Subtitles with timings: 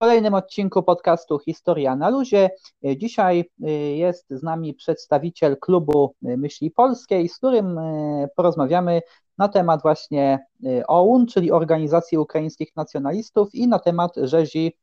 [0.00, 2.50] kolejnym odcinku podcastu Historia na Luzie.
[2.96, 9.00] Dzisiaj y, jest z nami przedstawiciel klubu Myśli Polskiej, z którym y, porozmawiamy
[9.38, 14.76] na temat właśnie y, OUN, czyli Organizacji Ukraińskich Nacjonalistów i na temat rzezi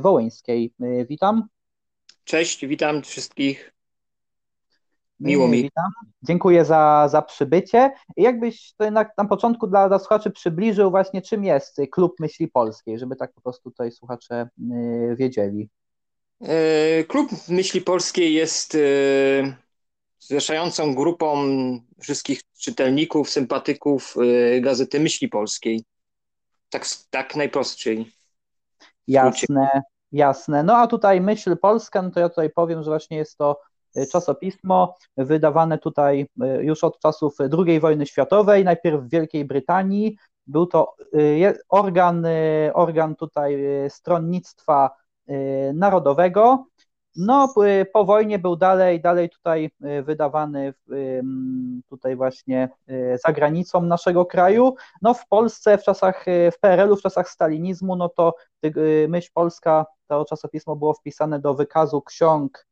[0.00, 0.72] wołyńskiej.
[1.08, 1.48] Witam.
[2.24, 3.72] Cześć, witam wszystkich.
[5.20, 5.62] Miło mi.
[5.62, 5.90] Witam.
[6.22, 7.90] Dziękuję za, za przybycie.
[8.16, 13.16] Jakbyś na, na początku dla, dla słuchaczy przybliżył właśnie, czym jest Klub Myśli Polskiej, żeby
[13.16, 15.68] tak po prostu tutaj słuchacze y, wiedzieli.
[16.40, 19.54] E, Klub Myśli Polskiej jest y,
[20.20, 21.46] zrzeszającą grupą
[22.00, 25.84] wszystkich czytelników, sympatyków y, Gazety Myśli Polskiej.
[26.70, 28.12] Tak, tak najprościej.
[29.06, 30.62] Jasne, jasne.
[30.62, 33.60] No a tutaj Myśl Polska, no to ja tutaj powiem, że właśnie jest to
[34.12, 40.16] czasopismo wydawane tutaj y, już od czasów II wojny światowej, najpierw w Wielkiej Brytanii.
[40.46, 42.26] Był to y, organ,
[42.74, 44.90] organ tutaj stronnictwa
[45.74, 46.66] narodowego.
[47.16, 47.54] No,
[47.92, 49.70] po wojnie był dalej, dalej tutaj
[50.02, 50.74] wydawany
[51.88, 52.68] tutaj właśnie
[53.26, 54.74] za granicą naszego kraju.
[55.02, 58.34] No, w Polsce w czasach, w PRL-u, w czasach stalinizmu, no to
[59.08, 62.66] myśl polska, to czasopismo było wpisane do wykazu ksiąg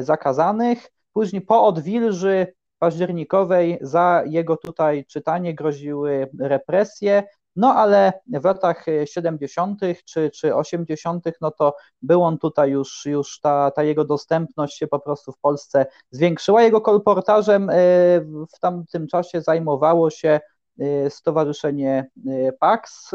[0.00, 0.90] zakazanych.
[1.12, 2.46] Później po odwilży
[2.78, 7.22] październikowej za jego tutaj czytanie groziły represje,
[7.56, 9.80] no ale w latach 70.
[10.04, 14.86] czy, czy 80., no to był on tutaj już, już ta, ta jego dostępność się
[14.86, 16.62] po prostu w Polsce zwiększyła.
[16.62, 17.74] Jego kolportażem y,
[18.56, 20.40] w tamtym czasie zajmowało się
[20.80, 22.10] y, Stowarzyszenie
[22.58, 23.10] PAX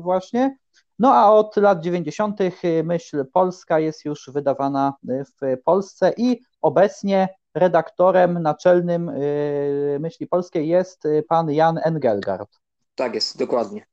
[0.00, 0.56] właśnie.
[0.98, 2.40] No a od lat 90.
[2.40, 10.26] Y, myśl polska jest już wydawana y, w Polsce i obecnie redaktorem naczelnym y, myśli
[10.26, 12.48] polskiej jest pan Jan Engelgard.
[12.94, 13.86] Tak jest, dokładnie.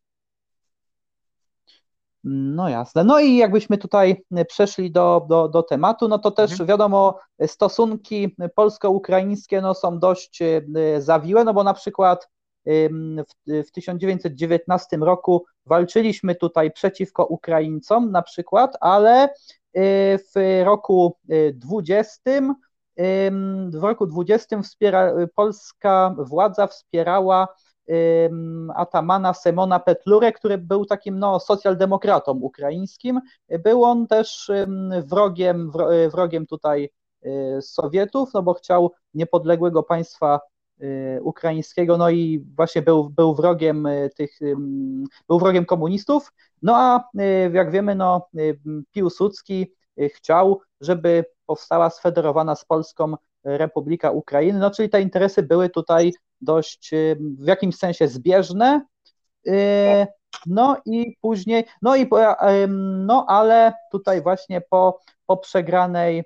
[2.24, 3.04] No jasne.
[3.04, 6.68] No i jakbyśmy tutaj przeszli do, do, do tematu, no to też mhm.
[6.68, 10.40] wiadomo, stosunki polsko-ukraińskie no, są dość
[11.00, 12.30] zawiłe, no bo na przykład
[13.47, 19.29] w 1919 roku walczyliśmy tutaj przeciwko Ukraińcom na przykład, ale y,
[20.35, 21.18] w roku
[21.53, 22.22] 20
[23.69, 27.47] w roku 20 wspiera, polska władza wspierała
[28.75, 33.22] atamana Semona Petlurę, który był takim no, socjaldemokratą ukraińskim.
[33.63, 34.52] Był on też
[35.06, 35.72] wrogiem,
[36.12, 36.90] wrogiem tutaj
[37.25, 40.53] y, Sowietów, no bo chciał niepodległego państwa Y,
[41.22, 44.39] ukraińskiego, no i właśnie był, był wrogiem y, tych,
[45.28, 48.28] był wrogiem komunistów, no a y, jak wiemy, no
[48.91, 49.73] Piłsudski
[50.16, 56.91] chciał, żeby powstała sfederowana z Polską Republika Ukrainy, no czyli te interesy były tutaj dość
[57.40, 58.85] w jakimś sensie zbieżne,
[60.45, 62.09] no i później, no i
[63.05, 66.23] no ale tutaj właśnie po, po przegranej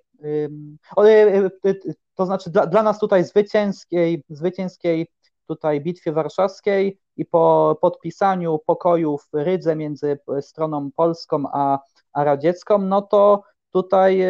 [2.17, 5.07] to znaczy dla, dla nas tutaj zwycięskiej, zwycięskiej
[5.47, 11.79] tutaj bitwie warszawskiej i po podpisaniu pokoju w Rydze między stroną polską a,
[12.13, 14.21] a radziecką, no to tutaj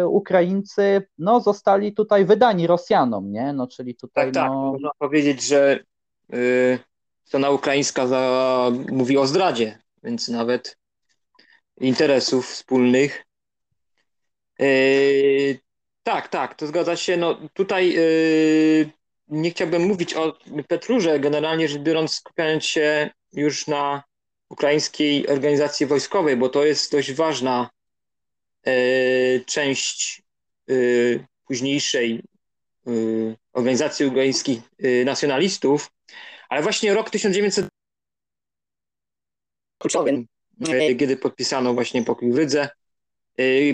[0.00, 3.52] y, Ukraińcy no, zostali tutaj wydani Rosjanom, nie?
[3.52, 4.24] No, czyli tutaj.
[4.24, 4.50] Tak, tak.
[4.50, 4.62] no...
[4.64, 4.72] tak.
[4.72, 5.80] Można powiedzieć, że
[6.34, 6.78] y,
[7.24, 10.78] strona ukraińska za, mówi o zdradzie, więc nawet
[11.80, 13.24] interesów wspólnych.
[14.60, 15.60] Y,
[16.02, 17.16] tak, tak, to zgadza się.
[17.16, 18.90] No tutaj yy,
[19.28, 24.02] nie chciałbym mówić o Petrurze, generalnie rzecz biorąc, skupiając się już na
[24.48, 27.70] ukraińskiej organizacji wojskowej, bo to jest dość ważna
[28.66, 30.22] yy, część
[30.66, 32.22] yy, późniejszej
[32.86, 35.90] yy, organizacji ukraińskich yy, nacjonalistów,
[36.48, 37.66] ale właśnie rok 1900
[39.78, 40.26] kluczowym,
[40.60, 42.68] yy, kiedy podpisano właśnie pokój w Rydze,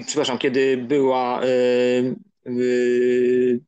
[0.07, 3.61] przepraszam, kiedy była yy, yy,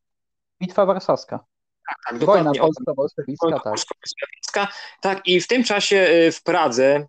[0.61, 1.45] Bitwa Warszawska.
[1.87, 3.59] Tak, tak, Wojna polsko-bolszewicka,
[4.53, 4.73] tak.
[5.01, 7.07] Tak, i w tym czasie w Pradze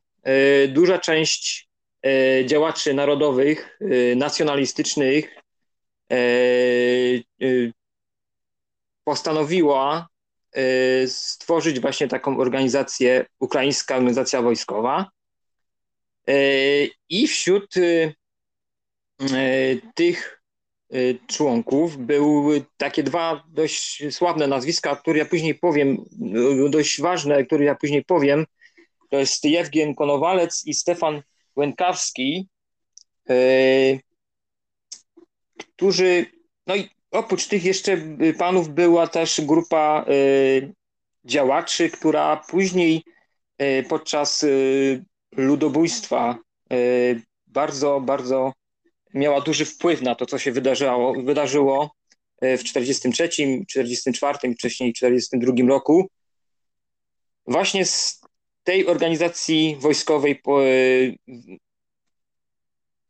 [0.69, 1.69] duża część
[2.47, 3.79] działaczy narodowych,
[4.17, 5.35] nacjonalistycznych
[9.05, 10.09] postanowiła
[11.07, 15.11] stworzyć właśnie taką organizację, ukraińska organizacja wojskowa.
[17.09, 18.22] I wśród E,
[19.95, 20.43] tych
[20.91, 20.97] e,
[21.27, 26.05] członków były takie dwa dość sławne nazwiska, które ja później powiem,
[26.67, 28.47] e, dość ważne, które ja później powiem.
[29.11, 31.23] To jest Jewgien Konowalec i Stefan
[31.57, 32.49] Łękawski,
[35.59, 36.27] którzy,
[36.67, 37.99] no i oprócz tych jeszcze
[38.39, 40.07] panów była też grupa
[41.25, 43.03] działaczy, która później
[43.89, 44.45] podczas
[45.37, 46.39] ludobójstwa
[47.47, 48.53] bardzo, bardzo
[49.15, 51.95] miała duży wpływ na to, co się wydarzyło, wydarzyło
[52.43, 53.29] w 43,
[53.69, 56.11] 44, wcześniej 42 roku.
[57.47, 58.21] Właśnie z
[58.65, 60.43] tej organizacji wojskowej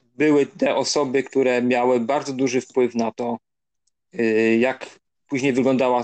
[0.01, 3.39] były te osoby, które miały bardzo duży wpływ na to,
[4.15, 6.03] y, jak później wyglądała,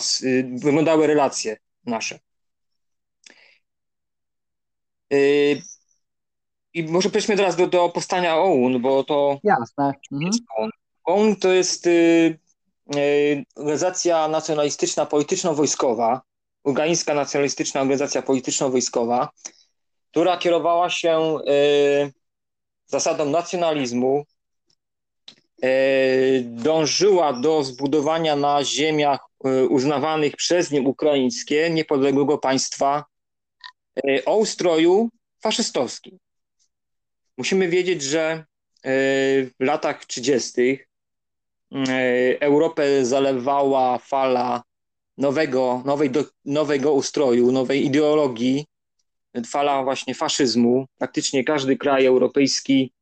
[0.54, 2.18] wyglądały relacje nasze.
[6.76, 9.38] Y, I może przejdźmy teraz do, do powstania OUN, bo to.
[9.44, 9.92] Jasne.
[10.12, 10.30] Mhm.
[11.04, 11.88] OUN to jest
[13.56, 16.20] organizacja nacjonalistyczna, polityczno-wojskowa,
[16.64, 19.28] Ukraińska Nacjonalistyczna Organizacja Polityczno-Wojskowa,
[20.10, 21.38] która kierowała się
[22.88, 24.24] zasadą nacjonalizmu,
[25.62, 25.70] e,
[26.40, 33.04] dążyła do zbudowania na ziemiach e, uznawanych przez nie ukraińskie niepodległego państwa
[33.96, 35.08] e, o ustroju
[35.42, 36.18] faszystowskim.
[37.38, 38.44] Musimy wiedzieć, że
[38.84, 40.78] w latach 30.
[42.40, 44.62] Europę zalewała fala
[45.18, 48.66] nowego, nowej, do, nowego ustroju, nowej ideologii,
[49.46, 50.86] fala właśnie faszyzmu.
[50.98, 52.92] Praktycznie każdy kraj europejski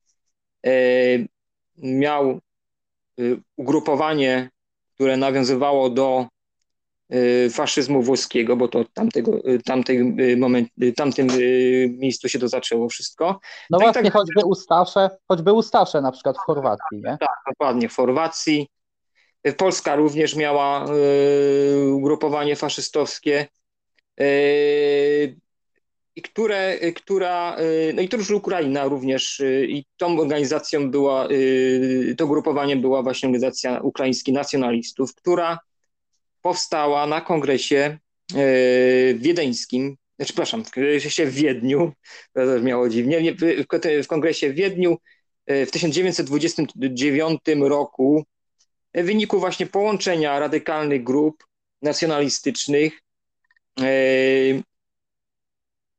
[0.66, 0.70] e,
[1.78, 2.40] miał e,
[3.56, 4.50] ugrupowanie,
[4.94, 6.35] które nawiązywało do e,
[7.50, 9.32] faszyzmu włoskiego, bo to tamtego,
[9.64, 11.26] tamtej moment, tamtym
[11.98, 13.40] miejscu się to zaczęło wszystko.
[13.70, 17.16] No tak, właśnie, tak, choćby Ustasze, choćby Ustasze na przykład w Chorwacji, nie?
[17.20, 18.68] Tak, dokładnie, w Chorwacji.
[19.56, 20.86] Polska również miała
[21.92, 23.46] ugrupowanie faszystowskie
[26.16, 30.90] i które, y, która, y, no i to już Ukraina również y, i tą organizacją
[30.90, 31.28] była,
[32.16, 35.58] to grupowanie była właśnie organizacja ukraińskich nacjonalistów, która
[36.46, 37.98] powstała na kongresie
[39.14, 41.92] wiedeńskim, znaczy, przepraszam, w kongresie w Wiedniu,
[42.32, 43.34] to miało dziwnie,
[44.02, 44.98] w kongresie w Wiedniu
[45.46, 48.24] w 1929 roku
[48.94, 51.44] w wyniku właśnie połączenia radykalnych grup
[51.82, 52.92] nacjonalistycznych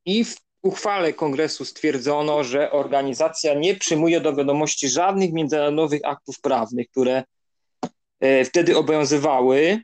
[0.06, 6.88] i w uchwale kongresu stwierdzono, że organizacja nie przyjmuje do wiadomości żadnych międzynarodowych aktów prawnych,
[6.90, 7.24] które
[8.20, 9.80] e, wtedy obowiązywały,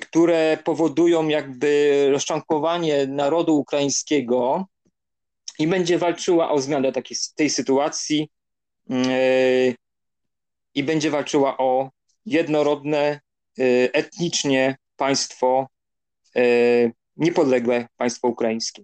[0.00, 4.66] które powodują jakby rozczłonkowanie narodu ukraińskiego
[5.58, 8.28] i będzie walczyła o zmianę takiej, tej sytuacji
[8.90, 9.14] mm, e,
[10.74, 11.90] i będzie walczyła o
[12.26, 13.20] jednorodne,
[13.58, 15.66] e, etnicznie państwo,
[17.16, 18.82] niepodległe państwo ukraińskie.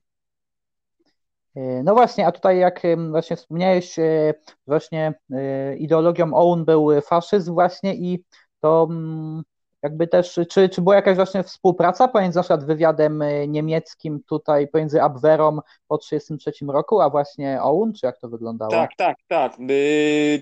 [1.57, 4.35] E, no właśnie, a tutaj jak właśnie wspomniałeś, e,
[4.67, 8.25] właśnie e, ideologią OUN był faszyzm właśnie i
[8.61, 9.43] to mm,
[9.87, 15.03] jakby też, czy, czy była jakaś właśnie współpraca pomiędzy na przykład wywiadem niemieckim tutaj, pomiędzy
[15.03, 18.71] Abwehrą po 1933 roku, a właśnie OUN, czy jak to wyglądało?
[18.71, 19.57] Tak, tak, tak.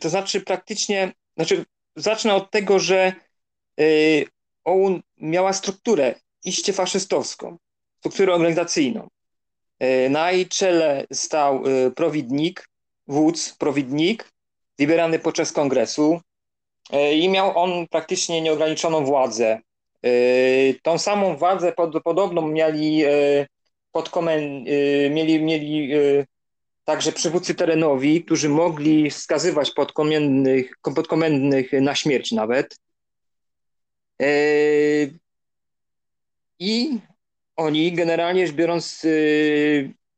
[0.00, 1.64] To znaczy praktycznie, znaczy
[1.96, 3.12] zacznę od tego, że
[4.64, 6.14] OUN miała strukturę
[6.44, 7.56] iście faszystowską,
[7.99, 9.08] strukturę organizacyjną.
[9.79, 12.69] E, na jej czele stał e, prowidnik,
[13.06, 14.32] wódz, prowidnik,
[14.79, 16.20] wybierany podczas kongresu e,
[17.14, 19.60] i miał on praktycznie nieograniczoną władzę.
[20.82, 23.02] Tą samą władzę pod, podobną mieli,
[23.92, 24.69] podkomend,
[25.10, 25.88] mieli, mieli
[26.84, 32.76] także przywódcy terenowi, którzy mogli wskazywać podkomendnych, podkomendnych na śmierć nawet.
[36.58, 36.98] I
[37.56, 39.06] oni generalnie rzecz biorąc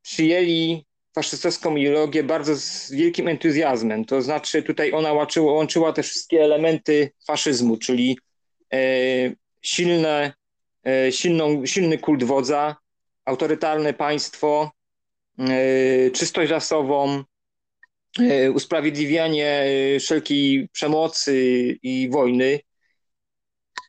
[0.02, 0.85] przyjęli
[1.16, 4.04] faszystowską ideologię bardzo z wielkim entuzjazmem.
[4.04, 8.18] To znaczy tutaj ona łączyła, łączyła te wszystkie elementy faszyzmu, czyli
[8.72, 8.78] e,
[9.62, 10.32] silne,
[10.86, 12.76] e, silną, silny kult wodza,
[13.24, 14.70] autorytarne państwo,
[15.38, 17.24] e, czystość rasową,
[18.20, 21.34] e, usprawiedliwianie e, wszelkiej przemocy
[21.82, 22.60] i wojny.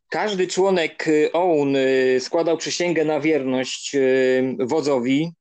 [0.10, 1.76] Każdy członek y, OUN
[2.20, 3.96] składał przysięgę na wierność
[4.60, 5.32] wodzowi,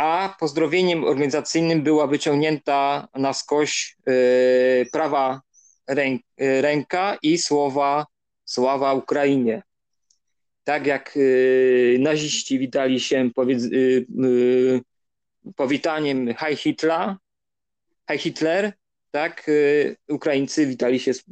[0.00, 3.96] a pozdrowieniem organizacyjnym była wyciągnięta na skoś
[4.92, 5.40] prawa
[6.38, 8.06] ręka i słowa
[8.44, 9.62] sława Ukrainie.
[10.64, 11.18] Tak jak
[11.98, 13.30] naziści witali się
[15.56, 17.14] powitaniem High Hitler,
[18.10, 18.72] High Hitler,
[19.10, 19.50] tak
[20.08, 21.24] Ukraińcy witali się z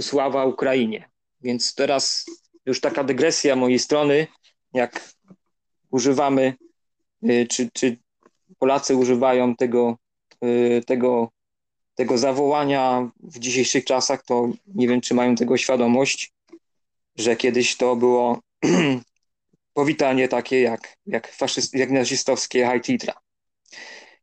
[0.00, 1.08] sława Ukrainie.
[1.40, 2.26] Więc teraz
[2.66, 4.26] już taka dygresja mojej strony,
[4.74, 5.10] jak
[5.90, 6.54] używamy,
[7.24, 7.96] y, czy, czy
[8.58, 9.96] Polacy używają tego,
[10.44, 11.30] y, tego,
[11.94, 16.32] tego zawołania w dzisiejszych czasach, to nie wiem, czy mają tego świadomość,
[17.16, 18.40] że kiedyś to było
[19.74, 23.14] powitanie takie jak, jak, faszyst, jak nazistowskie Hajtitra.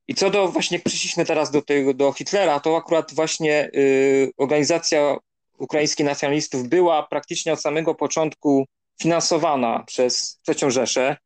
[0.08, 5.18] I co do właśnie, przyszliśmy teraz do tego, do Hitlera, to akurat właśnie y, organizacja
[5.58, 8.66] ukraińskich nacjonalistów była praktycznie od samego początku
[9.02, 11.18] finansowana przez Trzecią Rzeszę.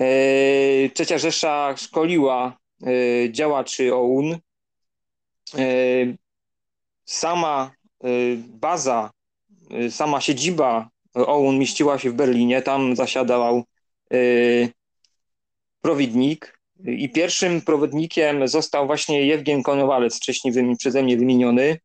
[0.00, 4.38] Y, Trzecia Rzesza szkoliła y, działaczy OUN.
[5.58, 6.16] Y,
[7.04, 7.72] sama
[8.38, 9.10] baza,
[9.90, 13.64] sama siedziba OUN mieściła się w Berlinie, tam zasiadał
[15.80, 21.78] prowidnik i pierwszym prowodnikiem został właśnie Jewgen Konowalec, wcześniej przeze mnie wymieniony.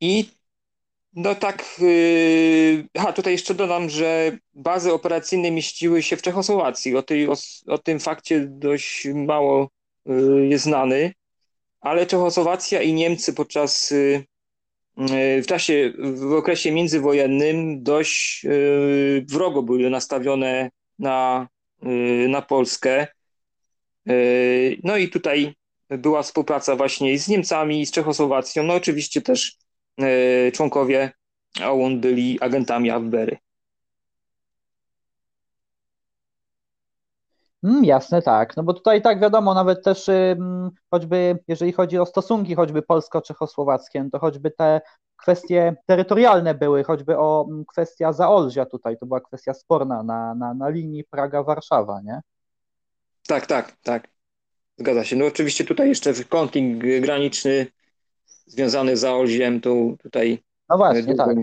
[0.00, 0.37] I
[1.14, 6.96] no tak, yy, tutaj jeszcze dodam, że bazy operacyjne mieściły się w Czechosłowacji.
[6.96, 7.34] O, tej, o,
[7.66, 9.70] o tym fakcie dość mało
[10.06, 11.12] yy, jest znany,
[11.80, 14.24] ale Czechosłowacja i Niemcy podczas yy,
[15.42, 21.48] w czasie, w okresie międzywojennym dość yy, wrogo były nastawione na
[21.86, 23.06] Y, na Polskę.
[24.08, 25.54] Y, no i tutaj
[25.88, 28.62] była współpraca właśnie z Niemcami, z Czechosłowacją.
[28.62, 29.67] No oczywiście też y,
[30.52, 31.10] członkowie
[31.64, 33.38] OUN byli agentami Afbery.
[37.64, 38.56] Mm, jasne, tak.
[38.56, 40.10] No bo tutaj tak wiadomo, nawet też
[40.90, 44.80] choćby, jeżeli chodzi o stosunki choćby polsko-czechosłowackie, no to choćby te
[45.16, 50.54] kwestie terytorialne były, choćby o mm, kwestia Zaolzia tutaj, to była kwestia sporna na, na,
[50.54, 52.20] na linii Praga-Warszawa, nie?
[53.28, 54.08] Tak, tak, tak.
[54.78, 55.16] Zgadza się.
[55.16, 57.66] No oczywiście tutaj jeszcze konflikt graniczny
[58.48, 60.38] związany z Zaolziem, to tutaj
[60.68, 61.36] no właśnie, dużo, tak.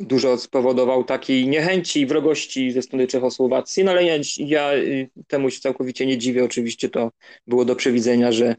[0.00, 5.50] dużo spowodował takiej niechęci i wrogości ze strony Czechosłowacji, no ale ja, ja y, temu
[5.50, 6.44] się całkowicie nie dziwię.
[6.44, 7.10] Oczywiście to
[7.46, 8.56] było do przewidzenia, że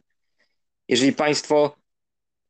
[0.87, 1.81] jeżeli państwo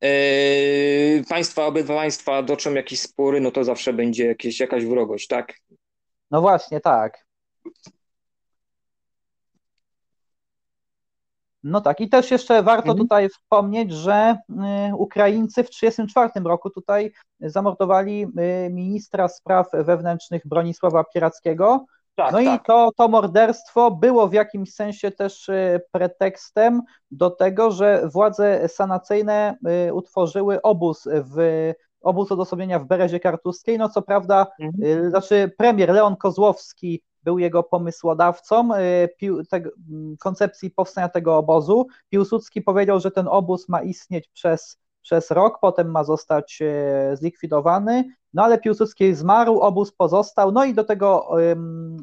[0.01, 5.53] Yy, państwa, obydwa państwa doczą jakieś spory, no to zawsze będzie jakieś, jakaś wrogość, tak?
[6.31, 7.25] No właśnie, tak.
[11.63, 12.97] No tak, i też jeszcze warto mhm.
[12.97, 14.37] tutaj wspomnieć, że
[14.89, 22.37] y, Ukraińcy w 1934 roku tutaj zamordowali y, ministra spraw wewnętrznych Bronisława Pierackiego, tak, no
[22.37, 22.61] tak.
[22.61, 28.69] i to, to morderstwo było w jakimś sensie też y, pretekstem do tego, że władze
[28.69, 29.57] sanacyjne
[29.93, 33.77] utworzyły obóz w obóz odosobnienia w Berezie Kartuskiej.
[33.77, 35.09] No co prawda, mhm.
[35.09, 38.69] Znaczy premier Leon Kozłowski był jego pomysłodawcą
[39.49, 39.61] te,
[40.19, 41.87] koncepcji powstania tego obozu.
[42.09, 46.59] Piłsudski powiedział, że ten obóz ma istnieć przez, przez rok, potem ma zostać
[47.13, 48.05] zlikwidowany.
[48.33, 51.29] No ale Piłsudski zmarł, obóz pozostał, no i do tego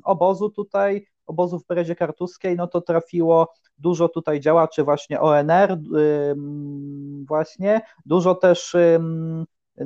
[0.04, 5.78] obozu tutaj, obozu w Berezie Kartuskiej, no to trafiło dużo tutaj działaczy właśnie ONR,
[7.26, 8.76] właśnie, dużo też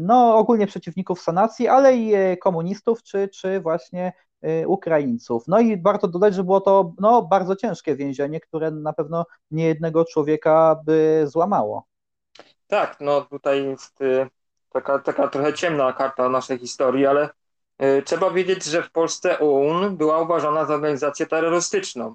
[0.00, 4.12] no ogólnie przeciwników sanacji, ale i e, komunistów, czy, czy właśnie e,
[4.66, 5.48] Ukraińców.
[5.48, 9.64] No i warto dodać, że było to no, bardzo ciężkie więzienie, które na pewno nie
[9.64, 11.86] jednego człowieka by złamało.
[12.66, 14.26] Tak, no tutaj jest y,
[14.72, 17.28] taka, taka trochę ciemna karta naszej historii, ale
[17.82, 22.14] y, trzeba wiedzieć, że w Polsce OUN była uważana za organizację terrorystyczną.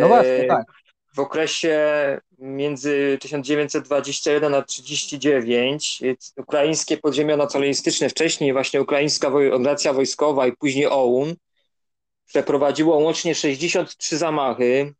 [0.00, 0.66] No właśnie, tak.
[1.12, 1.78] W okresie
[2.38, 6.02] między 1921 a 1939
[6.36, 11.34] ukraińskie podziemia nacjonalistyczne, wcześniej właśnie ukraińska organizacja wojskowa i później OUN
[12.26, 14.94] przeprowadziło łącznie 63 zamachy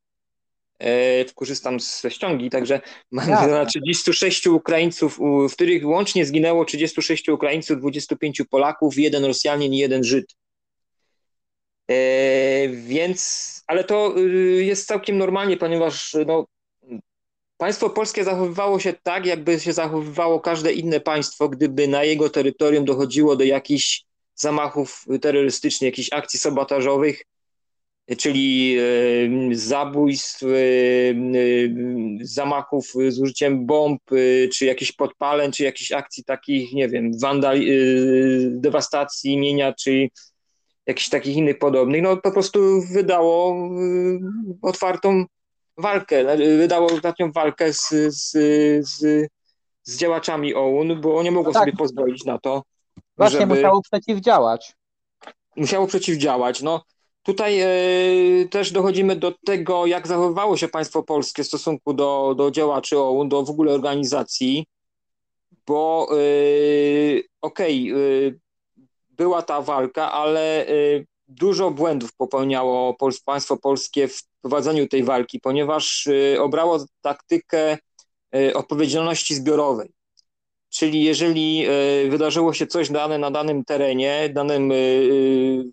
[0.81, 5.19] E, korzystam ze ściągi, także mam na 36 Ukraińców,
[5.51, 10.37] w których łącznie zginęło 36 Ukraińców, 25 Polaków, jeden Rosjanin i jeden Żyd.
[11.91, 16.47] E, więc, ale to y, jest całkiem normalnie, ponieważ no,
[17.57, 22.85] państwo polskie zachowywało się tak, jakby się zachowywało każde inne państwo, gdyby na jego terytorium
[22.85, 24.05] dochodziło do jakichś
[24.35, 27.25] zamachów terrorystycznych, jakichś akcji sabotażowych,
[28.19, 30.47] czyli e, zabójstw, e,
[32.21, 34.03] zamachów z użyciem bomb,
[34.53, 37.61] czy jakichś podpaleń, czy jakichś akcji takich, nie wiem, wandal,
[38.51, 40.09] dewastacji imienia, czy
[40.91, 43.69] jakichś takich innych podobnych, no po prostu wydało
[44.63, 45.25] otwartą
[45.77, 48.31] walkę, wydało ostatnią walkę z, z,
[48.89, 49.29] z,
[49.83, 51.63] z działaczami OUN, bo nie mogło no tak.
[51.63, 52.63] sobie pozwolić na to.
[53.17, 53.55] Właśnie żeby...
[53.55, 54.73] musiało przeciwdziałać.
[55.57, 56.63] Musiało przeciwdziałać.
[56.63, 56.85] No,
[57.23, 57.69] Tutaj e,
[58.51, 63.29] też dochodzimy do tego, jak zachowywało się państwo polskie w stosunku do, do działaczy OUN,
[63.29, 64.67] do w ogóle organizacji,
[65.67, 66.17] bo e,
[67.41, 68.33] okej, okay, e,
[69.21, 70.67] była ta walka, ale
[71.29, 76.09] dużo błędów popełniało państwo polskie w prowadzeniu tej walki, ponieważ
[76.39, 77.79] obrało taktykę
[78.55, 79.91] odpowiedzialności zbiorowej.
[80.71, 81.67] Czyli jeżeli
[82.11, 84.73] wydarzyło się coś dane na danym terenie, danym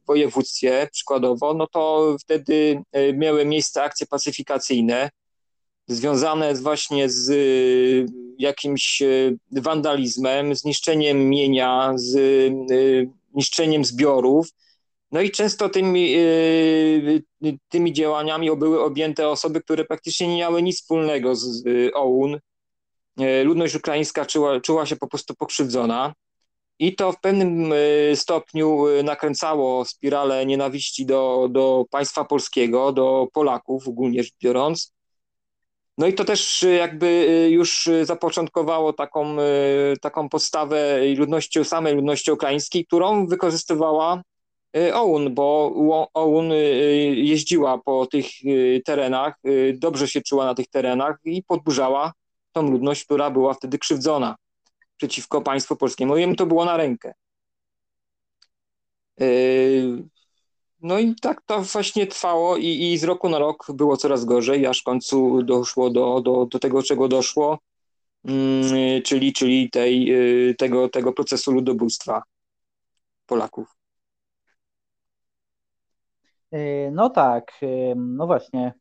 [0.07, 2.81] województwie przykładowo, no to wtedy
[3.13, 5.09] miały miejsce akcje pacyfikacyjne
[5.87, 7.31] związane właśnie z
[8.39, 9.01] jakimś
[9.51, 12.17] wandalizmem, zniszczeniem mienia, z
[13.37, 14.47] niszczeniem zbiorów.
[15.11, 16.15] No i często tymi,
[17.69, 21.63] tymi działaniami były objęte osoby, które praktycznie nie miały nic wspólnego z
[21.93, 22.39] OUN.
[23.19, 26.13] E, ludność ukraińska czuła, czuła się po prostu pokrzywdzona.
[26.79, 33.87] I to w pewnym e, stopniu nakręcało spiralę nienawiści do, do państwa polskiego, do Polaków
[33.87, 34.96] ogólnie rzecz biorąc.
[35.97, 39.35] No i to też jakby już zapoczątkowało taką,
[40.01, 44.21] taką postawę ludności, samej ludności ukraińskiej, którą wykorzystywała
[44.93, 45.73] OUN, bo
[46.13, 46.49] OUN
[47.13, 48.25] jeździła po tych
[48.85, 49.35] terenach,
[49.73, 52.13] dobrze się czuła na tych terenach i podburzała
[52.51, 54.35] tą ludność, która była wtedy krzywdzona
[54.97, 56.17] przeciwko państwu polskiemu.
[56.17, 57.13] Jemu to było na rękę.
[60.81, 64.25] Yy, no i tak to właśnie trwało i, i z roku na rok było coraz
[64.25, 67.59] gorzej, aż w końcu doszło do, do, do tego, czego doszło,
[68.25, 72.23] mm, czyli, czyli tej, yy, tego, tego procesu ludobójstwa
[73.25, 73.75] Polaków.
[76.51, 77.51] Yy, no tak,
[77.95, 78.73] no właśnie.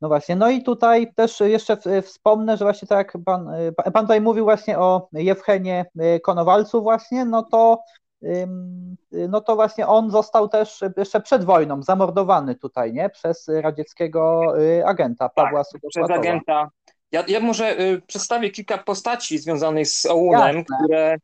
[0.00, 3.50] No właśnie, no i tutaj też jeszcze wspomnę, że właśnie tak jak pan,
[3.92, 5.84] pan tutaj mówił właśnie o Jewchenie
[6.16, 7.78] y, Konowalcu właśnie, no to
[9.10, 13.10] no to właśnie on został też jeszcze przed wojną zamordowany tutaj, nie?
[13.10, 16.70] Przez radzieckiego y, agenta Pawła tak, Przez agenta.
[17.12, 21.18] Ja, ja może y, przedstawię kilka postaci związanych z OUN-em, które,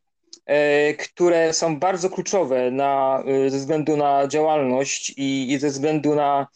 [0.98, 6.46] które są bardzo kluczowe na, ze względu na działalność i, i ze względu na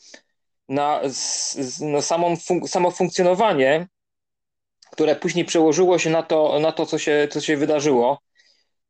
[0.70, 1.00] na,
[1.80, 3.88] na samą fun samo funkcjonowanie,
[4.90, 8.20] które później przełożyło się na to, na to co, się, co się wydarzyło.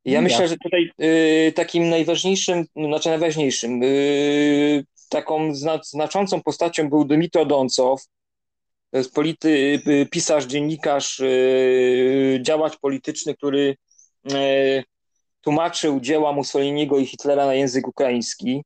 [0.04, 6.88] Ja no myślę, że tutaj y, takim najważniejszym, znaczy najważniejszym, y, taką zna, znaczącą postacią
[6.88, 8.07] był Dmytro Doncow,
[9.14, 13.76] polity, y, pisarz, dziennikarz, y, działacz polityczny, który
[14.32, 14.84] y,
[15.41, 18.63] tłumaczył dzieła Mussoliniego i Hitlera na język ukraiński.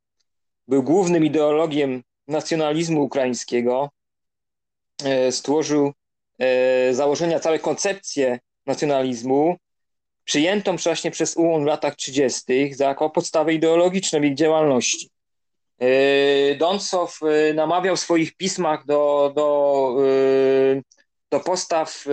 [0.69, 3.91] Był głównym ideologiem nacjonalizmu ukraińskiego,
[5.05, 5.93] e, stworzył
[6.39, 9.57] e, założenia, całe koncepcję nacjonalizmu,
[10.25, 12.43] przyjętą właśnie przez UON w latach 30.
[12.79, 15.11] jako podstawę ideologiczną ich działalności.
[15.79, 17.21] E, Doncow
[17.55, 19.91] namawiał w swoich pismach do, do,
[21.31, 22.05] do postaw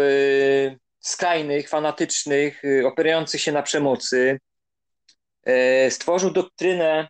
[0.99, 4.39] skrajnych, fanatycznych, opierających się na przemocy.
[5.89, 7.07] Stworzył doktrynę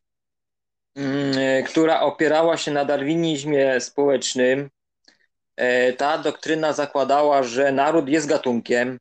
[0.95, 4.69] Mm, e, która opierała się na darwinizmie społecznym.
[5.55, 8.99] E, ta doktryna zakładała, że naród jest gatunkiem,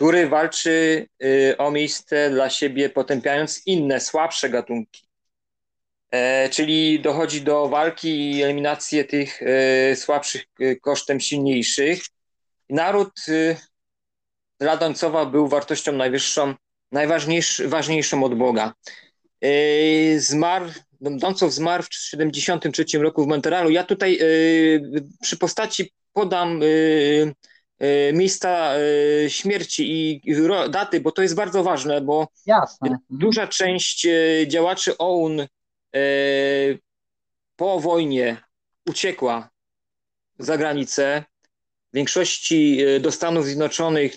[0.00, 5.02] który walczy y, o miejsce dla siebie, potępiając inne, słabsze gatunki.
[6.10, 9.40] E, czyli dochodzi do walki i eliminacji tych
[9.94, 10.42] słabszych
[10.82, 12.02] kosztem silniejszych.
[12.70, 13.12] Naród
[14.60, 14.76] dla
[15.26, 16.54] był wartością najwyższą,
[16.92, 18.74] najważniejszą od Boga.
[19.40, 20.66] Yy, zmarł,
[21.00, 23.70] Doncow zmarł w 1973 roku w Montrealu.
[23.70, 24.18] Ja tutaj
[25.20, 26.60] przy postaci podam
[28.12, 28.72] miejsca
[29.28, 30.34] śmierci i
[30.70, 32.98] daty, bo to jest bardzo ważne, bo Jasne.
[33.10, 34.06] duża część
[34.46, 35.46] działaczy OUN
[37.56, 38.36] po wojnie
[38.88, 39.50] uciekła
[40.38, 41.24] za granicę.
[41.92, 44.12] W większości do Stanów Zjednoczonych,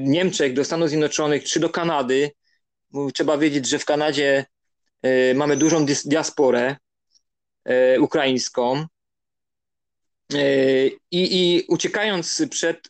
[0.00, 2.30] Niemczech, do Stanów Zjednoczonych czy do Kanady.
[3.14, 4.44] Trzeba wiedzieć, że w Kanadzie
[5.04, 6.76] E, mamy dużą diasporę
[7.64, 8.86] e, ukraińską.
[10.32, 12.88] E, I, i uciekając, przed,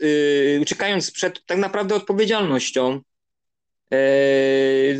[0.61, 3.01] uciekając przed tak naprawdę odpowiedzialnością,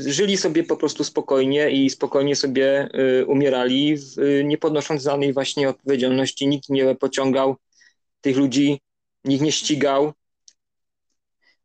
[0.07, 2.89] żyli sobie po prostu spokojnie i spokojnie sobie
[3.27, 3.97] umierali,
[4.45, 6.47] nie podnosząc żadnej właśnie odpowiedzialności.
[6.49, 7.57] Nikt nie pociągał
[8.21, 8.81] tych ludzi,
[9.25, 10.13] nikt nie ścigał.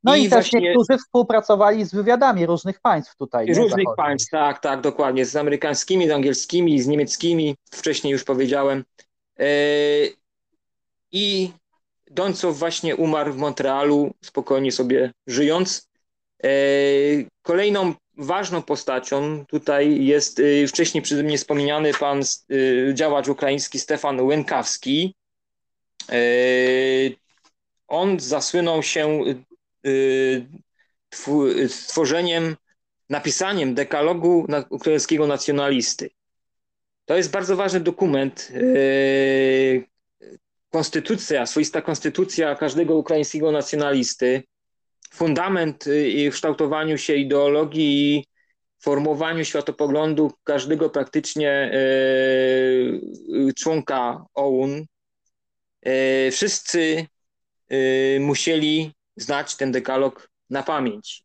[0.03, 0.61] No i, i też właśnie...
[0.61, 3.47] niektórzy współpracowali z wywiadami różnych państw tutaj.
[3.47, 3.95] Różnych Zachodnich.
[3.97, 5.25] państw, tak, tak, dokładnie.
[5.25, 8.83] Z amerykańskimi, z angielskimi, z niemieckimi, wcześniej już powiedziałem.
[11.13, 11.51] E, I
[12.11, 15.89] Doncow właśnie umarł w Montrealu, spokojnie sobie żyjąc.
[16.43, 16.49] E,
[17.41, 22.21] kolejną ważną postacią tutaj jest e, wcześniej przeze mnie wspomniany pan
[22.93, 25.15] działacz ukraiński Stefan Łękawski.
[27.87, 29.23] On zasłynął się
[31.67, 32.55] stworzeniem,
[33.09, 36.09] napisaniem dekalogu ukraińskiego nacjonalisty.
[37.05, 38.51] To jest bardzo ważny dokument.
[40.69, 44.43] Y, konstytucja, swoista konstytucja każdego ukraińskiego nacjonalisty.
[45.13, 45.85] fundament
[46.31, 48.25] w kształtowaniu się ideologii i
[48.81, 51.71] formowaniu światopoglądu każdego praktycznie
[53.57, 54.85] członka OUN.
[56.31, 57.05] Wszyscy
[58.19, 61.23] musieli znać ten dekalog na pamięć.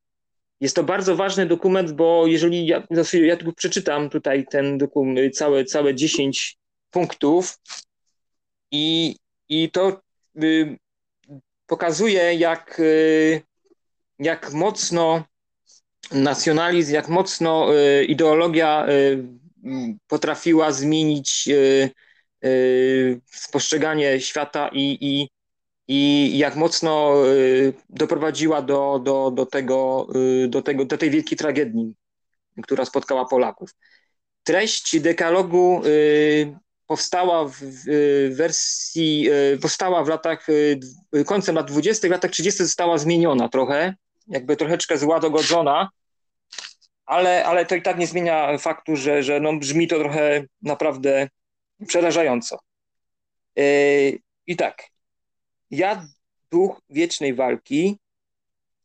[0.61, 5.64] Jest to bardzo ważny dokument, bo jeżeli ja, ja tu przeczytam tutaj ten dokument, całe,
[5.64, 6.57] całe 10
[6.90, 7.59] punktów
[8.70, 9.16] i,
[9.62, 10.03] i to
[10.43, 10.79] y,
[11.67, 13.43] pokazuje, jak, y,
[14.19, 15.25] jak mocno
[16.12, 18.87] nacjonalizm, jak mocno y, ideologia
[20.07, 21.90] potrafiła zmienić y,
[22.45, 23.21] y,
[23.53, 25.29] postrzeganie świata i, i,
[25.88, 27.14] i jak mocno
[27.88, 30.07] doprowadziła do, do, do, tego,
[30.49, 31.95] do, tego, do tej wielkiej tragedii,
[32.62, 33.71] która spotkała Polaków.
[34.43, 35.83] Treść dekalogu
[36.87, 37.61] powstała w
[38.31, 39.29] wersji,
[39.62, 40.47] powstała w latach,
[41.27, 42.64] końcem lat 20., w latach 30.
[42.64, 43.94] została zmieniona trochę,
[44.29, 45.90] jakby troszeczkę złagodzona,
[47.07, 51.29] ale, ale to i tak nie zmienia faktu, że, że no brzmi to trochę naprawdę
[51.87, 52.59] przerażająco.
[54.47, 54.83] I tak,
[55.70, 56.07] ja,
[56.51, 57.99] duch wiecznej walki,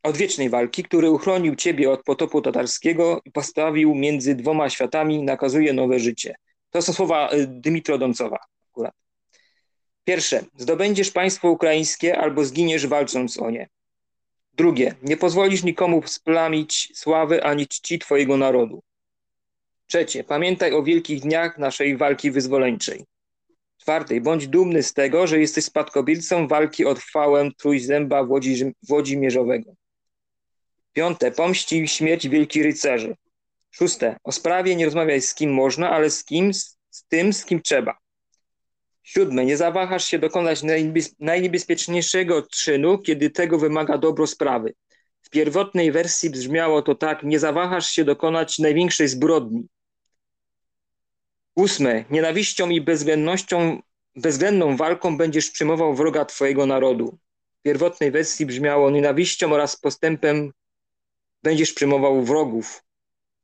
[0.04, 6.00] odwiecznej walki, który uchronił ciebie od potopu tatarskiego i postawił między dwoma światami, nakazuje nowe
[6.00, 6.36] życie.
[6.70, 8.40] To są słowa y, Dmitro Doncowa
[8.72, 8.94] akurat.
[10.04, 13.70] Pierwsze, zdobędziesz państwo ukraińskie albo zginiesz walcząc o nie.
[14.54, 18.84] Drugie, nie pozwolisz nikomu splamić sławy ani czci twojego narodu.
[19.88, 23.06] Trzecie, pamiętaj o wielkich dniach naszej walki wyzwoleńczej.
[23.78, 28.28] Czwartej, bądź dumny z tego, że jesteś spadkobiercą walki o trwałę trójzęba
[28.84, 29.74] Włodzimierzowego.
[30.94, 33.16] Piąte, pomści śmierć wielkich rycerzy.
[33.72, 37.62] Szóste, o sprawie nie rozmawiaj z kim można, ale z kim, z tym, z kim
[37.62, 37.98] trzeba.
[39.04, 40.62] Siódme, nie zawahasz się dokonać
[41.20, 44.74] najniebezpieczniejszego czynu, kiedy tego wymaga dobro sprawy.
[45.22, 49.68] W pierwotnej wersji brzmiało to tak, nie zawahasz się dokonać największej zbrodni.
[51.56, 53.82] Ósme, nienawiścią i bezwzględnością,
[54.16, 57.18] bezwzględną walką będziesz przyjmował wroga twojego narodu.
[57.60, 60.52] W pierwotnej wersji brzmiało nienawiścią oraz postępem
[61.44, 62.84] będziesz przyjmował wrogów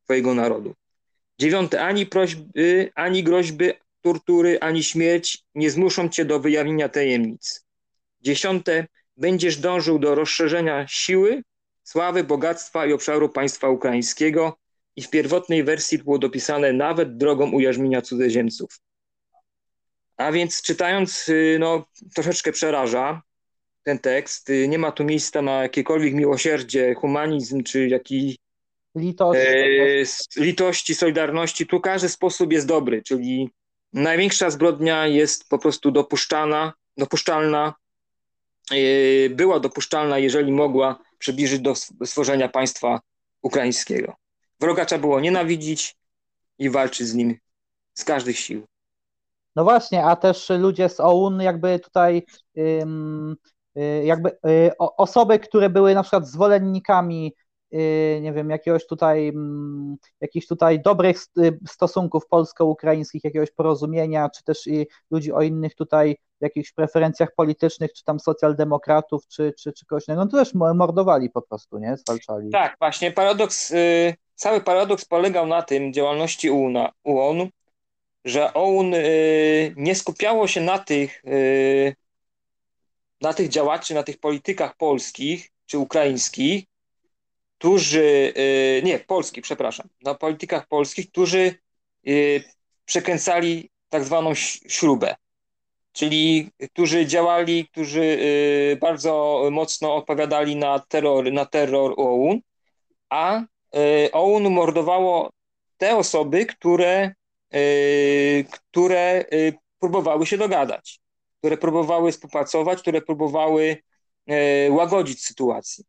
[0.05, 0.73] twojego narodu.
[1.39, 7.65] Dziewiąte, ani prośby, ani groźby, tortury, ani śmierć nie zmuszą cię do wyjawienia tajemnic.
[8.21, 8.87] Dziesiąte,
[9.17, 11.43] będziesz dążył do rozszerzenia siły,
[11.83, 14.57] sławy, bogactwa i obszaru państwa ukraińskiego,
[14.95, 18.79] i w pierwotnej wersji było dopisane nawet drogą ujarzmienia cudzoziemców.
[20.17, 23.21] A więc czytając, y, no, troszeczkę przeraża
[23.83, 24.49] ten tekst.
[24.49, 28.35] Y, nie ma tu miejsca na jakiekolwiek miłosierdzie, humanizm czy jakiś
[28.95, 29.47] litości.
[29.47, 31.67] E, litości, solidarności.
[31.67, 33.49] Tu każdy sposób jest dobry, czyli
[33.93, 37.73] największa zbrodnia jest po prostu dopuszczana, dopuszczalna,
[38.71, 42.99] e, była dopuszczalna, jeżeli mogła przybliżyć do stworzenia państwa
[43.41, 44.13] ukraińskiego.
[44.59, 45.95] Wroga trzeba było nienawidzić
[46.59, 47.37] i walczyć z nim
[47.93, 48.65] z każdych sił.
[49.55, 52.23] No właśnie, a też ludzie z OUN jakby tutaj
[52.57, 52.85] y,
[54.03, 57.33] jakby y, osoby, które były na przykład zwolennikami
[58.21, 61.17] nie wiem, jakiegoś tutaj mm, jakichś tutaj dobrych
[61.67, 68.03] stosunków polsko-ukraińskich, jakiegoś porozumienia, czy też i ludzi o innych tutaj jakichś preferencjach politycznych, czy
[68.03, 71.97] tam socjaldemokratów, czy, czy, czy kogoś innego, no to też mordowali po prostu, nie?
[71.97, 72.49] Zwalczali.
[72.49, 73.73] Tak, właśnie paradoks
[74.35, 76.49] Cały paradoks polegał na tym działalności
[77.03, 77.49] UON,
[78.25, 81.95] że OUN y, nie skupiało się na tych, y,
[83.21, 86.65] na tych działaczy, na tych politykach polskich czy ukraińskich,
[87.57, 91.55] którzy, y, nie, polskich, przepraszam, na politykach polskich, którzy
[92.85, 94.33] przekręcali tak zwaną
[94.67, 95.15] śrubę,
[95.91, 98.19] czyli którzy działali, którzy
[98.81, 102.39] bardzo mocno odpowiadali na terror, na terror OUN,
[103.09, 103.41] a
[104.11, 105.29] OUN mordowało
[105.77, 107.13] te osoby, które,
[108.49, 109.25] które
[109.79, 110.99] próbowały się dogadać,
[111.39, 113.83] które próbowały współpracować, które próbowały
[114.69, 115.83] łagodzić sytuację.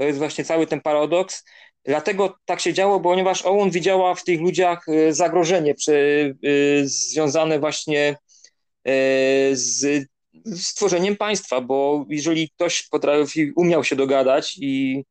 [0.00, 1.44] To jest właśnie cały ten paradoks.
[1.84, 5.74] Dlatego tak się działo, ponieważ OUN widziała w tych ludziach zagrożenie
[6.82, 8.16] związane właśnie
[9.52, 10.06] z
[10.56, 15.04] stworzeniem państwa, bo jeżeli ktoś potrafi, umiał się dogadać i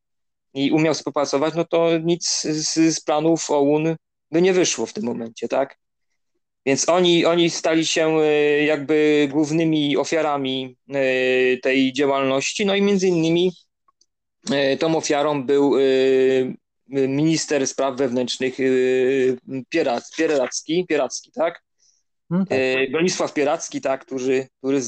[0.53, 3.95] i umiał współpracować, no to nic z, z planów OUN
[4.31, 5.77] by nie wyszło w tym momencie, tak?
[6.65, 10.93] Więc oni, oni stali się e, jakby głównymi ofiarami e,
[11.57, 13.68] tej działalności, no i między innymi e,
[14.51, 15.81] E, tą ofiarą był e,
[17.07, 18.63] minister spraw wewnętrznych e,
[19.69, 21.63] Pieracki, Pieracki, tak?
[22.29, 22.59] Hmm, tak.
[22.91, 24.81] Bronisław Pieracki, tak, który, który,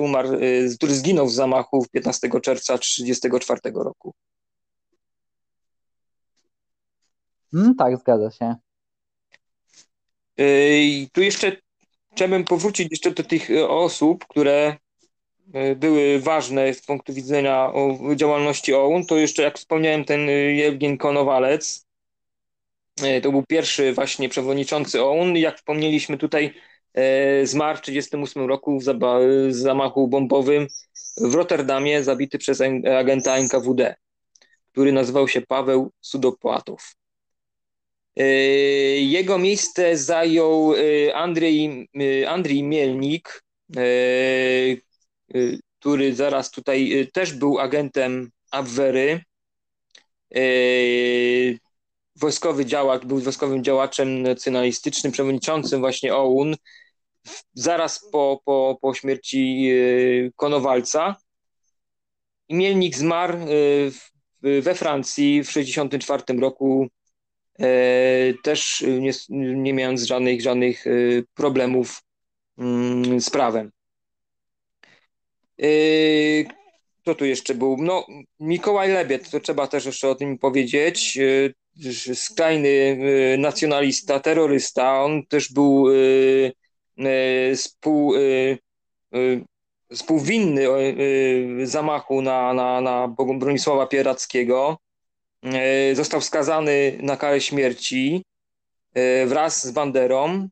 [0.00, 0.28] umarł,
[0.76, 4.14] który zginął w zamachu 15 czerwca 1934 roku.
[7.52, 8.54] Hmm, tak, zgadza się.
[10.70, 11.56] I tu jeszcze
[12.12, 14.76] chciałbym powrócić jeszcze do tych osób, które
[15.76, 17.72] były ważne z punktu widzenia
[18.16, 19.06] działalności OUN.
[19.06, 21.86] To jeszcze, jak wspomniałem, ten Jewgien Konowalec,
[23.22, 25.36] to był pierwszy właśnie przewodniczący OUN.
[25.36, 26.54] Jak wspomnieliśmy tutaj,
[27.42, 30.66] zmarł w 1938 roku w zamachu bombowym
[31.20, 32.62] w Rotterdamie, zabity przez
[32.98, 33.94] agenta NKWD,
[34.72, 36.94] który nazywał się Paweł Sudopłatow.
[38.16, 38.24] E,
[39.00, 41.88] jego miejsce zajął e, Andrzej,
[42.22, 43.44] e, Andrzej Mielnik,
[45.80, 49.20] który zaraz tutaj też był agentem Abwery.
[52.16, 56.54] Wojskowy działacz, był wojskowym działaczem nacjonalistycznym, przewodniczącym właśnie OUN
[57.54, 59.70] zaraz po, po, po śmierci
[60.36, 61.16] Konowalca.
[62.48, 63.38] Mielnik zmarł
[64.42, 66.88] we Francji w 1964 roku
[68.42, 69.12] też nie,
[69.54, 70.84] nie mając żadnych, żadnych
[71.34, 72.02] problemów
[72.58, 73.70] mm, z prawem.
[75.62, 75.68] E,
[77.02, 77.76] kto tu jeszcze był?
[77.80, 78.06] No,
[78.40, 81.18] Mikołaj Lebiet, to trzeba też jeszcze o tym powiedzieć.
[82.14, 82.98] Skrajny
[83.38, 85.04] nacjonalista, terrorysta.
[85.04, 85.86] On też był
[87.56, 88.14] współ,
[89.92, 90.66] współwinny
[91.62, 94.78] zamachu na, na, na Bronisława Pierackiego.
[95.94, 98.22] Został skazany na karę śmierci
[99.26, 100.48] wraz z Banderą,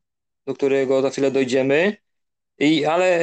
[0.46, 1.96] do którego za chwilę dojdziemy.
[2.58, 3.20] I, ale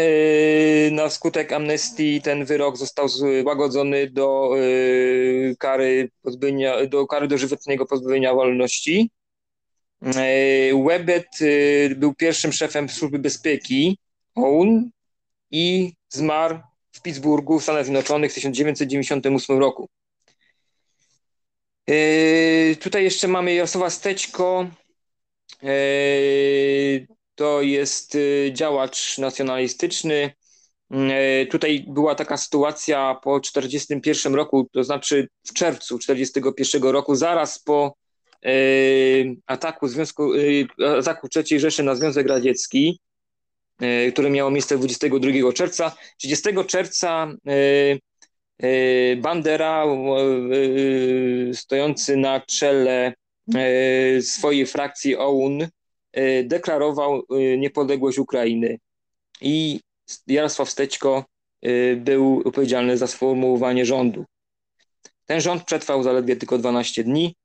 [0.88, 4.52] e, na skutek amnestii ten wyrok został złagodzony do
[5.60, 9.12] kary pozbawienia, do kary dożywotniego pozbawienia wolności.
[10.88, 11.28] Webet
[11.96, 13.98] był pierwszym szefem służby bezpieki
[14.36, 14.90] OUN
[15.52, 16.60] i zmarł
[16.92, 19.90] w Pittsburghu w Stanach Zjednoczonych w 1998 roku.
[22.80, 24.68] Tutaj jeszcze mamy Jarosława Stećko.
[27.36, 30.32] To jest yy, działacz nacjonalistyczny.
[31.52, 37.96] Tutaj była taka sytuacja po 1941 roku, to znaczy w czerwcu 1941 roku, zaraz po
[39.46, 40.32] ataku, Związku,
[41.00, 43.00] ataku III Rzeszy na Związek Radziecki,
[44.14, 45.96] które miało miejsce 22 czerwca.
[46.18, 47.34] 30 czerwca
[48.64, 53.14] E, Bandera, e, stojący na czele
[53.56, 55.68] e, swojej frakcji OUN,
[56.44, 57.22] deklarował
[57.58, 58.80] niepodległość Ukrainy.
[59.42, 59.80] I
[60.28, 61.26] Jarosław Stećko
[61.98, 64.26] był odpowiedzialny za sformułowanie rządu.
[65.26, 67.36] Ten rząd przetrwał zaledwie tylko 12 dni.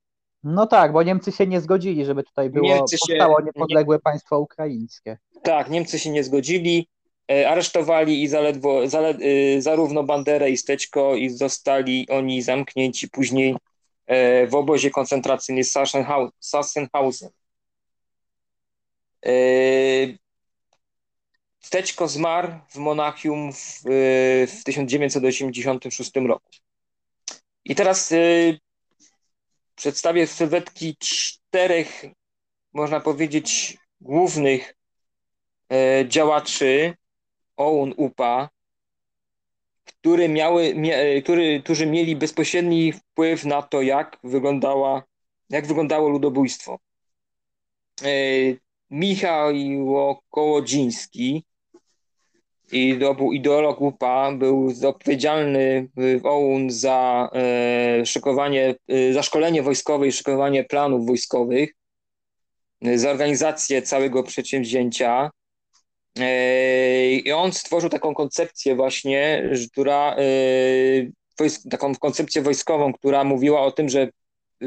[0.45, 4.01] No tak, bo Niemcy się nie zgodzili, żeby tutaj było Niemcy powstało niepodległe nie...
[4.01, 5.19] państwo ukraińskie.
[5.43, 6.89] Tak, Niemcy się nie zgodzili.
[7.31, 13.57] E, aresztowali i zaledwo, zale, e, zarówno Banderę i Steczko i zostali oni zamknięci później
[14.07, 15.65] e, w obozie koncentracyjnym
[16.41, 17.31] Sachsenhausen.
[21.61, 23.81] Steczko zmarł w Monachium w,
[24.49, 26.51] w 1986 roku.
[27.65, 28.15] I teraz
[29.75, 32.05] przedstawię sylwetki czterech,
[32.73, 34.75] można powiedzieć, głównych
[36.09, 36.95] działaczy
[37.57, 38.49] OUN, UPA,
[39.85, 45.03] które miały, mia, który, którzy mieli bezpośredni wpływ na to, jak, wyglądała,
[45.51, 46.79] jak wyglądało ludobójstwo.
[48.91, 49.53] Michał
[50.31, 51.45] Kołodziński,
[52.73, 59.63] i to był ideolog UPA, był odpowiedzialny w OUN za e, szykowanie, e, za szkolenie
[59.63, 61.75] wojskowe i szykowanie planów wojskowych,
[62.83, 65.31] e, za organizację całego przedsięwzięcia.
[67.25, 70.17] I on stworzył taką koncepcję właśnie, która,
[71.71, 74.09] taką koncepcję wojskową, która mówiła o tym, że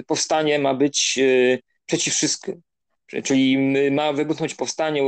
[0.07, 1.19] powstanie ma być
[1.86, 2.62] przeciw wszystkim.
[3.24, 3.58] Czyli
[3.91, 5.06] ma wybuchnąć powstanie e,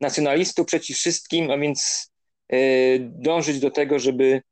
[0.00, 2.10] nacjonalistów przeciw wszystkim, a więc
[3.00, 4.42] dążyć do tego, żeby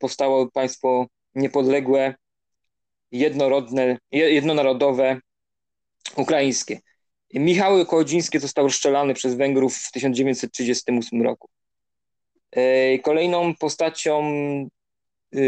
[0.00, 2.14] powstało państwo niepodległe,
[3.12, 5.20] jednorodne, jednonarodowe,
[6.16, 6.80] ukraińskie.
[7.34, 11.48] Michał Kołodziński został rozstrzelany przez Węgrów w 1938 roku.
[12.50, 14.22] E, kolejną postacią
[15.34, 15.38] e,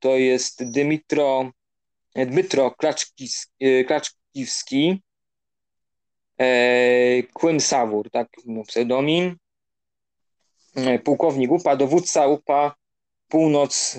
[0.00, 1.50] to jest Dymitro,
[2.14, 3.52] Dmytro Klaczkiwski,
[6.38, 8.28] e, Kłym Sawur, tak
[8.66, 9.36] pseudonim,
[11.04, 12.74] pułkownik UPA, dowódca UPA,
[13.28, 13.98] północ,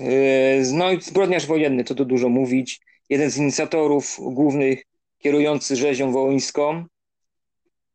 [0.72, 4.82] no i zbrodniarz wojenny, to tu dużo mówić, jeden z inicjatorów głównych
[5.18, 6.84] kierujący rzezią wołyńską.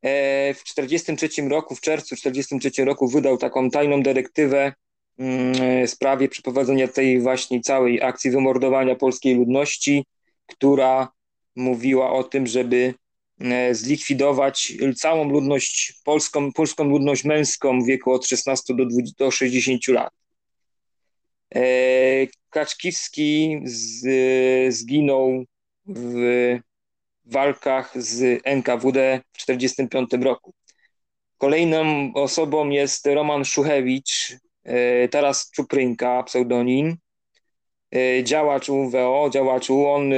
[0.02, 4.74] E, w 1943 roku, w czerwcu 1943 roku wydał taką tajną dyrektywę
[5.18, 10.06] mm, w sprawie przeprowadzenia tej właśnie całej akcji wymordowania polskiej ludności,
[10.48, 11.12] która
[11.56, 12.94] mówiła o tym, żeby
[13.40, 19.32] e, zlikwidować całą ludność polską, polską ludność męską w wieku od 16 do, 20, do
[19.32, 20.14] 60 lat.
[21.56, 21.62] E,
[22.50, 24.06] Kaczkiwski z,
[24.74, 25.46] zginął
[25.86, 26.60] w
[27.26, 30.54] walkach z NKWD w 1945 roku.
[31.38, 36.98] Kolejną osobą jest Roman Szuchewicz, e, teraz Czuprynka, pseudonim, e,
[38.24, 40.18] działacz UWO, działacz UON, e,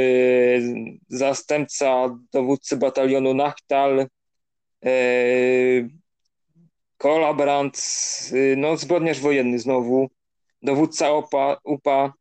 [1.07, 4.07] zastępca dowódcy batalionu Nachtal,
[6.97, 7.81] kolaborant,
[8.57, 10.09] no zbrodniarz wojenny znowu,
[10.61, 12.13] dowódca OPA, UPA,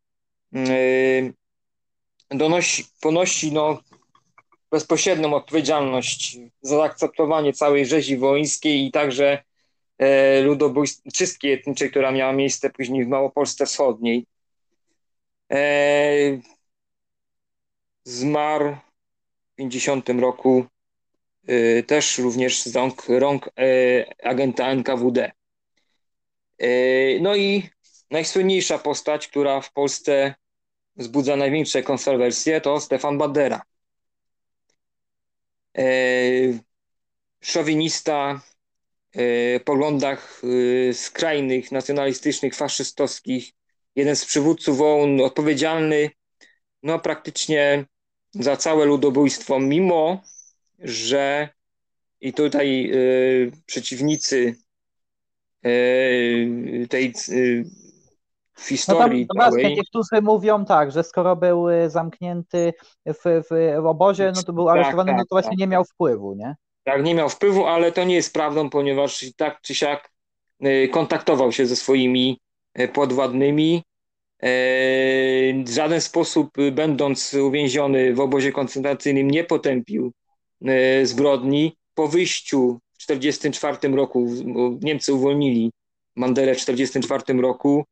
[2.30, 3.80] donosi, ponosi no,
[4.70, 9.42] bezpośrednią odpowiedzialność za zaakceptowanie całej rzezi wołyńskiej i także
[9.98, 14.26] e, ludobójstw, czystki etniczej, która miała miejsce później w Małopolsce Wschodniej.
[15.52, 16.40] E,
[18.04, 18.76] zmarł
[19.52, 20.66] w 50 roku
[21.46, 25.32] e, też również z rąk, rąk e, agenta NKWD.
[26.58, 26.68] E,
[27.20, 27.70] no i
[28.10, 30.34] najsłynniejsza postać, która w Polsce
[30.96, 33.62] wzbudza największe kontrowersje, to Stefan Bandera.
[35.78, 35.84] E,
[37.40, 38.40] szowinista,
[39.12, 40.42] e, poglądach
[40.90, 43.52] e, skrajnych, nacjonalistycznych, faszystowskich,
[43.96, 46.10] jeden z przywódców OUN, odpowiedzialny
[46.82, 47.84] no praktycznie
[48.34, 50.22] za całe ludobójstwo, mimo
[50.78, 51.48] że
[52.20, 52.92] i tutaj
[53.66, 54.56] przeciwnicy
[56.88, 57.12] tej
[58.62, 59.76] w historii no tam, całej...
[59.76, 62.72] Niektórzy mówią tak, że skoro był y, zamknięty
[63.06, 65.58] w, w obozie, no to był tak, aresztowany, tak, no to właśnie tak.
[65.58, 66.54] nie miał wpływu, nie?
[66.84, 70.10] Tak, nie miał wpływu, ale to nie jest prawdą, ponieważ tak czy siak
[70.64, 72.51] y, kontaktował się ze swoimi y,
[72.92, 73.82] podwładnymi.
[75.64, 80.12] W żaden sposób, będąc uwięziony w obozie koncentracyjnym, nie potępił
[81.02, 81.76] zbrodni.
[81.94, 84.26] Po wyjściu w 1944 roku,
[84.80, 85.72] Niemcy uwolnili
[86.16, 87.84] Mandelę w 1944 roku,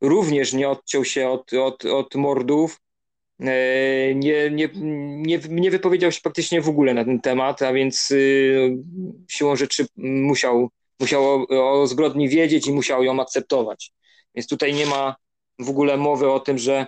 [0.00, 2.80] również nie odciął się od, od, od mordów.
[3.40, 4.68] E, nie, nie,
[5.26, 8.12] nie, nie wypowiedział się praktycznie w ogóle na ten temat, a więc
[9.28, 13.92] siłą rzeczy musiał, musiał o, o zbrodni wiedzieć i musiał ją akceptować.
[14.36, 15.16] Więc tutaj nie ma
[15.58, 16.86] w ogóle mowy o tym, że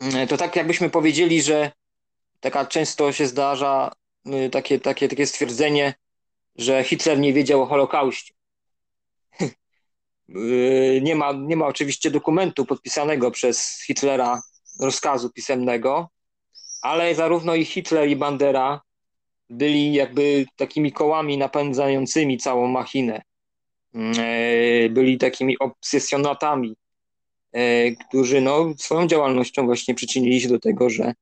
[0.00, 1.72] e, to tak jakbyśmy powiedzieli, że
[2.40, 3.92] taka często się zdarza
[4.26, 5.94] y, takie, takie, takie stwierdzenie,
[6.56, 8.34] że Hitler nie wiedział o Holokauście.
[10.28, 14.42] Yy, nie ma, nie ma oczywiście dokumentu podpisanego przez Hitlera,
[14.80, 16.08] rozkazu pisemnego,
[16.82, 18.80] ale zarówno i Hitler, i Bandera
[19.50, 23.22] byli jakby takimi kołami napędzającymi całą machinę.
[23.94, 26.76] Yy, byli takimi obsesjonatami,
[27.52, 31.12] yy, którzy no, swoją działalnością właśnie przyczynili się do tego, że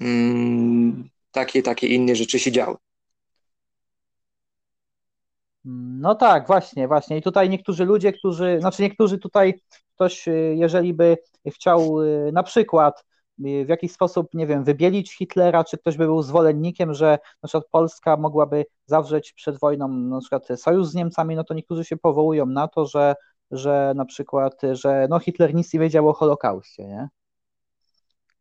[0.00, 2.76] mm, takie, takie inne rzeczy się działy.
[6.00, 7.18] No tak, właśnie, właśnie.
[7.18, 9.60] I tutaj niektórzy ludzie, którzy, znaczy niektórzy tutaj,
[9.94, 11.16] ktoś, y, jeżeli by
[11.46, 11.96] chciał
[12.32, 13.04] na przykład
[13.38, 17.64] w jakiś sposób, nie wiem, wybielić Hitlera, czy ktoś by był zwolennikiem, że na przykład
[17.70, 22.46] Polska mogłaby zawrzeć przed wojną na przykład sojusz z Niemcami, no to niektórzy się powołują
[22.46, 23.14] na to, że,
[23.50, 27.08] że na przykład, że no Hitler nic nie wiedział o Holokauście, nie?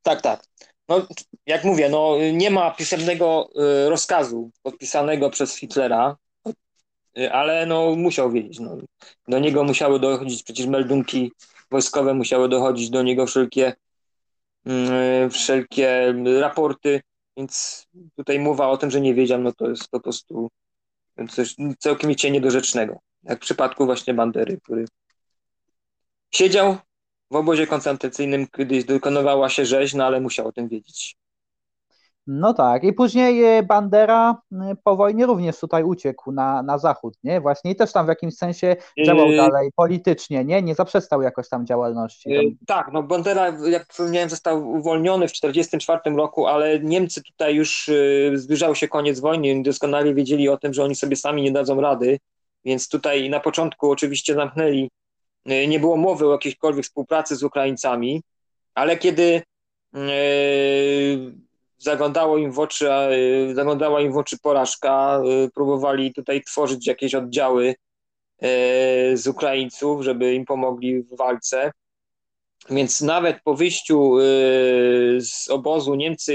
[0.01, 0.43] Tak, tak.
[0.89, 1.01] No,
[1.45, 3.49] jak mówię, no, nie ma pisemnego
[3.89, 6.17] rozkazu podpisanego przez Hitlera,
[7.17, 8.59] Y, ale no musiał wiedzieć.
[8.59, 8.77] No.
[9.27, 11.31] Do niego musiały dochodzić przecież meldunki
[11.71, 13.73] wojskowe, musiały dochodzić do niego wszelkie,
[15.31, 17.01] wszelkie raporty,
[17.37, 20.49] więc tutaj mowa o tym, że nie wiedział, no to jest po prostu
[21.29, 22.99] coś całkowicie niedorzecznego.
[23.23, 24.85] Jak w przypadku właśnie Bandery, który
[26.31, 26.77] siedział
[27.31, 31.15] w obozie koncentracyjnym, kiedy dokonywała się rzeź, no ale musiał o tym wiedzieć.
[32.27, 37.17] No tak, i później e, Bandera e, po wojnie również tutaj uciekł na, na zachód,
[37.23, 37.41] nie?
[37.41, 39.37] Właśnie i też tam w jakimś sensie działał yy...
[39.37, 40.61] dalej politycznie, nie?
[40.61, 42.29] Nie zaprzestał jakoś tam działalności.
[42.29, 47.87] Yy, tak, no Bandera, jak wspomniałem, został uwolniony w 1944 roku, ale Niemcy tutaj już
[47.87, 51.81] yy, zbliżał się koniec wojny, doskonale wiedzieli o tym, że oni sobie sami nie dadzą
[51.81, 52.19] rady,
[52.65, 54.89] więc tutaj na początku oczywiście zamknęli,
[55.45, 58.21] yy, nie było mowy o jakiejkolwiek współpracy z Ukraińcami,
[58.75, 59.41] ale kiedy
[61.77, 62.89] zaglądało im w oczy,
[63.49, 67.75] y, zaglądała im w oczy porażka, y, próbowali tutaj tworzyć jakieś oddziały y,
[69.17, 71.71] z Ukraińców, żeby im pomogli w walce.
[72.69, 74.13] Więc nawet po wyjściu
[75.19, 76.33] z obozu Niemcy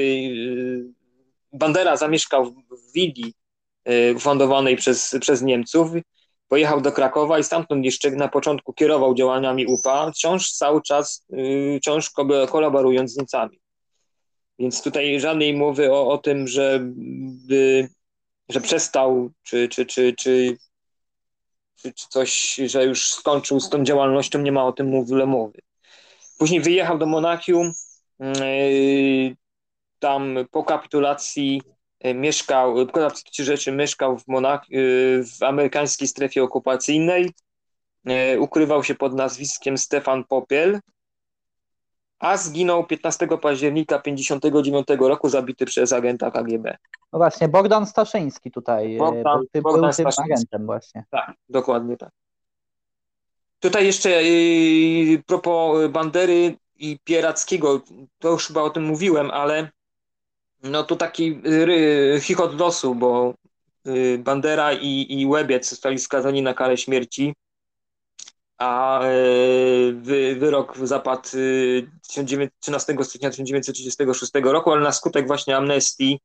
[1.53, 3.35] Bandera zamieszkał w willi
[4.17, 5.91] ufundowanej przez, przez Niemców,
[6.49, 11.27] pojechał do Krakowa i stamtąd jeszcze na początku kierował działaniami UPA, wciąż cały czas,
[11.81, 12.11] wciąż
[12.51, 13.62] kolaborując z Niemcami.
[14.63, 16.81] Więc tutaj żadnej mowy o, o tym, że,
[17.49, 17.89] by,
[18.49, 20.57] że przestał, czy, czy, czy, czy,
[21.77, 25.27] czy, czy coś, że już skończył z tą działalnością, nie ma o tym w ogóle
[25.27, 25.59] mowy.
[26.39, 27.73] Później wyjechał do Monachium,
[28.21, 29.37] yy,
[29.99, 31.63] tam po kapitulacji
[32.05, 37.31] yy, mieszkał, po kapitulacji rzeczy mieszkał w, Monach, yy, w amerykańskiej strefie okupacyjnej,
[38.39, 40.81] ukrywał się pod nazwiskiem Stefan Popiel,
[42.23, 46.77] a zginął 15 października 1959 roku, zabity przez agenta KGB.
[47.13, 51.05] No właśnie, Bogdan Staszyński tutaj Bogdan, był, tym, Bogdan był tym agentem właśnie.
[51.11, 52.11] Tak, dokładnie tak.
[53.61, 57.81] Tutaj jeszcze yy, propos Bandery i Pierackiego,
[58.19, 59.71] to już chyba o tym mówiłem, ale
[60.63, 63.35] no to taki yy, chichot losu, bo
[64.19, 67.35] Bandera i, i Łebiec zostali skazani na karę śmierci,
[68.63, 69.01] a
[69.93, 71.23] wy, wyrok zapadł
[72.61, 76.21] 13 yy, stycznia 1936 roku, ale na skutek właśnie amnestii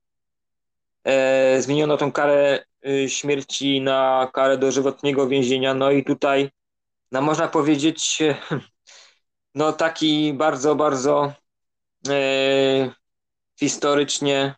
[1.03, 5.73] e, zmieniono tą karę y, śmierci na karę dożywotniego więzienia.
[5.73, 6.49] No i tutaj
[7.11, 8.19] no można powiedzieć,
[9.55, 11.33] no taki bardzo, bardzo
[12.09, 12.91] e,
[13.59, 14.55] historycznie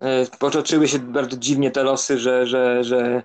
[0.00, 3.22] e, potoczyły się bardzo dziwnie te losy, że, że, że,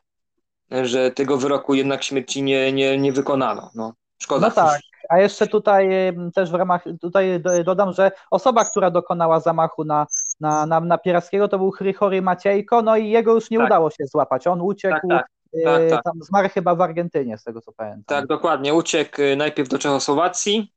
[0.72, 3.72] że tego wyroku jednak śmierci nie, nie, nie wykonano.
[3.76, 4.48] No, szkoda.
[4.48, 4.80] No tak.
[5.10, 5.90] A jeszcze tutaj
[6.36, 10.08] też w ramach, tutaj dodam, że osoba, która dokonała zamachu na,
[10.40, 13.68] na, na, na Pierackiego to był Chrychory Maciejko, no i jego już nie tak.
[13.68, 14.48] udało się złapać.
[14.48, 15.28] On uciekł, tak, tak.
[15.64, 16.04] Tak, e, tak.
[16.04, 18.04] Tam zmarł chyba w Argentynie, z tego co pamiętam.
[18.06, 18.74] Tak, dokładnie.
[18.74, 20.74] Uciekł e, najpierw do Czechosłowacji,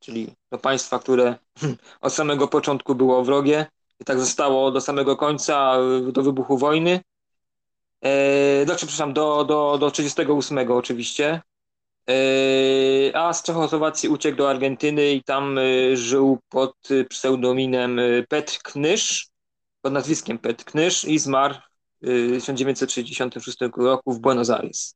[0.00, 1.34] czyli do państwa, które
[2.00, 3.66] od samego początku było wrogie
[4.00, 5.74] i tak zostało do samego końca,
[6.08, 7.00] e, do wybuchu wojny.
[8.02, 11.42] E, do, przepraszam, do, do, do 38 oczywiście.
[12.08, 16.74] E, a z Czechosłowacji uciekł do Argentyny i tam e, żył pod
[17.08, 19.28] pseudonimem Petr Knysz,
[19.82, 21.54] pod nazwiskiem Petr Knysz i zmarł
[22.00, 24.94] 1966 roku w Buenos Aires.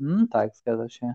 [0.00, 1.14] Mm, tak, zgadza się.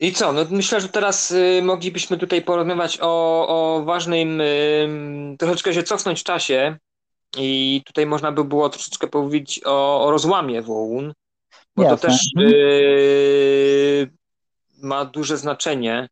[0.00, 0.32] I co?
[0.32, 6.20] No myślę, że teraz y, moglibyśmy tutaj porozmawiać o, o ważnym, y, troszeczkę się cofnąć
[6.20, 6.76] w czasie
[7.38, 11.12] i tutaj można by było troszeczkę powiedzieć o, o rozłamie WOUN,
[11.76, 11.96] bo Jasne.
[11.98, 14.10] to też y,
[14.82, 16.08] ma duże znaczenie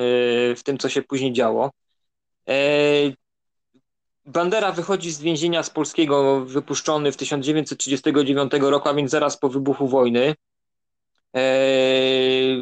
[0.00, 1.70] Y, w tym, co się później działo.
[2.48, 2.54] E,
[4.26, 9.88] Bandera wychodzi z więzienia z polskiego, wypuszczony w 1939 roku, a więc zaraz po wybuchu
[9.88, 10.34] wojny.
[11.36, 11.40] E,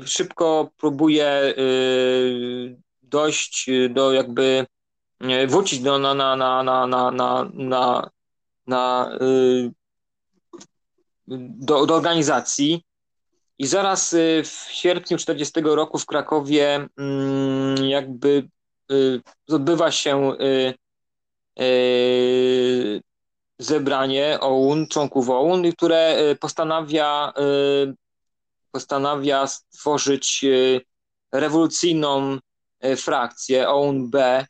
[0.05, 1.55] szybko próbuje
[3.03, 4.67] dojść do jakby
[5.47, 8.11] wrócić do, na, na, na, na, na, na, na,
[8.67, 9.11] na
[11.29, 12.83] do, do organizacji.
[13.59, 14.15] I zaraz
[14.45, 18.49] w sierpniu 40 roku w Krakowie mm, jakby
[19.49, 20.33] odbywa się
[23.59, 27.33] zebranie OUN, członków OUN, które postanawia,
[28.77, 30.45] postanawia stworzyć
[31.33, 32.39] rewolucyjną
[32.97, 34.47] frakcję OUN-B,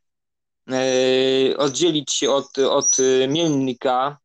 [1.59, 2.97] oddzielić się od, od
[3.29, 4.19] Mielnika,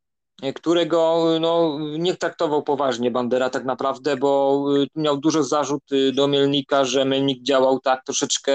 [0.55, 4.63] którego no, nie traktował poważnie Bandera tak naprawdę, bo
[4.95, 5.83] miał dużo zarzut
[6.13, 8.53] do Mielnika, że Mielnik działał tak troszeczkę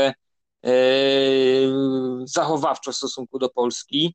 [0.64, 0.72] e,
[2.24, 4.14] zachowawczo w stosunku do Polski.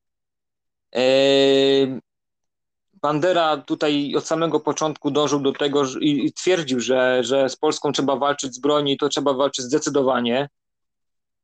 [3.02, 7.92] Bandera tutaj od samego początku dążył do tego i, i twierdził, że, że z Polską
[7.92, 10.50] trzeba walczyć zbrojnie i to trzeba walczyć zdecydowanie.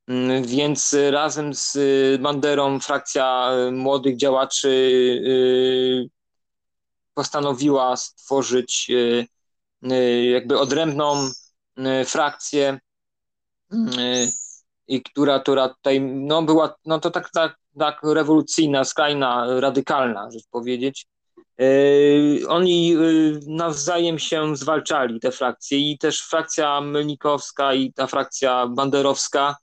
[0.08, 1.78] Mm, więc razem z
[2.22, 6.10] Banderą frakcja młodych działaczy y,
[7.14, 8.91] postanowiła stworzyć
[10.32, 11.30] jakby odrębną
[12.05, 12.80] frakcję,
[14.88, 20.47] i która, która tutaj no, była no, to tak, tak, tak rewolucyjna, skrajna, radykalna, rzecz
[20.51, 21.08] powiedzieć.
[22.47, 22.95] Oni
[23.47, 29.55] nawzajem się zwalczali, te frakcje, i też frakcja Melnikowska i ta frakcja banderowska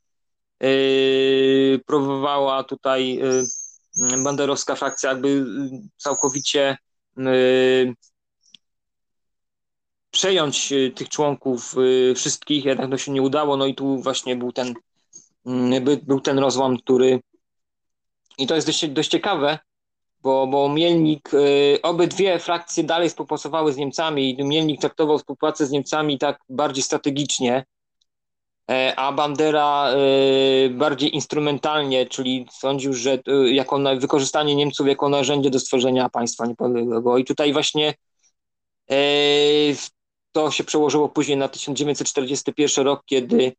[1.86, 3.20] próbowała tutaj
[4.24, 5.46] banderowska frakcja jakby
[5.96, 6.76] całkowicie
[10.10, 11.74] przejąć tych członków
[12.14, 14.74] wszystkich, jednak to się nie udało, no i tu właśnie był ten,
[16.02, 17.20] był ten rozłam, który
[18.38, 19.58] i to jest dość, dość ciekawe,
[20.24, 21.30] bo, bo Mielnik,
[21.82, 27.64] obydwie frakcje dalej współpracowały z Niemcami i Mielnik traktował współpracę z Niemcami tak bardziej strategicznie,
[28.70, 29.90] e, a Bandera
[30.70, 37.18] bardziej instrumentalnie, czyli sądził, że jako wykorzystanie Niemców jako narzędzie do stworzenia państwa niepodległego.
[37.18, 37.94] I tutaj właśnie
[40.32, 43.52] to się przełożyło później na 1941 rok, kiedy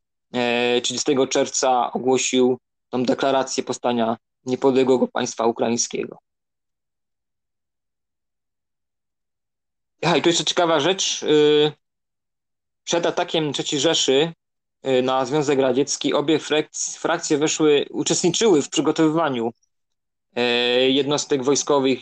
[0.84, 2.58] 30 czerwca ogłosił
[2.90, 6.25] tą deklarację powstania niepodległego państwa ukraińskiego.
[10.02, 11.24] Ja, i tu jeszcze ciekawa rzecz.
[11.24, 11.72] Y,
[12.84, 14.34] przed atakiem III Rzeszy
[14.88, 16.40] y, na Związek Radziecki obie
[17.00, 19.52] frakcje weszły, uczestniczyły w przygotowywaniu
[20.38, 20.42] y,
[20.92, 22.00] jednostek wojskowych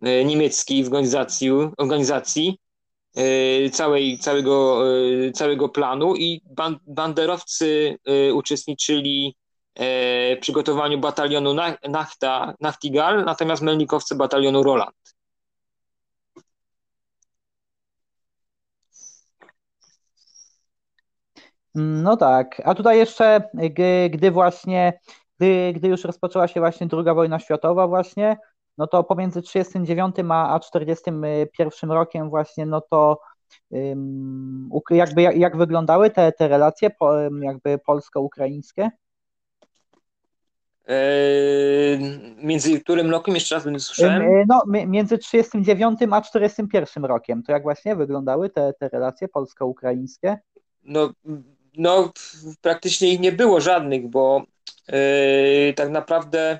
[0.00, 2.58] niemieckich w organizacji, organizacji
[3.72, 4.82] całej, całego,
[5.34, 6.42] całego planu i
[6.86, 7.98] banderowcy
[8.34, 9.36] uczestniczyli
[9.76, 11.54] w przygotowaniu batalionu
[11.88, 15.17] Nachta, Nachtigal, natomiast melnikowcy batalionu Roland.
[21.74, 23.50] No tak, a tutaj jeszcze,
[24.10, 25.00] gdy właśnie,
[25.38, 28.36] gdy, gdy już rozpoczęła się właśnie druga wojna światowa właśnie,
[28.78, 33.20] no to pomiędzy 39 a 41 rokiem właśnie, no to
[34.90, 36.90] jakby jak, jak wyglądały te, te relacje
[37.40, 38.90] jakby polsko-ukraińskie?
[40.86, 41.98] Eee,
[42.42, 44.22] między którym rokiem jeszcze raz będę słyszałem?
[44.22, 47.42] E, no, między 39 a 41 rokiem.
[47.42, 50.38] To jak właśnie wyglądały te, te relacje polsko-ukraińskie?
[50.84, 51.10] No,
[51.78, 52.12] no,
[52.60, 54.42] praktycznie ich nie było żadnych, bo
[54.88, 56.58] yy, tak naprawdę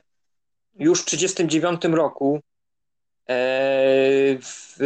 [0.75, 2.41] już w 1939 roku
[3.29, 3.35] yy,
[4.41, 4.77] w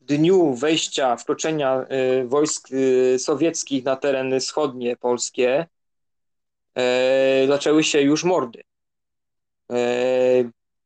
[0.00, 2.68] dniu wejścia, wkroczenia yy, wojsk
[3.18, 5.66] sowieckich na tereny wschodnie polskie
[7.48, 8.62] zaczęły się już mordy.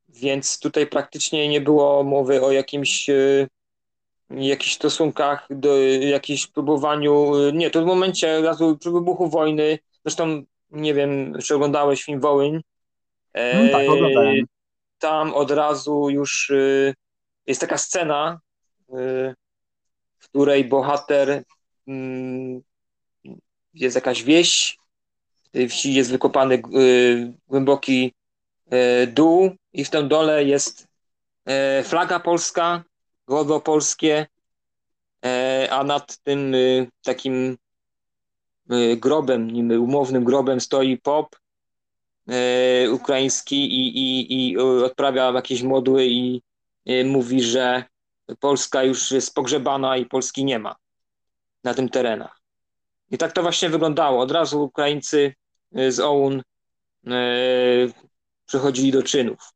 [0.09, 3.11] Więc tutaj praktycznie nie było mowy o jakimś
[4.31, 10.95] jakichś stosunkach, do jakichś próbowaniu, nie, to w momencie razu przy wybuchu wojny, zresztą nie
[10.95, 12.61] wiem, czy oglądałeś film Wołyń,
[13.35, 14.47] no, tak, oglądałem.
[14.99, 16.95] tam od razu już y,
[17.47, 18.41] jest taka scena,
[18.91, 19.35] y,
[20.19, 21.43] w której bohater
[21.89, 22.61] mm,
[23.75, 24.79] jest jakaś wieś,
[25.45, 28.15] w tej wsi jest wykopany y, głęboki
[29.07, 30.87] dół i w tym dole jest
[31.85, 32.85] flaga polska,
[33.27, 34.27] godło polskie,
[35.25, 37.59] e, a nad tym y, takim
[38.73, 41.37] y, grobem, umownym grobem stoi pop
[42.29, 46.43] e, ukraiński i, i, i odprawia jakieś modły i
[46.89, 47.85] y, mówi, że
[48.41, 50.77] Polska już jest pogrzebana i Polski nie ma
[51.65, 52.41] na tym terenach.
[53.11, 54.23] I tak to właśnie wyglądało.
[54.23, 55.35] Od razu Ukraińcy
[55.89, 56.43] z OUN
[58.47, 59.56] przechodzili do czynów.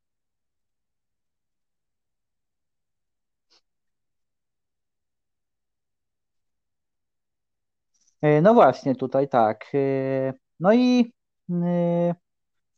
[8.22, 9.66] No właśnie, tutaj tak.
[9.74, 11.12] E, no i
[11.50, 12.14] e,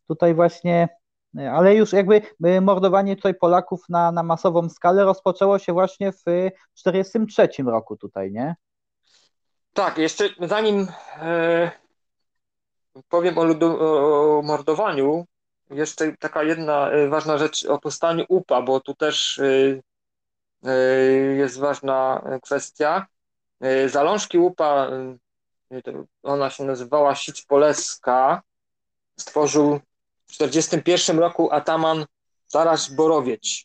[0.08, 0.88] tutaj właśnie,
[1.52, 2.22] ale już jakby
[2.60, 6.24] mordowanie tutaj Polaków na, na masową skalę rozpoczęło się właśnie w
[6.74, 8.56] 1943 roku tutaj, nie?
[9.72, 11.70] Tak, jeszcze zanim e,
[13.08, 15.26] powiem o, ludu, o, mordowaniu,
[15.70, 19.40] jeszcze taka jedna ważna rzecz o powstaniu UPA, bo tu też
[20.64, 20.72] e,
[21.36, 23.06] jest ważna kwestia.
[23.86, 24.90] Zalążki UPA
[26.22, 28.42] ona się nazywała Sić Poleska,
[29.16, 29.80] stworzył
[30.26, 32.06] w 1941 roku ataman
[32.52, 33.64] Taraś Borowiec.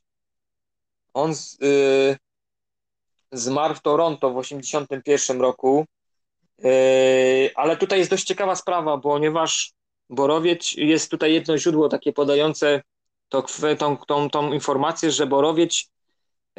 [1.14, 2.18] On z, y,
[3.32, 5.86] zmarł w Toronto w 1981 roku,
[6.66, 9.74] y, ale tutaj jest dość ciekawa sprawa, ponieważ
[10.10, 12.82] Borowiec jest tutaj jedno źródło takie podające
[13.30, 13.46] to,
[13.78, 15.92] tą, tą, tą informację, że Borowiec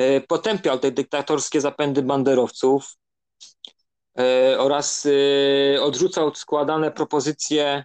[0.01, 2.97] y, potępiał te dyktatorskie zapędy banderowców,
[4.59, 7.85] oraz e, odrzucał składane propozycje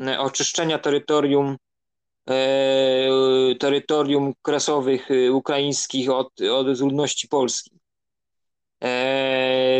[0.00, 1.56] e, oczyszczenia terytorium
[3.60, 7.78] terytorium kresowych ukraińskich od, od ludności polskiej.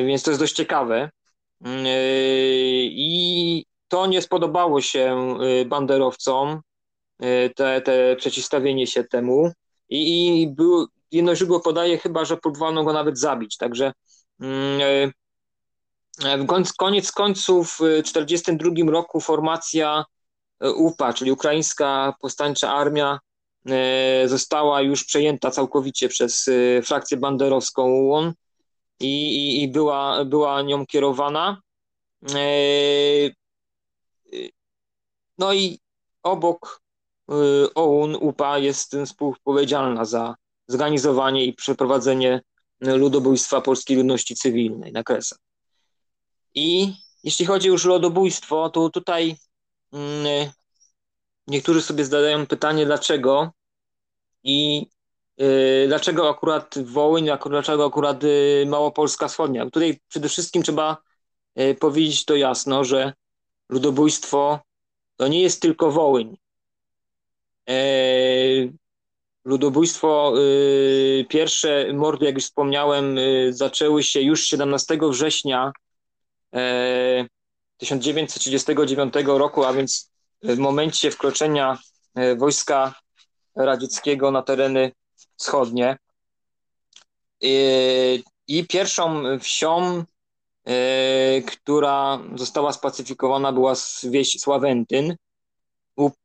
[0.07, 1.11] Więc to jest dość ciekawe.
[2.85, 5.37] I to nie spodobało się
[5.67, 6.61] banderowcom,
[7.57, 9.53] te, te przeciwstawienie się temu.
[9.89, 13.57] I, i był, jedno źródło podaje chyba, że próbowano go nawet zabić.
[13.57, 13.93] Także
[14.41, 15.13] mm,
[16.19, 20.05] w koniec końców w 1942 roku formacja
[20.61, 23.19] e, UPA, czyli Ukraińska Powstańcza Armia,
[23.67, 28.33] e, została już przejęta całkowicie przez e, frakcję banderowską UON
[29.01, 31.61] i, i, i była, była nią kierowana.
[35.39, 35.79] No i
[36.23, 36.83] obok
[37.75, 40.35] OUN UPA jest współodpowiedzialna za
[40.69, 42.41] zorganizowanie i przeprowadzenie
[42.81, 45.39] ludobójstwa polskiej ludności cywilnej na Kresach.
[46.55, 46.95] I
[47.25, 49.37] jeśli chodzi już o ludobójstwo, to tutaj
[49.93, 50.51] mm,
[51.47, 53.51] niektórzy sobie zadają pytanie, dlaczego.
[54.45, 54.87] I
[55.87, 58.23] dlaczego akurat Wołyń, dlaczego akurat
[58.67, 59.65] Małopolska Wschodnia.
[59.65, 60.97] Tutaj przede wszystkim trzeba
[61.81, 63.13] powiedzieć to jasno, że
[63.69, 64.61] ludobójstwo
[65.17, 66.37] to nie jest tylko Wołyń.
[69.45, 70.33] Ludobójstwo,
[71.29, 73.19] pierwsze mordy, jak już wspomniałem,
[73.51, 75.73] zaczęły się już 17 września
[77.79, 81.79] 1939 roku, a więc w momencie wkroczenia
[82.15, 82.95] e, wojska
[83.57, 84.93] radzieckiego na tereny
[85.37, 85.97] wschodnie.
[87.43, 87.49] E,
[88.49, 90.05] I pierwszą wsią,
[90.65, 95.17] e, która została spacyfikowana, była wieś Sławentyn.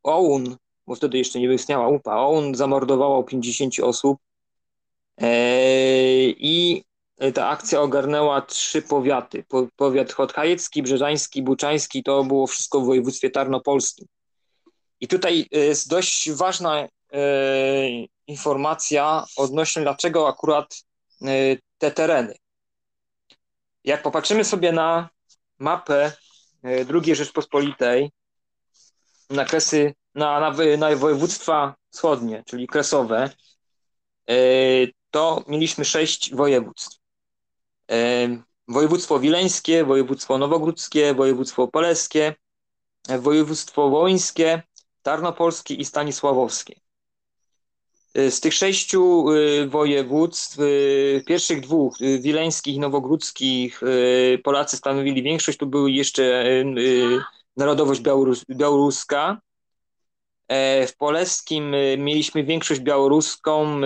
[0.03, 0.57] Oun,
[0.87, 4.17] bo wtedy jeszcze nie istniała UPA, Oun zamordował 50 osób
[6.37, 6.83] i
[7.33, 9.45] ta akcja ogarnęła trzy powiaty.
[9.75, 14.07] Powiat chodhajecki, brzeżański, buczański, to było wszystko w województwie tarnopolskim.
[14.99, 16.89] I tutaj jest dość ważna e,
[18.27, 20.83] informacja odnośnie dlaczego akurat
[21.21, 21.27] e,
[21.77, 22.35] te tereny.
[23.83, 25.09] Jak popatrzymy sobie na
[25.59, 26.11] mapę
[26.63, 28.11] e, II Rzeczpospolitej,
[29.29, 33.29] na kresy, na, na, na województwa wschodnie, czyli kresowe,
[35.11, 36.96] to mieliśmy sześć województw.
[38.67, 42.35] Województwo Wileńskie, województwo Nowogródzkie, województwo Opoleskie,
[43.19, 44.63] województwo Wołyńskie,
[45.03, 46.79] Tarnopolskie i Stanisławowskie.
[48.17, 50.63] E, z tych sześciu e, województw, e,
[51.21, 53.81] pierwszych dwóch, wileńskich i nowogródzkich,
[54.43, 55.57] Polacy stanowili większość.
[55.57, 56.45] Tu były jeszcze
[57.57, 59.41] narodowość białorus białoruska.
[60.87, 63.81] W Polskim mieliśmy większość białoruską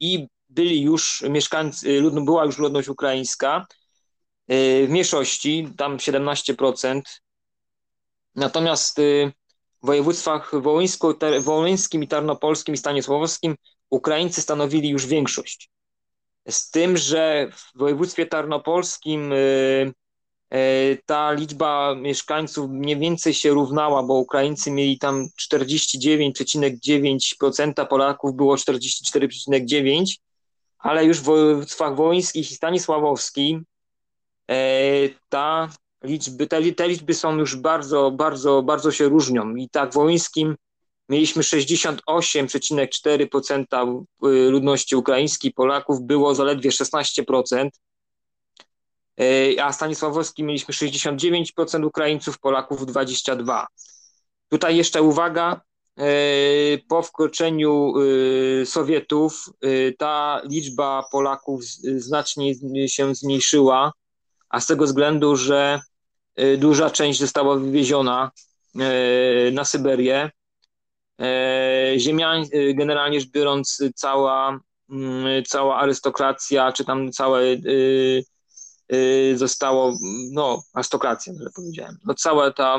[0.00, 3.66] i byli już mieszkańcy, była już ludność ukraińska
[4.48, 7.00] w mniejszości, tam 17%.
[8.34, 9.00] Natomiast
[9.82, 10.52] w województwach
[11.40, 13.56] wołyńskim i tarnopolskim i stanisławowskim
[13.90, 15.70] Ukraińcy stanowili już większość.
[16.48, 19.92] Z tym, że w województwie tarnopolskim y,
[20.54, 28.56] y, ta liczba mieszkańców mniej więcej się równała, bo Ukraińcy mieli tam 49,9%, Polaków było
[28.56, 30.18] 44,9%,
[30.78, 33.64] ale już w województwach wołyńskich i stanisławowskim
[34.50, 35.68] y, ta
[36.02, 39.54] liczby, te, te liczby są już bardzo, bardzo, bardzo się różnią.
[39.54, 40.56] I tak w Wołyńskim
[41.08, 47.68] mieliśmy 68,4% y, ludności ukraińskiej, Polaków było zaledwie 16%,
[49.20, 53.64] y, a Stanisławowski mieliśmy 69% Ukraińców, Polaków 22%.
[54.48, 55.60] Tutaj jeszcze uwaga,
[56.88, 57.94] po wkroczeniu
[58.64, 59.50] Sowietów
[59.98, 61.64] ta liczba Polaków
[61.96, 62.54] znacznie
[62.88, 63.92] się zmniejszyła,
[64.48, 65.80] a z tego względu, że
[66.38, 68.30] E, duża część została wywieziona
[68.76, 70.30] e, na Syberię.
[71.20, 72.34] E, Ziemia,
[72.74, 77.42] generalnie rzecz biorąc, cała, mm, cała arystokracja, czy tam całe
[79.34, 79.94] zostało,
[80.32, 81.96] no, arystokracja, że powiedziałem.
[82.04, 82.78] No, cała ta,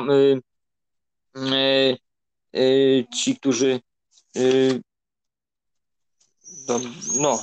[3.14, 3.80] ci, którzy
[7.20, 7.38] no,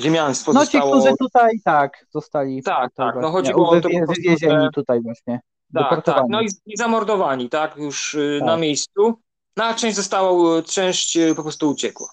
[0.00, 0.94] ziemiaństwo no, zostało...
[0.94, 2.62] ci, którzy tutaj, tak, zostali...
[2.62, 3.88] Tak, tak, no chodziło o to...
[3.88, 5.40] Wywiezieni tutaj właśnie.
[5.74, 8.46] Tak, tak, no i, i, zamordowani, tak, już y, tak.
[8.46, 9.20] na miejscu.
[9.56, 12.08] No a część została, część y, po prostu uciekła.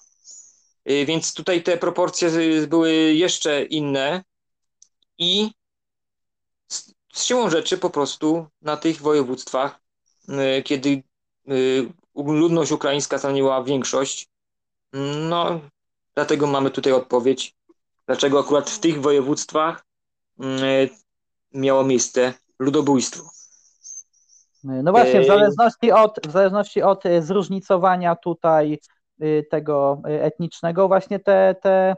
[0.90, 2.30] Y, więc tutaj te proporcje
[2.68, 4.24] były jeszcze inne
[5.18, 5.50] i
[6.68, 9.80] z, z siłą rzeczy po prostu na tych województwach,
[10.64, 11.02] kiedy
[12.14, 14.28] ludność ukraińska stanowiła większość,
[15.28, 15.60] no
[16.14, 17.56] dlatego mamy tutaj odpowiedź,
[18.06, 19.84] dlaczego akurat w tych województwach
[21.52, 23.22] miało miejsce ludobójstwo.
[24.64, 28.78] No właśnie, w zależności od, w zależności od e, zróżnicowania tutaj
[29.20, 31.96] e, tego e, etnicznego, właśnie te, te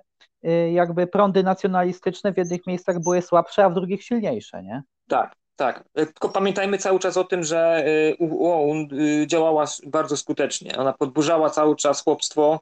[0.73, 4.83] jakby prądy nacjonalistyczne w jednych miejscach były słabsze, a w drugich silniejsze, nie?
[5.09, 5.85] Tak, tak.
[5.93, 7.85] Tylko pamiętajmy cały czas o tym, że
[8.19, 8.89] UON
[9.27, 10.79] działała bardzo skutecznie.
[10.79, 12.61] Ona podburzała cały czas chłopstwo,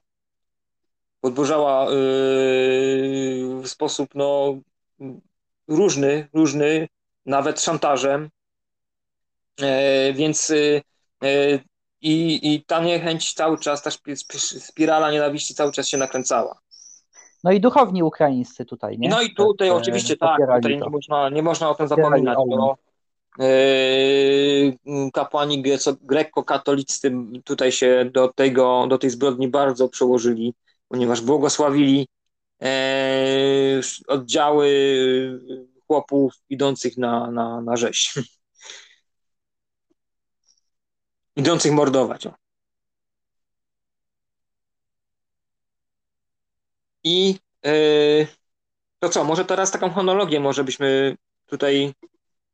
[1.20, 1.86] podburzała
[3.62, 4.58] w sposób no,
[5.68, 6.88] różny, różny,
[7.26, 8.30] nawet szantażem.
[9.60, 10.82] E, więc e,
[11.26, 11.58] e,
[12.00, 13.90] i, i ta niechęć cały czas, ta
[14.58, 16.60] spirala nienawiści cały czas się nakręcała.
[17.44, 19.08] No i duchowni ukraińscy tutaj, nie?
[19.08, 22.76] No i tutaj tak, oczywiście tak, tutaj nie można, nie można o tym zapominać, bo
[25.12, 25.62] kapłani
[26.02, 27.12] grekko-katoliccy
[27.44, 30.54] tutaj się do, tego, do tej zbrodni bardzo przełożyli,
[30.88, 32.08] ponieważ błogosławili
[34.08, 34.70] oddziały
[35.86, 38.14] chłopów idących na, na, na rzeź.
[41.36, 42.26] idących mordować.
[42.26, 42.34] O.
[47.04, 47.38] I
[48.98, 51.94] to co, może teraz taką chronologię może byśmy tutaj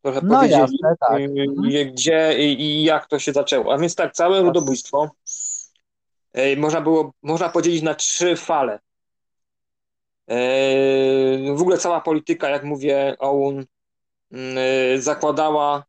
[0.02, 1.20] trochę no powiedzieli, jasne, tak.
[1.20, 1.92] Mhm.
[1.92, 3.74] gdzie i jak to się zaczęło.
[3.74, 5.10] A więc tak, całe ludobójstwo
[6.56, 8.78] można było, można podzielić na trzy fale.
[11.54, 13.66] W ogóle cała polityka, jak mówię, OUN
[14.98, 15.84] zakładała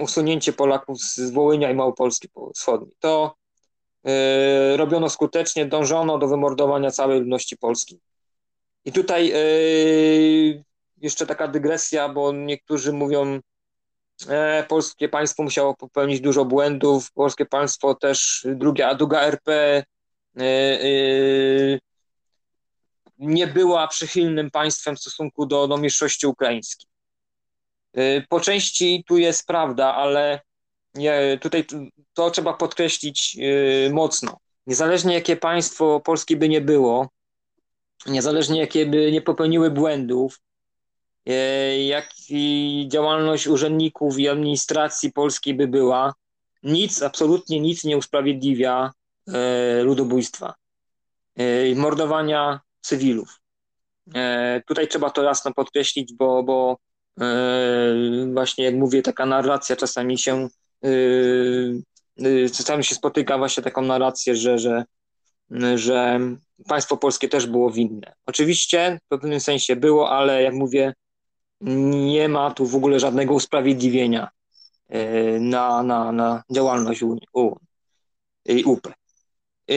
[0.00, 2.94] usunięcie Polaków z Wołynia i Małopolski Wschodniej.
[2.98, 3.37] To
[4.76, 7.98] robiono skutecznie, dążono do wymordowania całej ludności polskiej.
[8.84, 9.32] I tutaj
[11.00, 13.40] jeszcze taka dygresja, bo niektórzy mówią,
[14.28, 19.82] e, polskie państwo musiało popełnić dużo błędów, polskie państwo też, druga, druga RP
[20.36, 20.48] e,
[23.18, 26.88] nie była przychylnym państwem w stosunku do, do mniejszości ukraińskiej.
[28.28, 30.40] Po części tu jest prawda, ale
[30.98, 31.64] nie, tutaj
[32.14, 34.38] to trzeba podkreślić e, mocno.
[34.66, 37.08] Niezależnie jakie państwo polskie by nie było,
[38.06, 40.38] niezależnie jakie by nie popełniły błędów,
[41.28, 46.14] E, jak i działalność urzędników i administracji polskiej by była,
[46.62, 48.90] nic, absolutnie nic nie usprawiedliwia
[49.28, 50.54] e, ludobójstwa,
[51.76, 53.40] mordowania cywilów.
[54.66, 56.76] Tutaj trzeba to jasno podkreślić, bo, bo
[58.32, 60.48] właśnie jak mówię, taka narracja czasami się
[62.56, 64.84] czasami się spotyka właśnie taką narrację, że, że,
[65.74, 66.20] że
[66.68, 68.14] państwo polskie też było winne.
[68.26, 70.94] Oczywiście w pewnym sensie było, ale jak mówię,
[71.60, 74.28] nie ma tu w ogóle żadnego usprawiedliwienia
[75.40, 77.02] na, na, na działalność
[78.64, 78.86] UP.
[79.70, 79.74] E,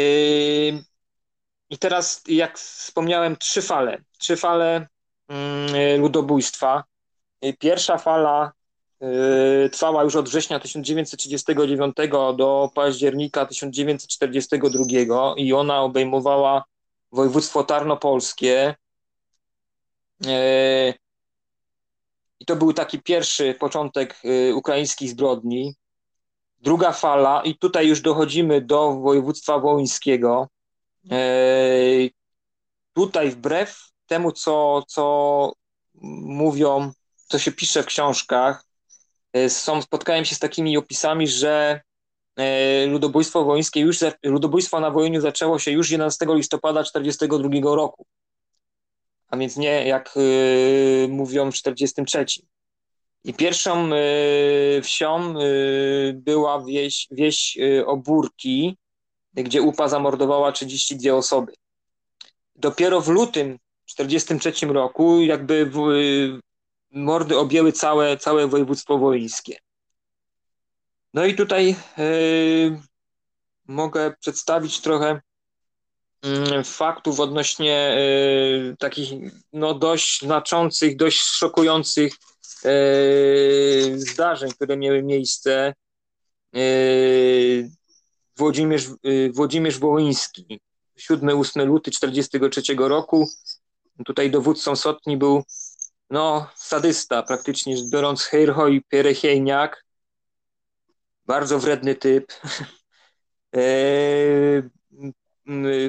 [1.69, 4.01] I teraz, jak wspomniałem, trzy fale.
[4.17, 4.87] Trzy fale
[5.97, 6.83] ludobójstwa.
[7.59, 8.51] Pierwsza fala
[9.71, 11.95] trwała już od września 1939
[12.37, 16.63] do października 1942 i ona obejmowała
[17.11, 18.75] województwo tarnopolskie,
[22.41, 25.75] i to był taki pierwszy początek y, ukraińskich zbrodni.
[26.59, 30.47] Druga fala, i tutaj już dochodzimy do województwa wołyńskiego.
[32.93, 35.53] Tutaj wbrew temu, co, co
[36.21, 38.65] mówią, co się pisze w książkach,
[39.49, 41.81] są, spotkałem się z takimi opisami, że
[42.35, 48.05] e, ludobójstwo wołyńskie już, ludobójstwo na Wołyniu zaczęło się już 11 listopada 1942 roku
[49.31, 52.25] a więc nie jak y, mówią w 43.
[53.23, 58.77] I pierwszą y, wsią y, była wieś, wieś Obórki,
[59.33, 61.53] gdzie UPA zamordowała 32 osoby.
[62.55, 65.77] Dopiero w lutym 43 roku jakby w,
[66.91, 69.57] mordy objęły całe, całe województwo wołyńskie.
[71.13, 71.75] No i tutaj
[73.67, 75.21] mogę przedstawić trochę
[76.21, 77.97] Mm, faktów odnośnie
[78.71, 79.09] y, takich
[79.53, 82.13] no, dość znaczących, dość szokujących
[82.65, 85.73] y, zdarzeń, które miały miejsce.
[88.37, 88.85] Włodzimierz,
[89.33, 90.59] Włodzimierz Wołyński,
[90.99, 93.29] 7-8 luty 1943 roku.
[94.05, 95.43] Tutaj dowódcą Sotni był
[96.11, 99.85] no, sadysta, praktycznie rzecz biorąc, Heirhoj Pierechejniak.
[101.25, 102.33] Bardzo wredny typ.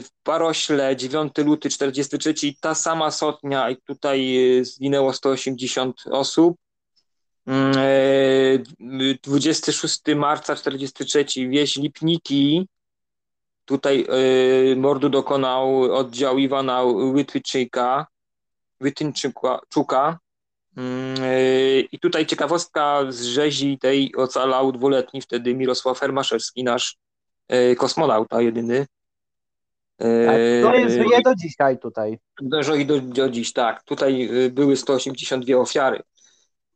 [0.01, 6.57] w Parośle 9 luty 43 ta sama sotnia i tutaj y, zginęło 180 osób.
[9.23, 12.69] 26 mm, e, marca 43 wieś Lipniki
[13.65, 14.07] tutaj
[14.77, 16.83] mordu dokonał oddział Iwana
[17.15, 18.07] Wytwiczyka,
[18.83, 20.19] Wytyczczuka.
[20.77, 26.97] Mm, e, I tutaj ciekawostka z rzezi tej ocalał dwuletni wtedy Mirosław Hermaszewski, nasz
[27.49, 28.87] e, kosmonauta jedyny.
[29.99, 32.19] Tak, to jest, żyje do dzisiaj tutaj.
[32.61, 33.83] Żyje do, do dziś, tak.
[33.83, 36.03] Tutaj y, były 182 ofiary.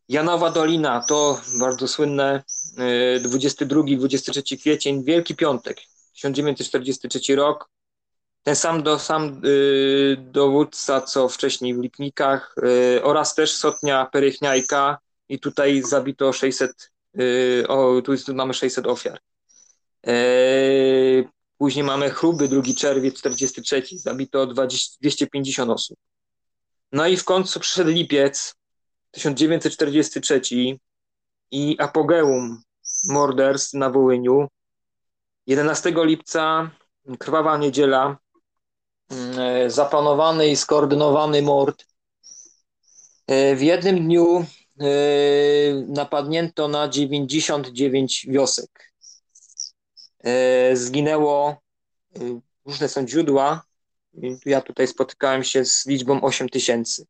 [0.08, 2.42] Janowa Dolina to bardzo słynne
[2.78, 5.76] 22-23 y, kwiecień, Wielki Piątek,
[6.14, 7.68] 1943 rok.
[8.46, 12.54] Ten sam, do, sam y, dowódca, co wcześniej w Lipnikach
[12.96, 18.86] y, oraz też Sotnia Perychniajka i tutaj zabito 600, y, o, tu jest, mamy 600
[18.86, 19.18] ofiar.
[20.08, 21.28] Y,
[21.58, 25.98] Później mamy chruby, 2 czerwiec 43, zabito 20, 250 osób.
[26.92, 28.54] No i w końcu przyszedł lipiec
[29.10, 30.40] 1943
[31.50, 32.62] i apogeum
[33.08, 34.48] morderstw na Wołyniu.
[35.46, 36.70] 11 lipca,
[37.18, 38.18] krwawa niedziela,
[39.66, 41.86] zaplanowany i skoordynowany mord.
[43.26, 44.46] E, w jednym dniu
[44.80, 44.86] e,
[45.88, 48.92] napadnięto na 99 wiosek.
[50.24, 51.56] E, zginęło,
[52.16, 53.62] e, różne są źródła,
[54.46, 57.06] Ja tutaj spotykałem się z liczbą 8 tysięcy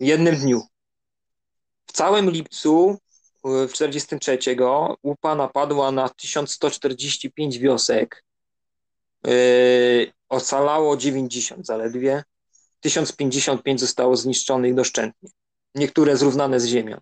[0.00, 0.62] w jednym dniu.
[1.86, 2.98] W całym lipcu
[3.44, 4.38] w 43
[5.02, 8.24] UPA napadła na 1145 wiosek.
[10.32, 12.22] Ocalało 90 zaledwie.
[12.80, 15.30] 1055 zostało zniszczonych doszczętnie.
[15.74, 16.98] Niektóre zrównane z ziemią.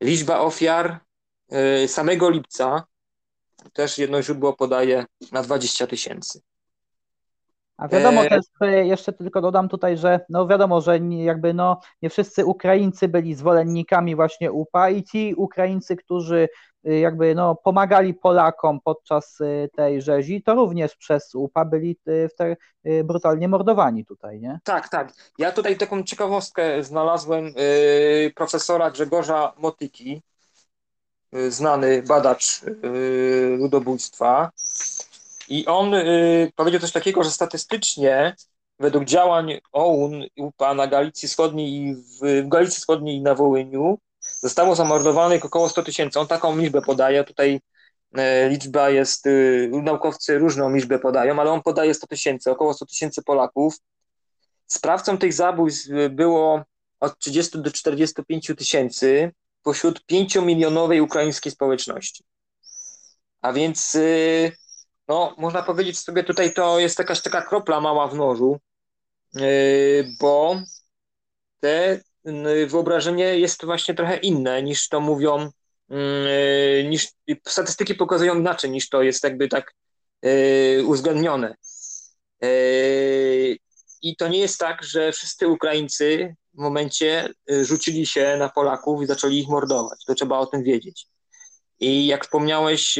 [0.00, 1.00] Liczba ofiar
[1.50, 2.84] yy, samego lipca
[3.72, 6.40] też jedno źródło podaje na 20 tysięcy.
[7.76, 8.44] A wiadomo e, też,
[8.84, 14.16] jeszcze tylko dodam tutaj, że no wiadomo, że jakby no nie wszyscy Ukraińcy byli zwolennikami
[14.16, 16.48] właśnie UPA i ci Ukraińcy, którzy y,
[16.84, 22.56] jakby no pomagali Polakom podczas y, tej rzezi, to również przez UPA byli y, te,
[23.04, 24.58] brutalnie mordowani tutaj, nie?
[24.64, 25.12] Tak, tak.
[25.38, 27.54] Ja tutaj taką ciekawostkę znalazłem
[28.34, 30.22] profesora Grzegorza Motyki,
[31.48, 32.60] znany badacz
[33.58, 34.50] ludobójstwa
[35.50, 38.34] i on y, powiedział coś takiego, że statystycznie
[38.78, 43.98] według działań OUN UPA na Galicji Wschodniej i w, w Galicji Wschodniej i na Wołyniu
[44.38, 46.20] zostało zamordowanych około 100 tysięcy.
[46.20, 47.60] On taką liczbę podaje, tutaj
[48.18, 52.86] y, liczba jest, y, naukowcy różną liczbę podają, ale on podaje 100 tysięcy, około 100
[52.86, 53.74] tysięcy Polaków.
[54.66, 56.62] Sprawcą tych zabójstw było
[57.00, 62.24] od 30 do 45 tysięcy pośród 5-milionowej ukraińskiej społeczności.
[63.40, 64.52] A więc y,
[65.08, 68.60] no, można powiedzieć sobie tutaj, to jest jakaś taka kropla mała w morzu,
[70.20, 70.56] bo
[71.60, 72.00] te
[72.66, 75.50] wyobrażenie jest właśnie trochę inne niż to mówią,
[75.88, 77.08] yy, niż
[77.48, 79.74] statystyki pokazują inaczej niż to jest jakby tak
[80.84, 81.54] uwzględnione.
[84.02, 87.28] I to nie jest tak, że wszyscy Ukraińcy w momencie
[87.62, 90.04] rzucili się na Polaków i zaczęli ich mordować.
[90.04, 91.06] To trzeba o tym wiedzieć.
[91.80, 92.98] I jak wspomniałeś,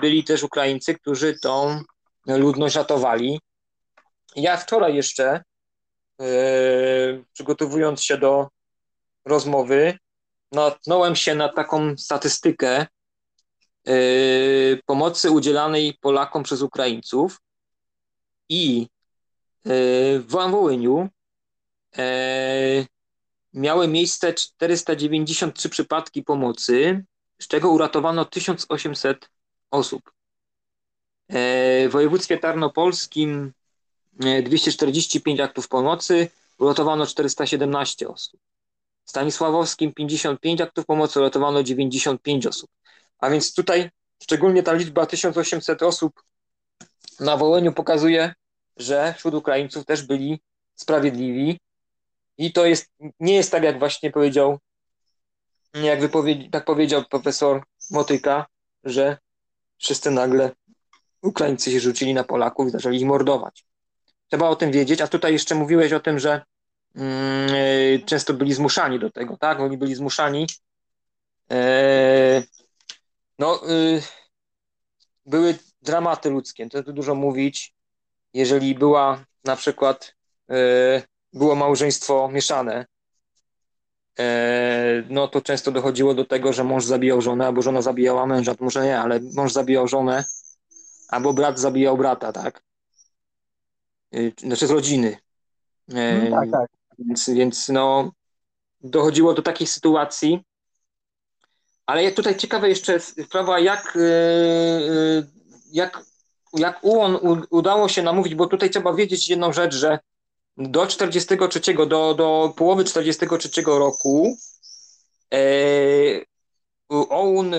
[0.00, 1.80] byli też Ukraińcy, którzy tą
[2.26, 3.40] ludność ratowali.
[4.36, 5.42] Ja wczoraj jeszcze,
[7.32, 8.48] przygotowując się do
[9.24, 9.98] rozmowy,
[10.52, 12.86] natknąłem się na taką statystykę e,
[14.86, 17.40] pomocy udzielanej Polakom przez Ukraińców
[18.48, 18.86] i
[19.64, 21.08] w Wołyniu
[23.54, 27.04] miały miejsce 493 przypadki pomocy
[27.38, 29.30] z czego uratowano 1800
[29.70, 30.12] osób.
[31.28, 33.52] W województwie tarnopolskim
[34.18, 38.40] 245 e, aktów pomocy, uratowano 417 osób.
[39.04, 42.70] W Stanisławowskim 55 aktów pomocy, uratowano 95 osób.
[43.18, 43.90] A więc tutaj
[44.22, 46.22] szczególnie ta liczba 1800 osób
[47.20, 48.34] na Wołyniu pokazuje,
[48.76, 50.40] że wśród Ukraińców też byli
[50.74, 51.60] sprawiedliwi
[52.38, 52.90] i to jest,
[53.20, 54.58] nie jest tak, jak właśnie powiedział
[55.74, 58.46] jak wypowiedzi, tak powiedział profesor Motyka,
[58.84, 59.18] że
[59.78, 60.50] wszyscy nagle
[61.22, 63.67] Ukraińcy się rzucili na Polaków i zaczęli ich mordować.
[64.28, 66.42] Trzeba o tym wiedzieć, a tutaj jeszcze mówiłeś o tym, że
[66.96, 69.60] e, często byli zmuszani do tego, tak?
[69.60, 70.46] Oni byli zmuszani.
[71.50, 72.42] E,
[73.38, 74.02] no, y,
[75.26, 77.74] były dramaty ludzkie, to tu dużo mówić.
[78.34, 80.14] Jeżeli była na przykład,
[80.50, 81.02] e,
[81.32, 82.86] było małżeństwo mieszane,
[84.18, 88.54] E, no to często dochodziło do tego, że mąż zabijał żonę, albo żona zabijała męża,
[88.54, 90.24] to może nie, ale mąż zabijał żonę,
[91.08, 92.62] albo brat zabijał brata, tak?
[94.12, 95.16] E, znaczy z rodziny.
[95.88, 96.70] No, tak, tak.
[96.98, 98.12] Więc, więc no,
[98.80, 100.44] dochodziło do takiej sytuacji.
[101.86, 103.98] Ale tutaj ciekawe jeszcze sprawa, jak,
[105.72, 106.04] jak,
[106.52, 107.18] jak UON
[107.50, 109.98] udało się namówić, bo tutaj trzeba wiedzieć jedną rzecz, że
[110.58, 114.36] do 43, do, do połowy 43 roku
[115.34, 115.38] e,
[116.88, 117.58] OUN e,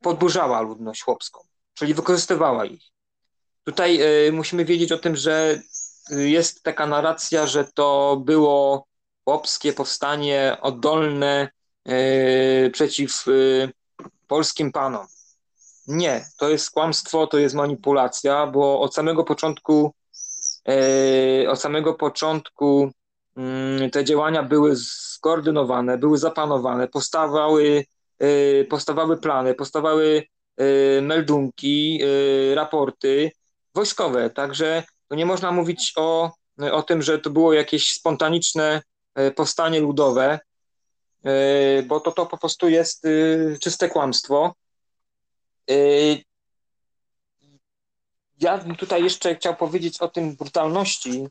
[0.00, 1.40] podburzała ludność chłopską,
[1.74, 2.82] czyli wykorzystywała ich.
[3.70, 5.60] Tutaj e, musimy wiedzieć o tym, że
[6.10, 8.86] jest taka narracja, że to było
[9.24, 11.48] chłopskie powstanie oddolne
[11.84, 13.24] e, przeciw
[14.26, 15.06] polskim panom.
[15.86, 19.94] Nie, to jest kłamstwo, to jest manipulacja, bo od samego początku
[21.48, 22.90] od samego początku
[23.36, 27.84] mm, te działania były skoordynowane, były zaplanowane, powstawały,
[28.68, 30.22] powstawały plany, powstawały
[31.02, 32.00] meldunki,
[32.54, 33.30] raporty
[33.74, 34.30] wojskowe.
[34.30, 36.32] Także nie można mówić o,
[36.72, 38.82] o tym, że to było jakieś spontaniczne
[39.36, 40.38] powstanie ludowe,
[41.86, 43.06] bo to, to po prostu jest
[43.60, 44.54] czyste kłamstwo.
[48.40, 51.28] Ja bym tutaj jeszcze chciał powiedzieć o tym brutalności.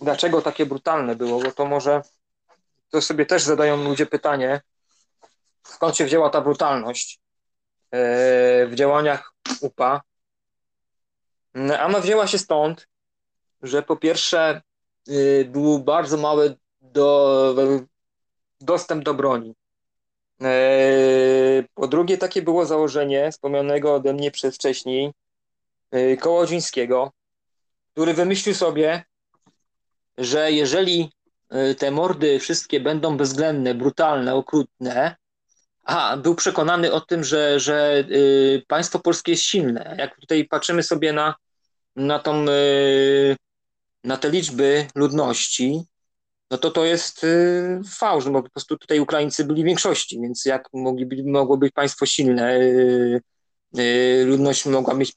[0.00, 1.40] Dlaczego takie brutalne było?
[1.40, 2.02] Bo to może
[2.90, 4.60] to sobie też zadają ludzie pytanie,
[5.66, 7.20] skąd się wzięła ta brutalność
[7.90, 7.98] e,
[8.66, 10.02] w działaniach UPA.
[11.84, 12.88] Ona wzięła się stąd,
[13.62, 14.62] że po pierwsze
[15.46, 17.54] był bardzo mały do,
[18.60, 19.54] dostęp do broni.
[21.74, 25.12] Po drugie, takie było założenie wspomnianego ode mnie przez wcześniej
[26.20, 27.12] Kołodzińskiego,
[27.92, 29.04] który wymyślił sobie,
[30.18, 31.12] że jeżeli
[31.70, 35.16] y, te mordy wszystkie będą bezwzględne, brutalne, okrutne,
[35.84, 39.96] a był przekonany o tym, że, że y, państwo polskie jest silne.
[39.98, 41.34] Jak tutaj patrzymy sobie na,
[41.96, 43.36] na, tą, y,
[44.04, 45.82] na te liczby ludności,
[46.50, 47.26] no to to jest
[47.98, 51.72] fałsz, no bo po prostu tutaj Ukraińcy byli w większości, więc jak mogli, mogło być
[51.72, 52.58] państwo silne,
[54.24, 55.14] ludność mogła mieć,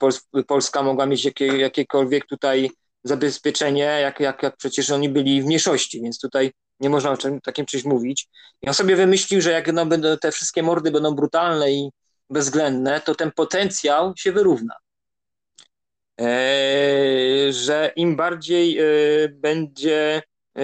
[0.48, 2.72] Polska mogła mieć jakie, jakiekolwiek tutaj
[3.04, 7.42] zabezpieczenie, jak, jak, jak przecież oni byli w mniejszości, więc tutaj nie można o czym,
[7.42, 8.28] takim czymś mówić.
[8.62, 11.90] I on sobie wymyślił, że jak no, będą, te wszystkie mordy będą brutalne i
[12.30, 14.74] bezwzględne, to ten potencjał się wyrówna.
[16.20, 18.84] Eee, że im bardziej e,
[19.30, 20.22] będzie
[20.58, 20.62] e,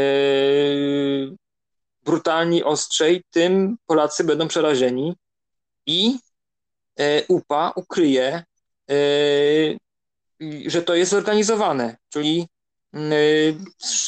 [2.04, 5.16] brutalni, ostrzej, tym Polacy będą przerażeni
[5.86, 6.20] i
[7.00, 8.44] e, UPA ukryje
[10.66, 12.48] że to jest zorganizowane, czyli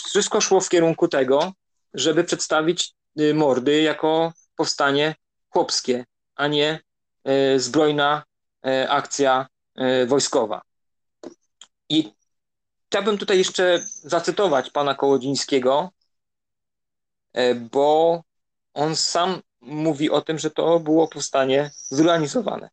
[0.08, 1.54] wszystko szło w kierunku tego,
[1.94, 2.94] żeby przedstawić
[3.34, 5.16] mordy jako powstanie
[5.50, 6.80] chłopskie, a nie
[7.58, 8.24] zbrojna
[8.88, 9.48] akcja
[10.08, 10.62] wojskowa.
[11.90, 12.14] I
[12.90, 15.90] chciałbym tutaj jeszcze zacytować pana Kołodzińskiego,
[17.72, 18.24] bo
[18.74, 22.70] on sam mówi o tym, że to było powstanie zorganizowane.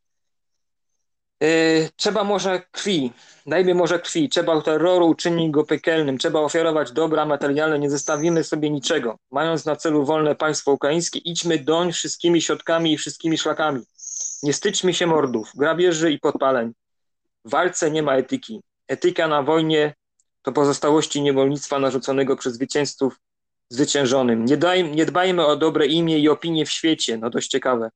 [1.96, 3.12] Trzeba może krwi,
[3.46, 8.70] Dajmy może krwi, trzeba terroru uczynić go piekielnym, trzeba ofiarować dobra materialne, nie zostawimy sobie
[8.70, 9.18] niczego.
[9.30, 13.80] Mając na celu wolne państwo ukraińskie, idźmy doń wszystkimi środkami i wszystkimi szlakami.
[14.42, 16.72] Nie styczmy się mordów, grabieży i podpaleń.
[17.44, 18.60] W walce nie ma etyki.
[18.88, 19.94] Etyka na wojnie
[20.42, 23.20] to pozostałości niewolnictwa narzuconego przez zwycięzców
[23.68, 24.44] zwyciężonym.
[24.44, 27.90] Nie, daj, nie dbajmy o dobre imię i opinię w świecie, no dość ciekawe,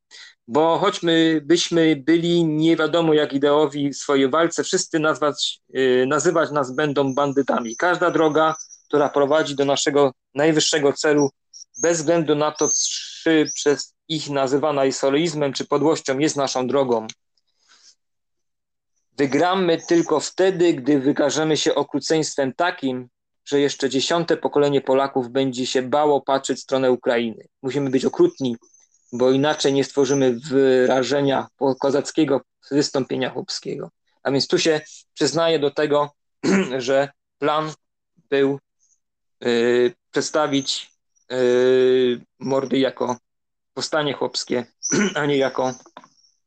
[0.48, 6.50] bo choćby byśmy byli nie wiadomo jak ideowi w swojej walce, wszyscy nazwać, yy, nazywać
[6.50, 7.76] nas będą bandytami.
[7.76, 8.56] Każda droga,
[8.88, 11.30] która prowadzi do naszego najwyższego celu,
[11.82, 12.68] bez względu na to,
[13.22, 17.06] czy przez ich nazywana jest heroizmem czy podłością, jest naszą drogą.
[19.18, 23.08] Wygramy tylko wtedy, gdy wykażemy się okruceństwem takim,
[23.44, 27.48] że jeszcze dziesiąte pokolenie Polaków będzie się bało patrzeć w stronę Ukrainy.
[27.62, 28.56] Musimy być okrutni,
[29.12, 31.46] bo inaczej nie stworzymy wyrażenia
[31.80, 32.40] kozackiego
[32.70, 33.90] wystąpienia chłopskiego.
[34.22, 34.80] A więc tu się
[35.14, 36.10] przyznaję do tego,
[36.78, 37.08] że
[37.38, 37.72] plan
[38.30, 38.58] był
[39.44, 40.90] y, przedstawić
[41.32, 43.16] y, mordy jako
[43.74, 44.66] powstanie chłopskie,
[45.14, 45.74] a nie jako,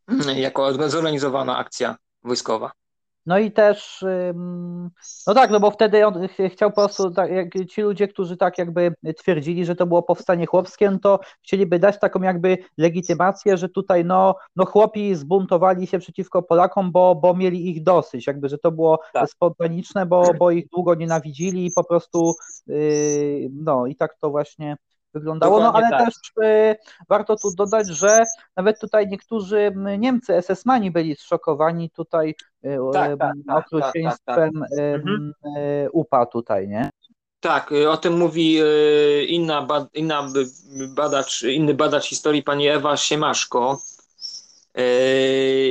[0.36, 2.72] jako zorganizowana akcja wojskowa.
[3.26, 4.06] No i też,
[5.28, 8.58] no tak, no bo wtedy on chciał po prostu, tak, jak ci ludzie, którzy tak
[8.58, 13.70] jakby twierdzili, że to było powstanie chłopskie, no to chcieliby dać taką jakby legitymację, że
[13.70, 18.58] tutaj no, no chłopi zbuntowali się przeciwko Polakom, bo, bo mieli ich dosyć, jakby, że
[18.58, 19.30] to było tak.
[19.30, 22.34] spontaniczne, bo, bo ich długo nienawidzili i po prostu,
[22.68, 24.78] yy, no i tak to właśnie
[25.14, 25.60] wyglądało.
[25.60, 26.06] No ale tak.
[26.06, 26.76] też y,
[27.10, 28.24] warto tu dodać, że
[28.58, 32.36] nawet tutaj niektórzy Niemcy, SS-mani byli zszokowani tutaj
[32.66, 34.66] y, tak, tak, tak, okrucieństwem.
[35.92, 36.90] UPA tutaj, nie?
[37.40, 38.60] Tak, o tym mówi
[39.28, 40.28] inna, inna
[40.96, 43.80] badacz, inny badacz historii, pani Ewa Siemaszko.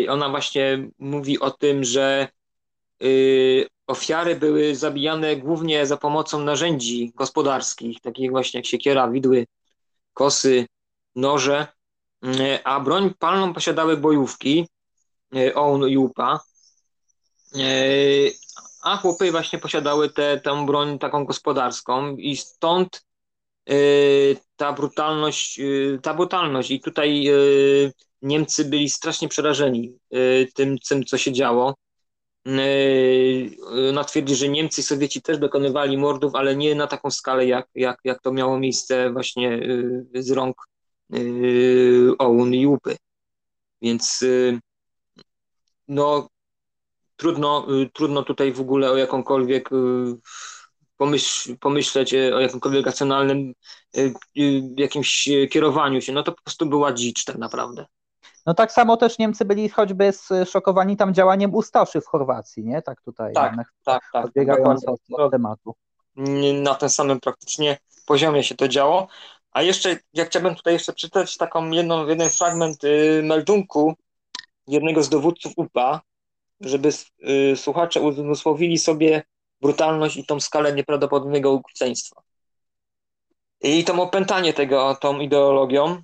[0.09, 2.29] Ona właśnie mówi o tym, że
[3.91, 9.47] ofiary były zabijane głównie za pomocą narzędzi gospodarskich, takich właśnie jak siekiera, widły,
[10.15, 10.67] kosy,
[11.15, 11.67] noże,
[12.25, 14.69] e, a broń palną posiadały bojówki
[15.37, 16.41] e, OUN i UPA,
[17.55, 17.61] e,
[18.83, 20.11] a chłopy właśnie posiadały
[20.43, 23.05] tę broń taką gospodarską i stąd
[24.57, 25.61] ta brutalność,
[26.03, 27.29] ta brutalność i tutaj
[28.23, 29.99] Niemcy byli strasznie przerażeni
[30.55, 31.75] tym, tym co się działo.
[32.45, 33.57] Yy,
[33.91, 37.69] ona twierdzi, że Niemcy i Sowieci też dokonywali mordów, ale nie na taką skalę, jak,
[37.75, 39.49] jak, jak to miało miejsce właśnie
[40.13, 40.57] yy, z rąk
[41.11, 42.97] yy, OUN i UPy.
[43.83, 44.25] Więc
[45.89, 46.29] no,
[47.17, 49.71] trudno, trudno tutaj w ogóle o jakąkolwiek
[50.97, 53.53] pomyśl, pomyśleć o jakimkolwiek racjonalnym
[54.77, 56.13] jakimś kierowaniu się.
[56.13, 57.87] No to po prostu była dzicz tak naprawdę.
[58.47, 62.83] No tak samo też Niemcy byli choćby zszokowani tam działaniem Ustaszy w Chorwacji, nie?
[62.83, 63.33] Tak tutaj.
[63.33, 64.25] Tak, tak, tak.
[64.25, 65.75] Odbiegając od, od tematu.
[66.63, 69.09] Na tym samym praktycznie poziomie się to działo.
[69.53, 73.95] A jeszcze, ja chciałbym tutaj jeszcze przeczytać taką jedną, jeden fragment y, meldunku
[74.67, 76.01] jednego z dowódców UPA,
[76.61, 76.89] żeby
[77.29, 79.23] y, słuchacze uzmysłowili sobie,
[79.61, 82.23] brutalność i tą skalę nieprawdopodobnego ukróceństwa.
[83.61, 86.03] I to opętanie tego tą ideologią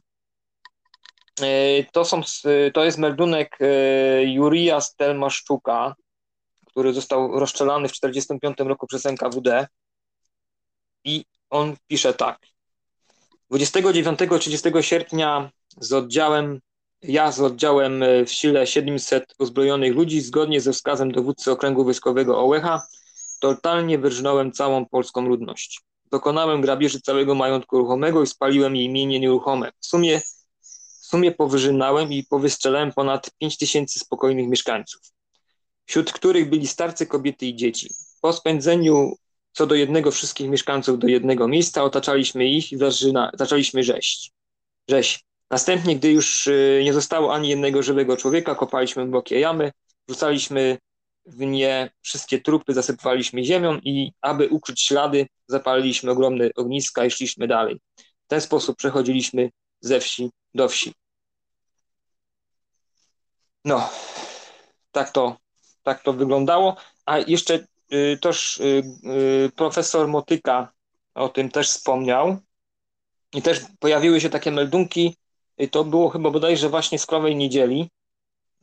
[1.92, 2.20] to, są,
[2.74, 5.94] to jest meldunek e, Jurija Stelmaszczuka,
[6.66, 9.66] który został rozstrzelany w 1945 roku przez NKWD.
[11.04, 12.38] I on pisze tak.
[13.52, 16.60] 29-30 sierpnia z oddziałem,
[17.02, 22.38] ja z oddziałem e, w sile 700 uzbrojonych ludzi, zgodnie ze wskazem dowódcy okręgu wojskowego
[22.38, 22.82] Ołecha,
[23.40, 25.80] totalnie wyrżnąłem całą polską ludność.
[26.10, 29.72] Dokonałem grabieży całego majątku ruchomego i spaliłem jej mienie nieruchome.
[29.80, 30.20] W sumie,
[31.06, 35.00] w sumie powyżynałem i powystrzelałem ponad 5 tysięcy spokojnych mieszkańców,
[35.84, 37.90] wśród których byli starcy, kobiety i dzieci.
[38.20, 39.16] Po spędzeniu
[39.52, 44.32] co do jednego wszystkich mieszkańców do jednego miejsca, otaczaliśmy ich i zaczyna, zaczęliśmy rześć.
[44.88, 45.24] Rzeź.
[45.50, 49.72] Następnie, gdy już y, nie zostało ani jednego żywego człowieka, kopaliśmy głębokie jamy,
[50.08, 50.78] rzucaliśmy
[51.26, 57.46] w nie wszystkie trupy, zasypywaliśmy ziemią i aby ukryć ślady, zapaliliśmy ogromne ogniska i szliśmy
[57.46, 57.80] dalej.
[57.98, 59.50] W ten sposób przechodziliśmy
[59.80, 60.92] ze wsi do wsi.
[63.64, 63.90] No,
[64.92, 65.36] tak to,
[65.82, 66.76] tak to wyglądało.
[67.06, 68.82] A jeszcze y, też y,
[69.46, 70.72] y, profesor Motyka
[71.14, 72.36] o tym też wspomniał.
[73.34, 75.16] I też pojawiły się takie meldunki,
[75.70, 77.90] to było chyba bodajże właśnie z Krowej Niedzieli,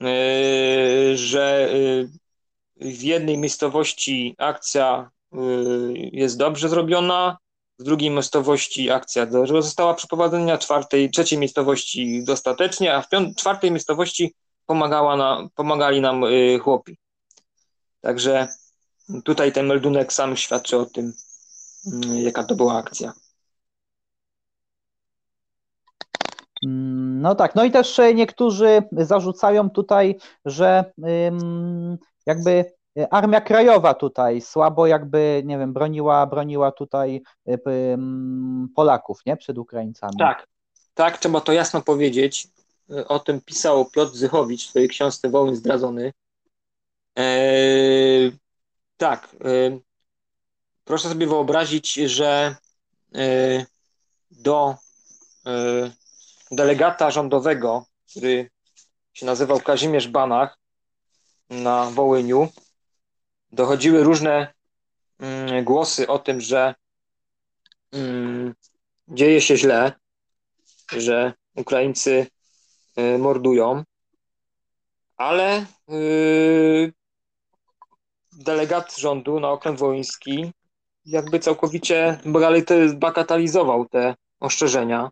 [0.01, 2.09] y, że y,
[2.75, 5.37] w jednej miejscowości akcja y,
[5.95, 7.37] jest dobrze zrobiona,
[7.83, 9.27] w drugiej miejscowości akcja
[9.59, 14.33] została przeprowadzona, czwartej, trzeciej miejscowości dostatecznie, a w piątej, czwartej miejscowości
[14.65, 16.97] pomagała na, pomagali nam y, chłopi.
[18.01, 18.47] Także
[19.23, 21.13] tutaj ten meldunek sam świadczy o tym,
[22.13, 23.13] y, jaka to była akcja.
[27.21, 30.93] No tak, no i też niektórzy zarzucają tutaj, że
[32.25, 32.71] jakby e,
[33.11, 37.57] Armia Krajowa tutaj słabo jakby, nie wiem, broniła, broniła tutaj e,
[38.75, 40.17] Polaków, nie, przed Ukraińcami.
[40.19, 40.47] Tak,
[40.93, 42.47] tak, trzeba to jasno powiedzieć.
[42.91, 46.13] E, o tym pisał Piotr Zychowicz w swojej książce Wołyń zdradzony.
[47.15, 48.31] Eee,
[48.97, 49.79] tak, e,
[50.83, 52.55] proszę sobie wyobrazić, że
[53.15, 53.65] e,
[54.31, 54.75] do
[55.45, 55.91] e,
[56.51, 58.49] delegata rządowego, który
[59.13, 60.57] się nazywał Kazimierz Banach,
[61.49, 62.49] na Wołyniu
[63.53, 64.53] dochodziły różne
[65.19, 66.75] mm, głosy o tym, że
[67.91, 68.53] mm,
[69.07, 69.91] dzieje się źle,
[70.91, 72.27] że Ukraińcy
[72.99, 73.83] y, mordują,
[75.17, 76.93] ale y,
[78.33, 80.51] delegat rządu na okręg wołyński
[81.05, 82.19] jakby całkowicie
[82.95, 85.09] bagatelizował te ostrzeżenia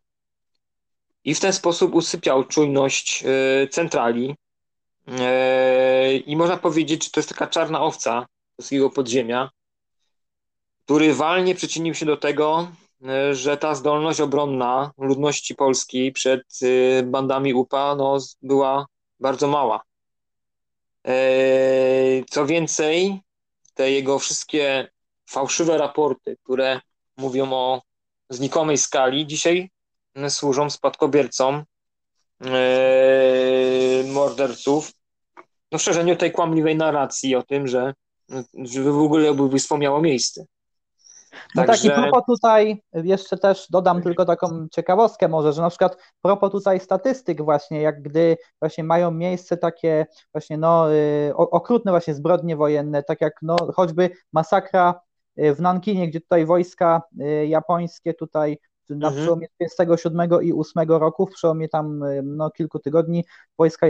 [1.23, 3.23] i w ten sposób usypiał czujność
[3.63, 4.35] y, centrali
[6.25, 8.25] I można powiedzieć, że to jest taka czarna owca
[8.57, 9.49] polskiego podziemia,
[10.85, 12.71] który walnie przyczynił się do tego,
[13.05, 18.85] e, że ta zdolność obronna ludności polskiej przed e, bandami UPA no, była
[19.19, 19.81] bardzo mała.
[22.29, 23.21] Co więcej,
[23.73, 24.91] te jego wszystkie
[25.29, 26.81] fałszywe raporty, które
[27.17, 27.81] mówią o
[28.29, 29.69] znikomej skali, dzisiaj
[30.29, 31.63] służą spadkobiercom
[34.13, 34.91] morderców
[35.71, 37.93] no, szerzeniu tej kłamliwej narracji o tym, że,
[38.63, 40.45] że w ogóle by wspomniało miejsce.
[41.55, 41.89] No Także...
[41.89, 46.51] tak, i propos tutaj, jeszcze też dodam tylko taką ciekawostkę może, że na przykład propos
[46.51, 52.55] tutaj statystyk właśnie, jak gdy właśnie mają miejsce takie właśnie no y, okrutne właśnie zbrodnie
[52.55, 55.01] wojenne, tak jak no choćby masakra
[55.39, 58.57] y, w Nankinie, gdzie tutaj wojska y, japońskie tutaj
[58.96, 59.24] na mhm.
[59.24, 63.26] przełomie 27 i 8 roku, w przełomie tam no, kilku tygodni,
[63.58, 63.88] wojska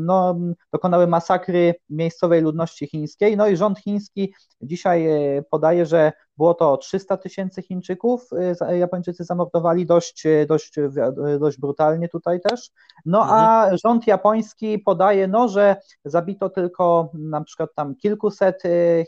[0.00, 0.36] no,
[0.72, 3.36] dokonały masakry miejscowej ludności chińskiej.
[3.36, 8.28] No i rząd chiński dzisiaj e, podaje, że było to 300 tysięcy Chińczyków,
[8.72, 10.90] y, Japończycy zamordowali dość, y, dość, y,
[11.40, 12.70] dość brutalnie tutaj też.
[13.04, 13.40] No mhm.
[13.40, 18.62] a rząd japoński podaje, no, że zabito tylko na przykład tam kilkuset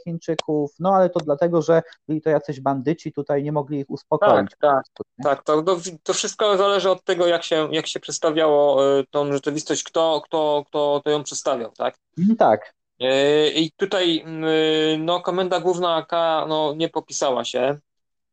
[0.05, 4.51] Chińczyków, no ale to dlatego, że byli to jacyś bandyci, tutaj nie mogli ich uspokoić.
[4.61, 5.63] Tak, tak, tak to,
[6.03, 11.01] to, wszystko zależy od tego, jak się, jak się przedstawiało tą rzeczywistość, kto, kto, kto
[11.05, 11.99] to ją przedstawiał, tak?
[12.19, 12.77] Mm, tak.
[13.01, 16.13] E, I tutaj mm, no, komenda główna AK
[16.49, 17.79] no, nie popisała się.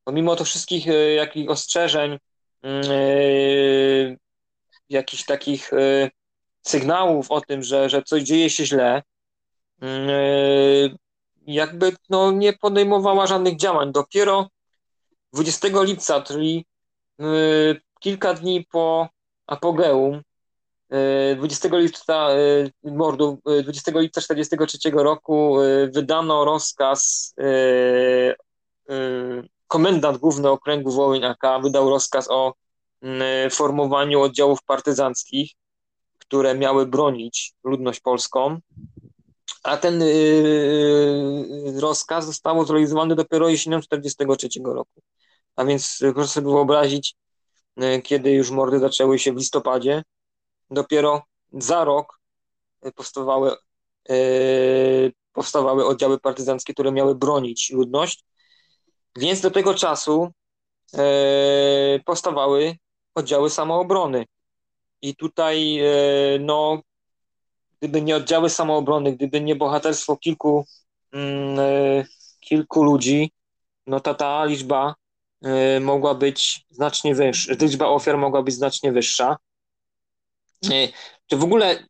[0.04, 2.18] Pomimo to wszystkich e, jakich ostrzeżeń,
[2.62, 4.18] mm, e,
[4.90, 5.72] jakichś takich
[6.62, 9.04] sygnałów o tym, że, że coś dzieje się źle,
[9.82, 10.98] mm,
[11.48, 13.92] jakby no, nie podejmowała żadnych działań.
[13.92, 14.50] Dopiero
[15.34, 16.66] 20 lipca, czyli
[18.00, 19.10] kilka dni po
[19.48, 20.22] apogeum
[21.36, 22.28] 20 lipca
[22.84, 25.58] mordu, 20 lipca 1943 roku
[25.94, 27.34] wydano rozkaz,
[29.68, 32.54] komendant główny okręgu Wołyń AK wydał rozkaz o
[33.52, 35.52] formowaniu oddziałów partyzanckich,
[36.20, 38.60] które miały bronić ludność polską
[39.64, 40.04] a ten
[41.80, 45.02] rozkaz został zrealizowany dopiero jesienią 1943 roku.
[45.56, 47.16] A więc proszę sobie wyobrazić,
[48.04, 50.04] kiedy już mordy zaczęły się w listopadzie,
[50.72, 51.22] dopiero
[51.54, 52.20] za rok
[52.96, 53.56] powstawały,
[54.10, 58.24] yy, powstawały oddziały partyzanckie, które miały bronić ludność,
[59.18, 60.32] więc do tego czasu
[60.94, 61.00] yy,
[62.06, 62.76] powstawały
[63.16, 64.26] oddziały samoobrony.
[65.02, 65.82] I tutaj
[66.40, 66.82] no,
[67.84, 70.66] gdyby nie oddziały samoobrony, gdyby nie bohaterstwo kilku,
[71.12, 72.06] mm, e,
[72.40, 73.32] kilku ludzi,
[73.88, 74.96] no to ta liczba
[75.42, 79.38] e, mogła być znacznie wyższa, liczba ofiar mogła być znacznie wyższa.
[80.72, 80.88] E,
[81.28, 81.86] czy w ogóle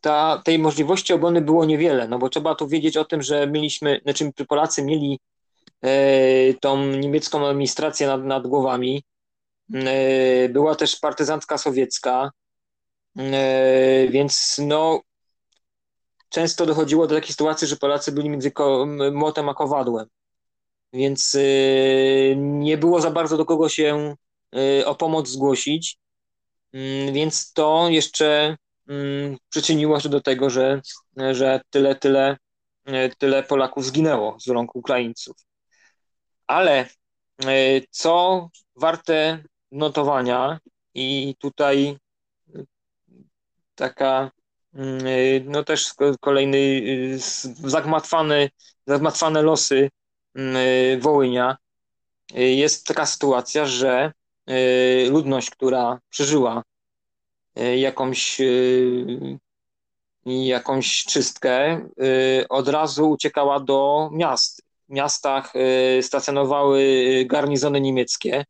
[0.00, 4.00] ta, tej możliwości obrony było niewiele, no bo trzeba tu wiedzieć o tym, że mieliśmy,
[4.02, 5.20] znaczy Polacy mieli
[6.60, 9.04] tą niemiecką administrację nad, nad głowami.
[10.50, 12.30] Była też partyzantka sowiecka,
[13.18, 15.00] E, więc no,
[16.28, 18.52] często dochodziło do takiej sytuacji, że Polacy byli między
[19.12, 20.06] młotem a kowadłem.
[20.92, 24.16] Więc e, nie było za bardzo do kogo się
[24.56, 25.98] e, o pomoc zgłosić.
[26.72, 28.56] Mm, więc to jeszcze
[28.88, 30.80] mm, przyczyniło się do tego, że,
[31.32, 32.36] że tyle, tyle,
[33.18, 35.36] tyle Polaków zginęło z rąk Ukraińców.
[36.46, 36.88] Ale
[37.90, 40.58] co warte notowania,
[40.94, 41.98] i tutaj
[43.74, 44.30] taka
[44.74, 46.80] mm, y, no też kolejny
[47.54, 48.50] zagmatwany,
[48.86, 49.90] zagmatwane losy
[51.00, 51.56] Wołynia.
[52.34, 54.12] Jest taka sytuacja, że
[55.10, 56.62] ludność, która przeżyła
[57.76, 58.40] jakąś
[60.26, 61.88] jakąś czystkę,
[62.48, 64.62] od razu uciekała do miast.
[64.88, 65.52] W miastach
[66.00, 66.84] stacjonowały
[67.26, 68.44] garnizony niemieckie,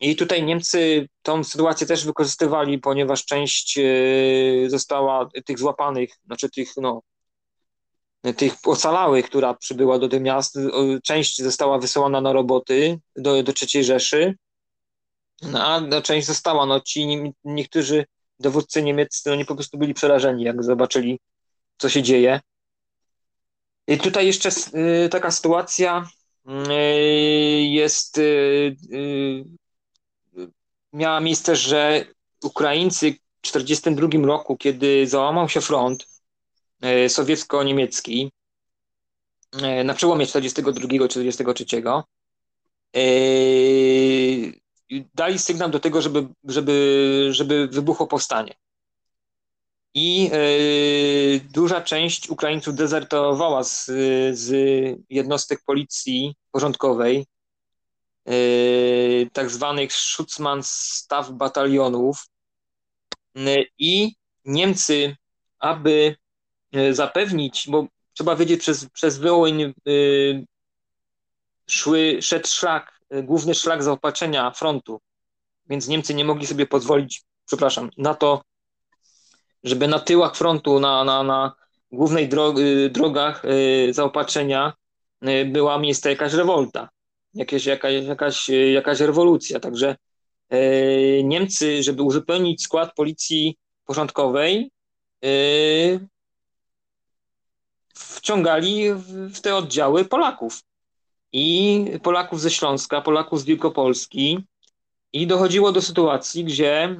[0.00, 3.82] i tutaj Niemcy tą sytuację też wykorzystywali, ponieważ część e,
[4.66, 7.02] została tych złapanych, znaczy tych, no,
[8.36, 10.58] tych ocalałych, która przybyła do tych miast,
[11.04, 14.36] część została wysyłana na roboty do, do III Rzeszy,
[15.42, 16.66] no, a część została.
[16.66, 18.04] No, ci niektórzy
[18.40, 21.20] dowódcy niemieccy, oni po prostu byli przerażeni, jak zobaczyli,
[21.78, 22.40] co się dzieje.
[23.86, 26.08] I tutaj jeszcze e, taka sytuacja
[26.46, 26.74] e,
[27.62, 28.20] jest
[30.92, 32.04] miała miejsce, że
[32.44, 36.06] Ukraińcy w 1942 roku, kiedy załamał się front
[37.08, 38.32] sowiecko-niemiecki
[39.84, 42.02] na przełomie 1942-1943,
[42.96, 43.00] e,
[45.14, 48.54] dali sygnał do tego, żeby, żeby, żeby wybuchło powstanie.
[49.94, 50.30] I
[51.52, 53.86] duża część Ukraińców dezertowała z,
[54.38, 54.52] z
[55.10, 57.26] jednostek policji porządkowej,
[58.28, 62.26] Y, tak zwanych Schutzmannsstaff batalionów
[63.36, 64.14] y, i
[64.44, 65.16] Niemcy,
[65.58, 66.16] aby
[66.90, 69.74] zapewnić, bo trzeba wiedzieć, przez, przez Wołyń
[71.66, 75.00] szły, szedł szlak, główny szlak zaopatrzenia frontu,
[75.68, 78.42] więc Niemcy nie mogli sobie pozwolić, przepraszam, na to,
[79.64, 81.52] żeby na tyłach frontu, na, na, na
[81.92, 82.28] głównej
[82.90, 83.42] drogach
[83.90, 84.72] zaopatrzenia
[85.46, 86.88] była miejsce jakaś rewolta
[87.34, 89.60] jakieś, jakaś, jakaś, jakaś rewolucja.
[89.60, 89.96] Także
[91.24, 94.70] Niemcy, żeby uzupełnić skład policji porządkowej,
[97.94, 98.94] wciągali
[99.34, 100.62] w te oddziały Polaków.
[101.32, 104.44] I Polaków ze Śląska, Polaków z Wielkopolski.
[105.12, 106.96] I dochodziło do sytuacji, gdzie e,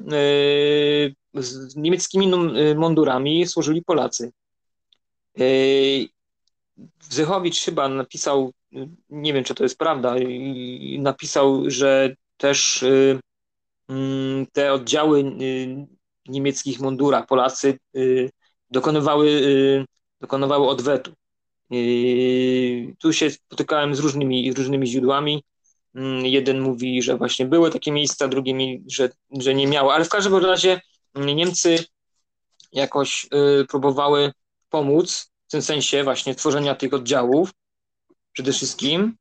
[1.35, 2.31] z niemieckimi
[2.77, 4.33] mundurami służyli Polacy.
[7.01, 8.53] Zychowicz chyba napisał
[9.11, 10.15] nie wiem, czy to jest prawda,
[10.99, 13.21] napisał, że też y,
[13.89, 15.87] mm, te oddziały y,
[16.29, 18.31] niemieckich mundurach, Polacy y,
[18.71, 19.43] dokonywały,
[20.21, 21.13] dokonywały odwetu.
[22.99, 25.45] Tu się spotykałem z różnymi, różnymi źródłami.
[25.95, 30.09] Mm, jeden mówi, że właśnie były takie miejsca, drugi że, że nie miało, ale w
[30.09, 30.81] każdym razie
[31.15, 31.85] Niemcy
[32.73, 33.29] jakoś
[33.69, 34.33] próbowały
[34.71, 37.51] pomóc w tym sensie właśnie tworzenia tych oddziałów
[38.33, 39.17] przede wszystkim.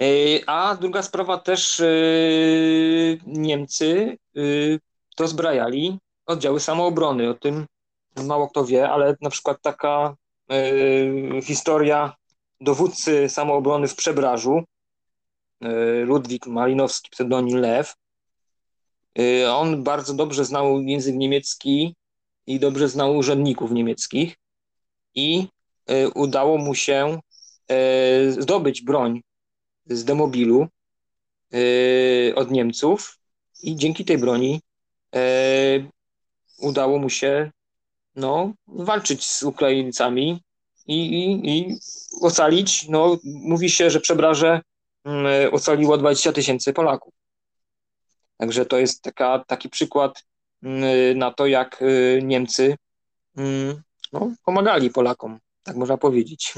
[0.00, 0.06] E,
[0.46, 1.86] a druga sprawa też e,
[3.26, 4.18] Niemcy
[5.18, 7.30] dozbrajali e, oddziały samoobrony.
[7.30, 7.66] O tym
[8.16, 10.16] mało kto wie, ale na przykład taka
[11.42, 12.12] historia
[12.60, 14.62] dowódcy samoobrony w Przebrażu,
[16.04, 17.94] Ludwik Malinowski, pseudonim Lew,
[19.50, 21.94] On bardzo dobrze znał język niemiecki
[22.46, 24.36] i dobrze znał urzędników niemieckich
[25.14, 25.46] i
[26.14, 27.20] udało mu się
[28.28, 29.20] zdobyć broń
[29.86, 30.66] z demobilu
[32.34, 33.18] od Niemców
[33.62, 34.60] i dzięki tej broni
[36.58, 37.50] udało mu się
[38.16, 40.42] no, walczyć z Ukraińcami
[40.86, 41.78] i, i, i
[42.22, 42.88] ocalić.
[42.88, 44.60] No, mówi się, że przebraże
[45.04, 47.14] mm, ocaliło 20 tysięcy Polaków.
[48.36, 50.24] Także to jest taka, taki przykład
[50.62, 52.76] mm, na to, jak y, Niemcy
[53.36, 53.82] mm,
[54.12, 56.54] no, pomagali Polakom, tak można powiedzieć.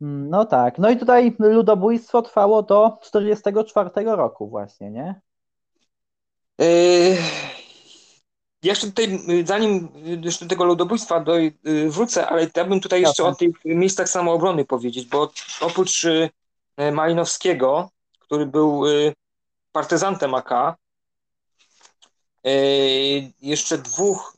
[0.00, 0.78] No tak.
[0.78, 5.20] No i tutaj ludobójstwo trwało do 1944 roku właśnie, nie?
[6.62, 7.18] Yy,
[8.62, 9.88] jeszcze tutaj, zanim
[10.24, 11.52] jeszcze do tego ludobójstwa do, yy,
[11.90, 17.90] wrócę, ale ja bym tutaj jeszcze o tych miejscach samoobrony powiedzieć, bo oprócz yy, Malinowskiego,
[18.18, 18.82] który był
[19.72, 20.76] partyzantem AK,
[23.42, 24.36] jeszcze dwóch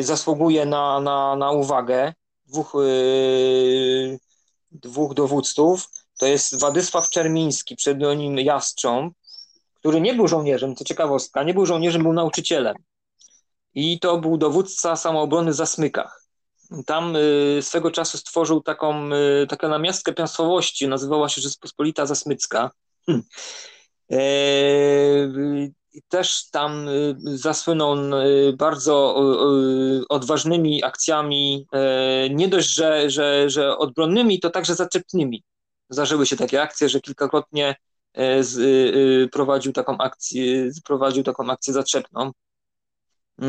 [0.00, 2.14] zasługuje na, na, na uwagę,
[2.46, 2.72] dwóch,
[4.72, 5.88] dwóch dowódców.
[6.18, 9.14] To jest Władysław Czermiński, pseudonim Jastrząb,
[9.88, 12.76] który nie był żołnierzem, to ciekawostka, nie był żołnierzem, był nauczycielem.
[13.74, 16.24] I to był dowódca samoobrony w Zasmykach.
[16.86, 19.10] Tam y, swego czasu stworzył taką,
[19.42, 22.70] y, taką namiastkę państwowości, nazywała się Rzeczpospolita Zasmycka.
[23.06, 23.24] Hmm.
[24.12, 24.18] E,
[26.08, 27.96] też tam y, zasłynął
[28.56, 29.14] bardzo
[30.08, 35.42] odważnymi akcjami, e, nie dość, że, że, że odbronnymi, to także zaczepnymi.
[35.90, 37.76] Zdarzyły się takie akcje, że kilkakrotnie
[38.18, 38.62] z, y,
[39.24, 42.30] y, prowadził taką akcję, prowadził taką akcję zaczepną.
[43.42, 43.44] E,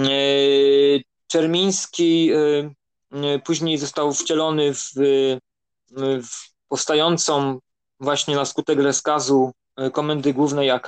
[1.27, 4.89] Czermiński e, później został wcielony w,
[5.97, 6.29] w
[6.67, 7.59] powstającą
[7.99, 9.51] właśnie na skutek rozkazu
[9.93, 10.87] Komendy Głównej AK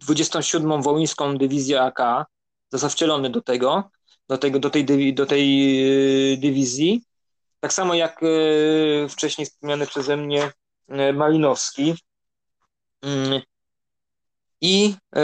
[0.00, 0.82] 27.
[0.82, 2.26] Wołyńską Dywizję AK,
[2.72, 3.90] został wcielony do tego,
[4.28, 5.48] do, tego, do, tej, do tej
[6.38, 7.04] dywizji.
[7.60, 8.20] Tak samo jak
[9.08, 11.94] wcześniej wspomniany przeze mnie E, Malinowski.
[13.02, 13.40] Mm.
[14.60, 15.22] I e,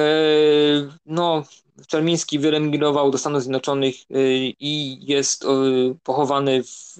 [1.07, 1.45] no,
[1.87, 4.05] Czermiński wyemigrował do Stanów Zjednoczonych e,
[4.61, 5.45] i jest
[6.03, 6.97] pochowany w,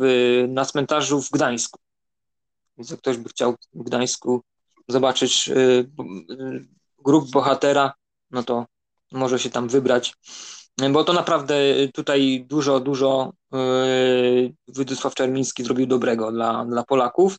[0.49, 1.79] na cmentarzu w Gdańsku.
[2.79, 4.43] Więc jak ktoś by chciał w Gdańsku
[4.89, 5.51] zobaczyć
[6.99, 7.93] grup bohatera,
[8.31, 8.67] no to
[9.13, 10.15] może się tam wybrać,
[10.93, 11.55] bo to naprawdę
[11.95, 13.33] tutaj dużo, dużo
[14.69, 17.37] Władysław Czermiński zrobił dobrego dla, dla Polaków.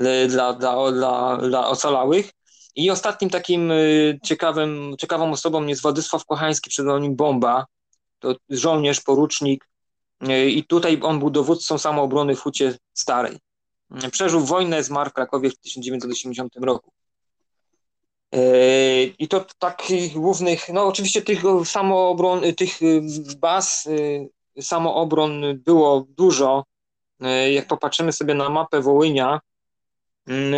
[0.00, 2.30] Y, dla, dla, dla, dla ocalałych.
[2.76, 7.66] I ostatnim takim y, ciekawym, ciekawą osobą jest Władysław Kochański, nim Bomba.
[8.18, 9.68] To żołnierz, porucznik.
[10.28, 13.38] Y, I tutaj on był dowódcą samoobrony w Hucie Starej.
[14.10, 16.92] Przeżył wojnę, zmarł w Krakowie w 1980 roku.
[19.18, 22.78] I to takich głównych, no oczywiście tych samoobron, tych
[23.38, 23.88] baz
[24.60, 26.64] samoobron było dużo.
[27.52, 29.40] Jak popatrzymy sobie na mapę Wołynia,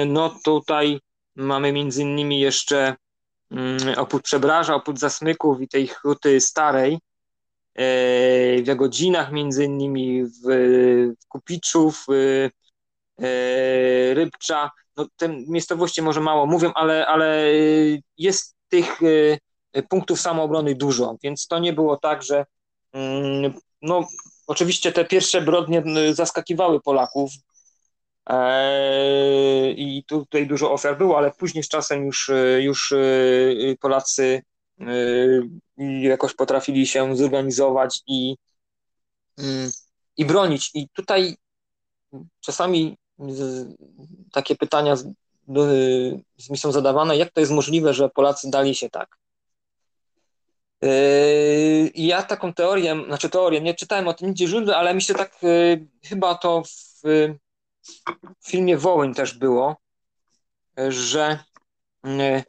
[0.07, 1.01] no tutaj
[1.37, 2.95] mamy między innymi jeszcze
[3.51, 6.99] mm, oprócz Przebraża, oprócz Zasmyków i tej huty starej, e,
[8.63, 10.41] w Jagodzinach między innymi, w,
[11.23, 12.51] w Kupiczu, w e,
[14.15, 17.45] Rybcza, no te miejscowości może mało mówią, ale, ale
[18.19, 19.01] jest tych
[19.73, 22.45] e, punktów samoobrony dużo, więc to nie było tak, że
[22.93, 24.07] mm, no
[24.47, 25.83] oczywiście te pierwsze brodnie
[26.13, 27.31] zaskakiwały Polaków,
[29.77, 32.97] I tutaj dużo ofiar było, ale później z czasem już, e, już e,
[33.81, 34.43] Polacy
[34.81, 34.85] e,
[36.01, 38.37] jakoś potrafili się zorganizować i,
[39.39, 39.71] mm,
[40.17, 40.71] i bronić.
[40.75, 41.37] I tutaj
[42.41, 42.97] czasami
[44.33, 44.95] takie pytania
[46.51, 49.17] mi są zadawane, jak to jest możliwe, że Polacy dali się tak.
[51.95, 55.41] Ja taką teorię, znaczy teorię, nie czytałem o tym nigdzie źródle, ale myślę tak,
[56.05, 57.03] chyba to w
[58.41, 59.77] w filmie Wołyń też było,
[60.89, 61.39] że
[62.05, 62.45] e,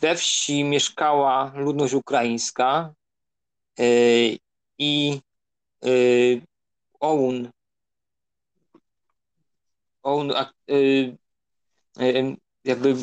[0.00, 2.94] we wsi mieszkała ludność ukraińska
[3.78, 3.84] e,
[4.78, 5.20] i
[5.84, 5.88] e,
[7.00, 7.50] OUN,
[10.02, 10.32] OUN
[12.64, 12.96] jakby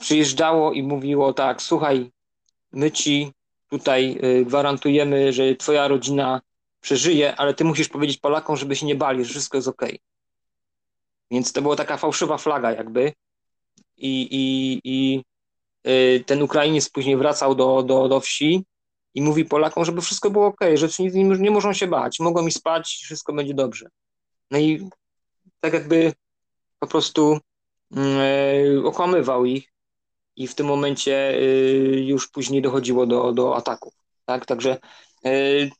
[0.00, 2.10] przyjeżdżało i mówiło tak, słuchaj,
[2.72, 3.32] my ci
[3.70, 6.40] tutaj gwarantujemy, że twoja rodzina
[6.80, 9.82] przeżyje, ale ty musisz powiedzieć Polakom, żeby się nie bali, że wszystko jest ok.
[11.30, 13.12] Więc to była taka fałszywa flaga jakby
[13.96, 15.24] i, i, i
[15.86, 18.64] y, ten Ukrainiec później wracał do, do, do wsi
[19.14, 20.88] i mówi Polakom, żeby wszystko było ok, że
[21.38, 23.88] nie muszą się bać, mogą mi spać, wszystko będzie dobrze.
[24.50, 24.88] No i
[25.60, 26.12] tak jakby
[26.78, 27.38] po prostu
[27.90, 29.72] yy, okłamywał ich
[30.36, 33.94] i w tym momencie yy, już później dochodziło do, do ataków.
[34.24, 34.46] Tak?
[34.46, 34.78] Także
[35.24, 35.70] yy,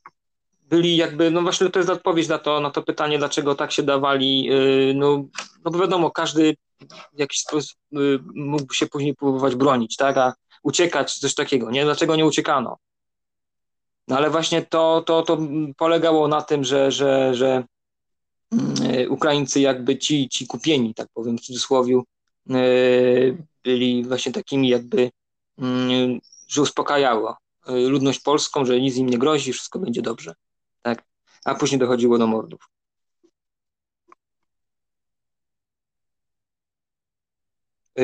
[0.68, 3.82] byli jakby, no właśnie to jest odpowiedź na to, na to pytanie, dlaczego tak się
[3.82, 4.50] dawali,
[4.94, 5.24] no,
[5.64, 6.56] no bo wiadomo, każdy
[7.12, 7.78] w jakiś sposób
[8.34, 10.32] mógł się później próbować bronić, tak, a
[10.62, 11.84] uciekać, coś takiego, nie?
[11.84, 12.76] Dlaczego nie uciekano?
[14.08, 15.38] No ale właśnie to, to, to
[15.76, 17.64] polegało na tym, że, że, że
[18.52, 22.00] mm, Ukraińcy jakby ci, ci kupieni, tak powiem w cudzysłowie,
[23.64, 25.10] byli właśnie takimi jakby,
[25.58, 26.18] mm,
[26.48, 27.36] że uspokajało
[27.66, 30.34] ludność polską, że nic im nie grozi, wszystko będzie dobrze.
[30.82, 31.04] Tak?
[31.44, 32.68] A później dochodziło do mordów.
[37.98, 38.02] E,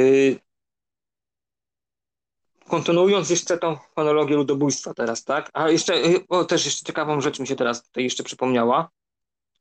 [2.69, 5.51] kontynuując jeszcze tą chronologię ludobójstwa teraz, tak?
[5.53, 5.95] A jeszcze,
[6.29, 8.91] o, też jeszcze ciekawą rzecz mi się teraz tutaj jeszcze przypomniała,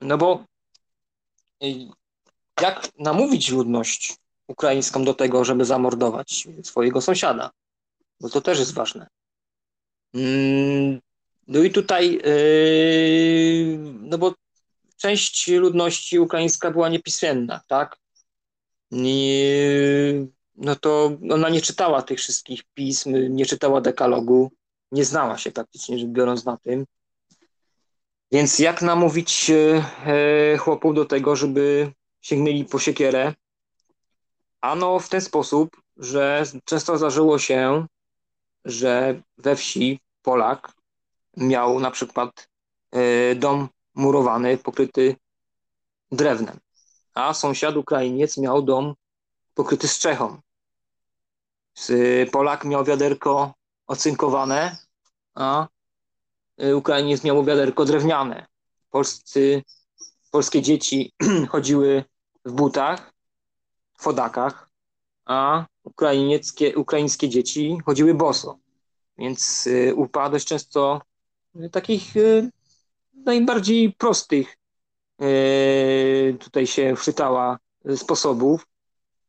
[0.02, 0.46] no bo
[1.64, 1.68] y,
[2.62, 4.16] jak namówić ludność
[4.48, 7.52] ukraińską do tego, żeby zamordować swojego sąsiada?
[8.22, 9.08] Bo to też jest ważne.
[10.14, 11.00] Mm,
[11.48, 14.34] no i tutaj, y, no bo
[14.98, 17.98] część ludności ukraińska była niepismenna, tak?
[18.92, 20.26] Nie,
[20.56, 24.52] no to ona nie czytała tych wszystkich pism, nie czytała dekalogu,
[24.92, 26.86] nie znała się praktycznie rzecz biorąc na tym.
[28.32, 29.52] Więc jak namówić
[30.06, 31.92] e, chłopów do tego, żeby
[32.22, 33.34] sięgnęli po siekierę?
[34.62, 37.86] Ano w ten sposób, że często zdarzyło się,
[38.66, 40.72] że we wsi Polak
[41.38, 42.50] miał na przykład
[42.92, 45.16] e, dom murowany, pokryty
[46.12, 46.60] drewnem,
[47.14, 48.94] a sąsiad Ukrainiec miał dom
[49.54, 50.42] pokryty strzechą.
[52.32, 53.54] Polak miał wiaderko
[53.88, 54.78] ocynkowane,
[55.36, 55.68] a
[56.64, 58.46] y, Ukrainiec miał wiaderko drewniane.
[58.90, 59.64] Polscy,
[60.32, 61.14] polskie dzieci
[61.52, 62.04] chodziły
[62.46, 63.14] w butach,
[63.98, 64.70] w fodakach,
[65.26, 68.58] a ukrainieckie, ukraińskie dzieci chodziły boso.
[69.18, 71.02] Więc UPA dość często
[71.72, 72.50] takich y,
[73.14, 74.58] najbardziej prostych
[76.40, 77.60] tutaj się wczytała
[77.96, 78.66] sposobów,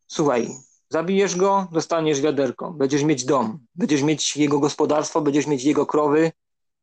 [0.07, 0.49] Słuchaj,
[0.89, 6.33] zabijesz go, dostaniesz wiaderko, będziesz mieć dom, będziesz mieć jego gospodarstwo, będziesz mieć jego krowy,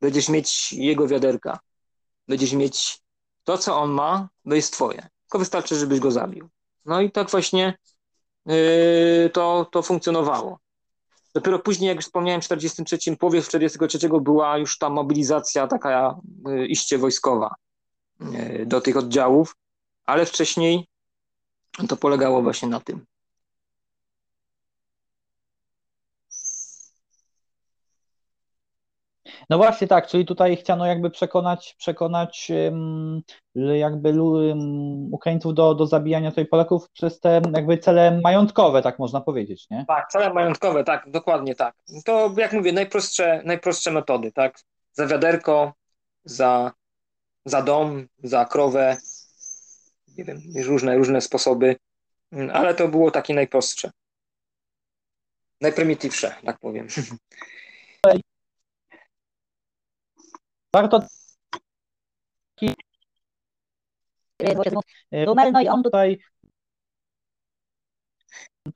[0.01, 1.59] będziesz mieć jego wiaderka,
[2.27, 3.01] będziesz mieć
[3.43, 5.07] to, co on ma, to jest twoje.
[5.21, 6.49] Tylko wystarczy, żebyś go zabił.
[6.85, 7.77] No i tak właśnie
[8.45, 10.59] yy, to, to funkcjonowało.
[11.33, 16.67] Dopiero później, jak już wspomniałem, w 43, połowie 43 była już ta mobilizacja taka yy,
[16.67, 17.55] iście wojskowa
[18.19, 19.55] yy, do tych oddziałów,
[20.05, 20.87] ale wcześniej
[21.87, 23.05] to polegało właśnie na tym.
[29.51, 32.51] No właśnie tak, czyli tutaj chciano jakby przekonać, przekonać
[33.55, 34.13] jakby
[35.11, 39.85] Ukraińców do, do zabijania tutaj Polaków przez te jakby cele majątkowe, tak można powiedzieć, nie?
[39.87, 41.75] Tak, cele majątkowe, tak, dokładnie tak.
[42.05, 44.59] To jak mówię, najprostsze, najprostsze metody, tak?
[44.91, 45.73] Za wiaderko,
[46.23, 46.71] za,
[47.45, 48.97] za dom, za krowę,
[50.17, 51.75] nie wiem, różne, różne sposoby,
[52.53, 53.91] ale to było takie najprostsze.
[55.61, 56.87] Najprymitywsze, tak powiem.
[60.73, 61.03] Warto
[65.11, 66.17] Rumel, no i on tutaj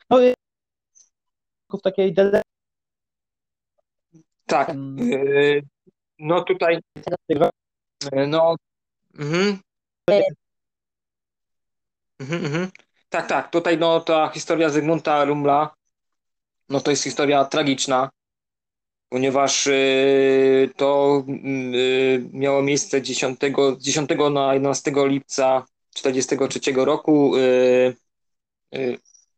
[0.09, 0.17] no,
[1.69, 2.41] w takiej dele...
[4.45, 4.76] Tak.
[4.97, 5.61] Yy,
[6.19, 6.80] no tutaj
[8.27, 8.55] no
[9.13, 9.59] mhm.
[12.19, 12.72] Mhm, mhm.
[13.09, 13.51] Tak, tak.
[13.51, 15.76] Tutaj no ta historia Zygmunta Rumla
[16.69, 18.09] no to jest historia tragiczna
[19.15, 23.39] ponieważ y, to y, miało miejsce 10,
[23.77, 27.37] 10 na 11 lipca 1943 roku.
[27.37, 27.95] Y,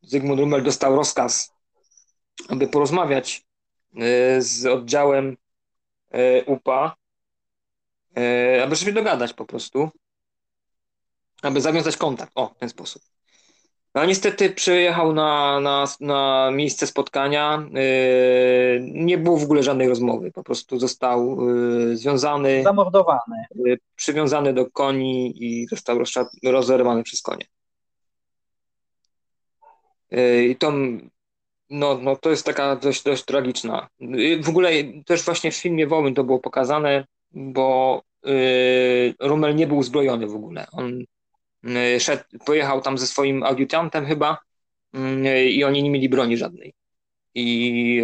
[0.01, 1.53] Zygmunt Rummel dostał rozkaz,
[2.49, 3.45] aby porozmawiać
[4.39, 5.37] z oddziałem
[6.45, 6.95] UPA,
[8.63, 9.89] aby się dogadać po prostu,
[11.41, 12.31] aby zawiązać kontakt.
[12.35, 13.01] O, w ten sposób.
[13.97, 17.67] No niestety przyjechał na, na, na miejsce spotkania.
[17.71, 20.31] Yy, nie było w ogóle żadnej rozmowy.
[20.31, 22.63] Po prostu został yy, związany.
[22.63, 23.45] Zamordowany.
[23.55, 25.99] Yy, przywiązany do koni i został
[26.43, 27.45] rozerwany przez konie.
[30.49, 30.73] I to,
[31.69, 33.87] no, no, to jest taka dość, dość tragiczna.
[34.41, 34.71] W ogóle
[35.05, 38.01] też właśnie w filmie Wołyn to było pokazane, bo
[39.19, 40.67] Rummel nie był uzbrojony w ogóle.
[40.71, 41.03] On
[41.99, 44.37] szedł, pojechał tam ze swoim adiutantem chyba
[44.95, 46.73] y, i oni nie mieli broni żadnej.
[47.35, 48.01] I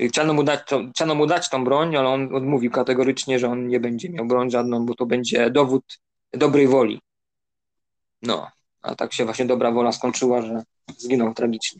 [0.00, 3.48] y, chciano mu, dać to, chciano mu dać tą broń, ale on odmówił kategorycznie, że
[3.48, 5.98] on nie będzie miał broń żadną, bo to będzie dowód
[6.32, 7.00] dobrej woli.
[8.22, 8.50] No.
[8.82, 10.62] A tak się właśnie dobra wola skończyła, że
[10.96, 11.78] zginął tragicznie.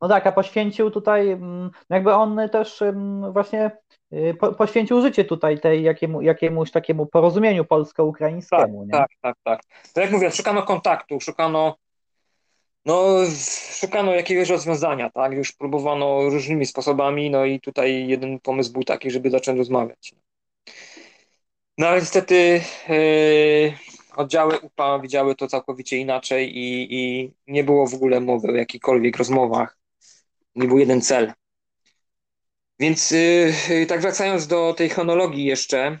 [0.00, 3.70] No tak, a poświęcił tutaj, mm, jakby on też mm, właśnie
[4.12, 8.86] y, poświęcił życie tutaj tej jakiemu, jakiemuś takiemu porozumieniu polsko-ukraińskiemu.
[8.92, 9.60] Tak, tak, tak, tak.
[9.94, 11.76] To jak mówię, szukano kontaktu, szukano
[12.84, 13.16] no,
[13.80, 15.32] szukano jakiegoś rozwiązania, tak?
[15.32, 20.14] Już próbowano różnymi sposobami, no i tutaj jeden pomysł był taki, żeby zacząć rozmawiać.
[21.78, 23.72] No ale niestety yy,
[24.16, 29.16] oddziały UPA widziały to całkowicie inaczej i, i nie było w ogóle mowy o jakichkolwiek
[29.16, 29.79] rozmowach.
[30.54, 31.32] Nie był jeden cel.
[32.80, 35.98] Więc yy, tak wracając do tej chronologii jeszcze,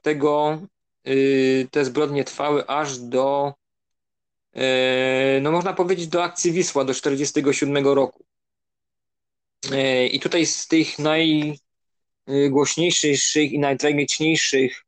[1.07, 3.53] Y, te zbrodnie trwały aż do,
[4.55, 4.59] y,
[5.41, 8.25] no można powiedzieć, do akcji Wisła, do 47 roku.
[9.71, 14.85] Y, I tutaj z tych najgłośniejszych i najtragiczniejszych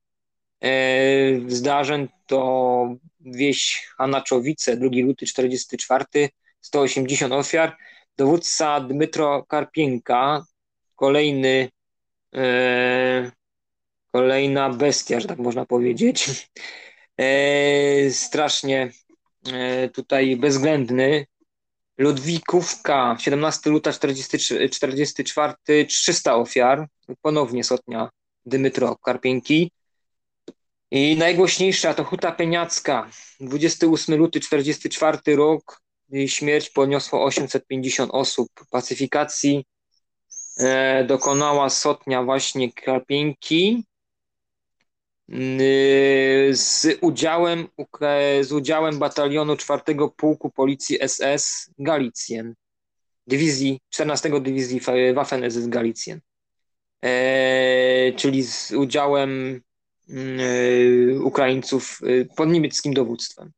[1.47, 6.29] zdarzeń to wieś Hanaczowice, 2 luty 44,
[6.61, 7.77] 180 ofiar.
[8.17, 10.45] Dowódca Dmytro Karpienka,
[10.95, 11.69] kolejny
[14.11, 16.49] Kolejna bestia, że tak można powiedzieć.
[17.17, 18.91] E, strasznie
[19.53, 21.25] e, tutaj bezwzględny.
[21.97, 26.87] Ludwikówka, 17 luta 44, 300 ofiar.
[27.21, 28.09] Ponownie sotnia
[28.45, 29.71] Dymitro Karpienki.
[30.91, 33.09] I najgłośniejsza to Huta Peniacka,
[33.39, 35.81] 28 luty 44 rok.
[36.27, 38.49] Śmierć poniosło 850 osób.
[38.71, 39.65] Pacyfikacji
[40.57, 43.83] e, dokonała sotnia właśnie Karpienki
[46.51, 47.67] z udziałem,
[48.41, 49.81] z udziałem batalionu 4
[50.17, 52.53] Pułku Policji SS Galicjen,
[53.27, 54.81] dywizji, 14 Dywizji
[55.13, 56.19] Waffen-SS Galicjen,
[57.01, 59.61] e, czyli z udziałem
[60.09, 63.51] e, Ukraińców e, pod niemieckim dowództwem.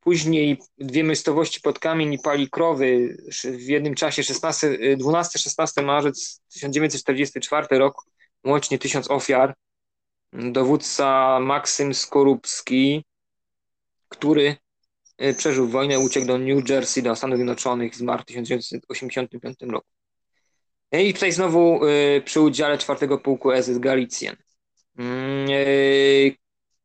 [0.00, 8.04] Później dwie miejscowości pod kamień i Palikrowy w jednym czasie 12-16 marzec 1944 rok
[8.44, 9.54] łącznie tysiąc ofiar.
[10.32, 13.04] Dowódca Maksym Skorupski,
[14.08, 14.56] który
[15.22, 19.86] y, przeżył wojnę, uciekł do New Jersey, do Stanów Zjednoczonych, zmarł w 1985 roku.
[20.92, 24.36] I tutaj znowu y, przy udziale czwartego pułku SS Galicjen.
[24.98, 26.36] Mm, y,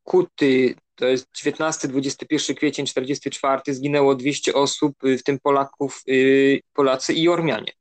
[0.02, 6.02] Kuty, to jest 19-21 kwiecień 44, zginęło 200 osób, w tym Polaków,
[6.72, 7.72] Polacy i Ormianie.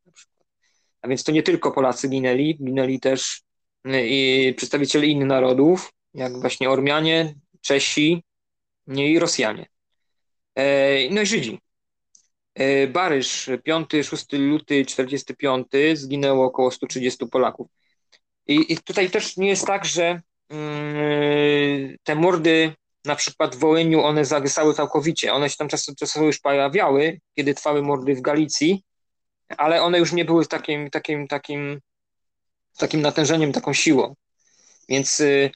[1.01, 3.44] A więc to nie tylko Polacy ginęli, ginęli też
[3.85, 8.23] i przedstawiciele innych narodów, jak właśnie Ormianie, Czesi
[8.87, 9.65] i Rosjanie.
[10.55, 11.59] E, no i Żydzi.
[12.55, 17.67] E, Baryż, 5-6 luty 45 zginęło około 130 Polaków.
[18.47, 22.73] I, I, tutaj też nie jest tak, że mm, te mordy
[23.05, 25.33] na przykład w Wołyniu, one zawysały całkowicie.
[25.33, 25.67] One się tam
[25.99, 28.83] czasowo już pojawiały, kiedy trwały mordy w Galicji,
[29.57, 31.79] ale one już nie były takim, takim, takim
[32.77, 34.15] takim natężeniem, taką siłą.
[34.89, 35.51] Więc y,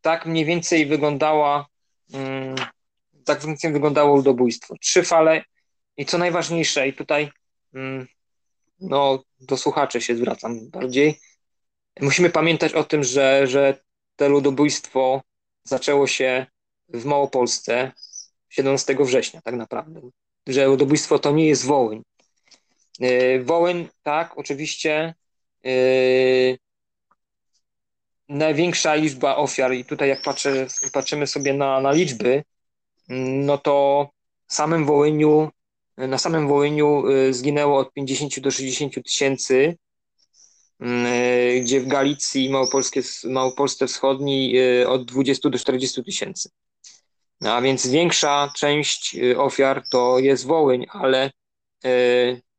[0.00, 1.66] tak mniej więcej wyglądała,
[2.12, 2.54] mm,
[3.24, 4.74] tak mniej więcej wyglądało ludobójstwo.
[4.80, 5.44] Trzy fale
[5.96, 7.30] i co najważniejsze, i tutaj
[7.74, 8.06] mm,
[8.80, 11.20] no, do słuchaczy się zwracam bardziej,
[12.00, 13.78] musimy pamiętać o tym, że, że
[14.16, 15.22] to ludobójstwo
[15.64, 16.46] zaczęło się
[16.88, 17.92] w Małopolsce
[18.48, 20.00] 17 września tak naprawdę.
[20.46, 22.02] Że ludobójstwo to nie jest Wołyń.
[23.02, 25.14] Y, Wołyń, tak, oczywiście
[28.28, 32.42] największa liczba ofiar, i tutaj jak patrzę, patrzymy sobie na, na liczby,
[33.08, 34.08] no to
[34.46, 35.50] samym Wołyniu,
[35.96, 39.76] na samym Wołyniu yy, zginęło od 50 do 60 tysięcy,
[40.80, 46.50] yy, gdzie w Galicji i Małopolskie, Małopolsce Wschodniej od 20 do 40 tysięcy.
[47.40, 51.30] No, a więc większa część ofiar to jest Wołyń, ale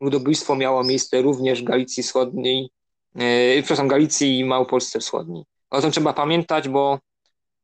[0.02, 2.70] ludobójstwo miało miejsce również w Galicji Wschodniej
[3.18, 5.44] yy, przepraszam, Galicji i Małopolsce Wschodniej.
[5.70, 7.00] O tym trzeba pamiętać, bo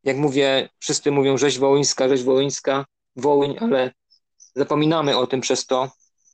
[0.03, 2.85] jak mówię, wszyscy mówią rzeź wołyńska, rzeź wołyńska,
[3.15, 3.91] Wołyń, ale
[4.55, 5.91] zapominamy o tym przez to,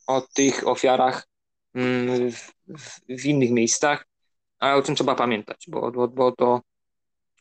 [0.07, 1.27] o tych ofiarach
[1.75, 2.51] mm, w,
[3.09, 4.07] w innych miejscach,
[4.59, 6.61] ale o tym trzeba pamiętać, bo, bo, bo to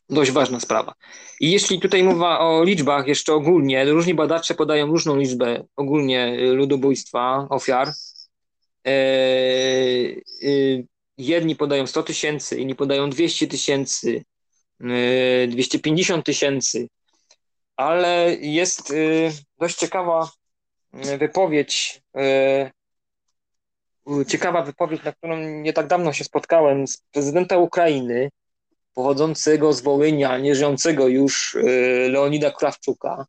[0.09, 0.93] dość ważna sprawa.
[1.39, 7.47] I jeśli tutaj mowa o liczbach jeszcze ogólnie, różni badacze podają różną liczbę ogólnie ludobójstwa,
[7.49, 7.87] ofiar.
[8.85, 8.91] E,
[10.43, 10.83] e,
[11.19, 14.23] jedni podają 100 tysięcy, inni podają 200 tysięcy,
[15.47, 16.87] 250 e, tysięcy,
[17.75, 18.93] ale jest
[19.59, 20.29] dość ciekawa
[20.93, 22.01] wypowiedź,
[24.27, 28.29] ciekawa wypowiedź, na którą nie tak dawno się spotkałem z prezydenta Ukrainy,
[28.93, 31.57] pochodzącego z Wołynia, nieżyjącego już
[32.09, 33.25] Leonida Krawczuka,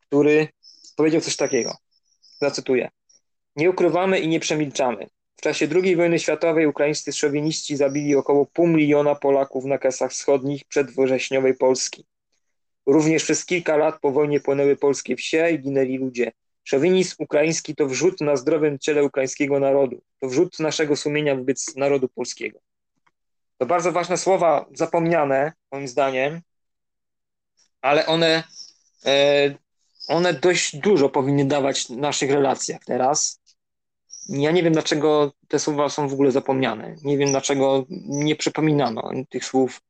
[0.00, 0.48] który
[0.96, 1.76] powiedział coś takiego.
[2.40, 2.88] Zacytuję.
[3.56, 5.06] Nie ukrywamy i nie przemilczamy.
[5.36, 10.64] W czasie II wojny światowej ukraińscy szowiniści zabili około pół miliona Polaków na Kresach Wschodnich
[10.64, 12.06] przedwrześniowej Polski.
[12.86, 16.32] Również przez kilka lat po wojnie płynęły polskie wsie i ginęli ludzie.
[16.64, 20.02] Szowinizm ukraiński to wrzut na zdrowym ciele ukraińskiego narodu.
[20.20, 22.58] To wrzut naszego sumienia wobec narodu polskiego.
[23.58, 26.40] To bardzo ważne słowa, zapomniane moim zdaniem,
[27.80, 28.42] ale one,
[29.06, 29.54] e,
[30.08, 33.41] one dość dużo powinny dawać w naszych relacjach teraz.
[34.28, 36.96] Ja nie wiem, dlaczego te słowa są w ogóle zapomniane.
[37.04, 39.80] Nie wiem, dlaczego nie przypominano tych słów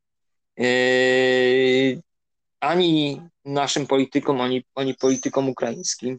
[0.57, 2.03] yy,
[2.61, 6.19] ani naszym politykom, ani, ani politykom ukraińskim,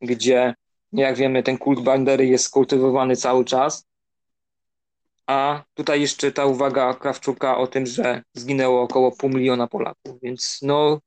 [0.00, 0.54] gdzie,
[0.92, 3.86] jak wiemy, ten kult bandery jest kultywowany cały czas.
[5.26, 10.58] A tutaj jeszcze ta uwaga Krawczuka o tym, że zginęło około pół miliona Polaków, więc
[10.62, 11.00] no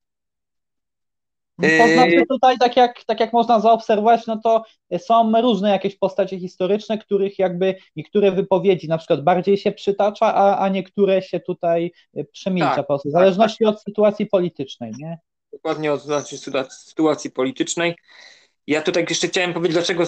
[1.61, 4.64] to yy, znaczy tutaj, tak jak, tak jak można zaobserwować, no to
[4.98, 10.60] są różne jakieś postacie historyczne, których jakby niektóre wypowiedzi na przykład bardziej się przytacza, a,
[10.60, 11.91] a niektóre się tutaj
[12.31, 15.18] przemilcza tak, po prostu, w tak, zależności tak, od sytuacji politycznej, nie?
[15.53, 16.38] Dokładnie od znaczy,
[16.69, 17.95] sytuacji politycznej.
[18.68, 20.03] Ja tutaj jeszcze chciałem powiedzieć, dlaczego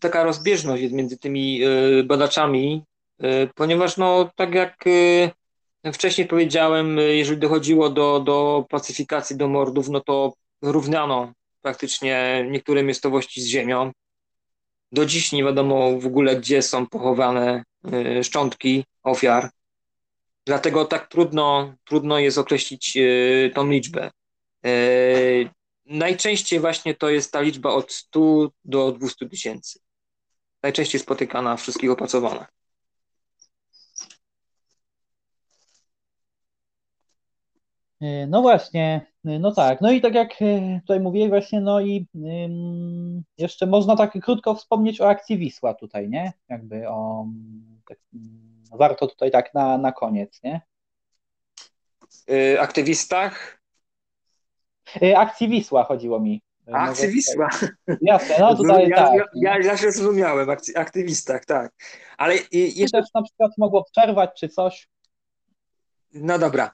[0.00, 2.84] taka rozbieżność jest między tymi y, badaczami,
[3.22, 5.30] y, ponieważ no tak jak y,
[5.92, 11.32] wcześniej powiedziałem, jeżeli dochodziło do, do pacyfikacji, do mordów, no to równano
[11.62, 13.92] praktycznie niektóre miejscowości z ziemią.
[14.92, 17.64] Do dziś nie wiadomo w ogóle, gdzie są pochowane
[18.18, 19.50] y, szczątki ofiar.
[20.46, 24.10] Dlatego tak trudno, trudno jest określić y, tą liczbę.
[24.66, 25.50] Y,
[25.86, 29.78] najczęściej właśnie to jest ta liczba od 100 do 200 tysięcy.
[30.62, 32.46] Najczęściej spotykana, wszystkich opracowana.
[38.28, 42.06] No właśnie, no tak, no i tak jak e, tutaj mówię właśnie, no i
[43.38, 46.32] jeszcze można tak krótko wspomnieć o akcji Wisła tutaj, nie?
[46.48, 47.26] Jakby o,
[47.88, 47.98] tak,
[48.72, 50.60] warto tutaj tak na, na koniec, nie?
[52.28, 53.60] Yy, aktywistach?
[55.00, 56.42] Yy, akcji Wisła chodziło mi.
[56.72, 57.48] Akcji Wisła.
[58.00, 59.14] Jasne, no tutaj ja, tak.
[59.14, 61.72] Ja, ja, ja się zrozumiałem, akcji, aktywistach, tak.
[62.18, 63.02] Ale jeszcze...
[63.02, 64.88] też na przykład mogło przerwać czy coś.
[66.12, 66.70] No dobra,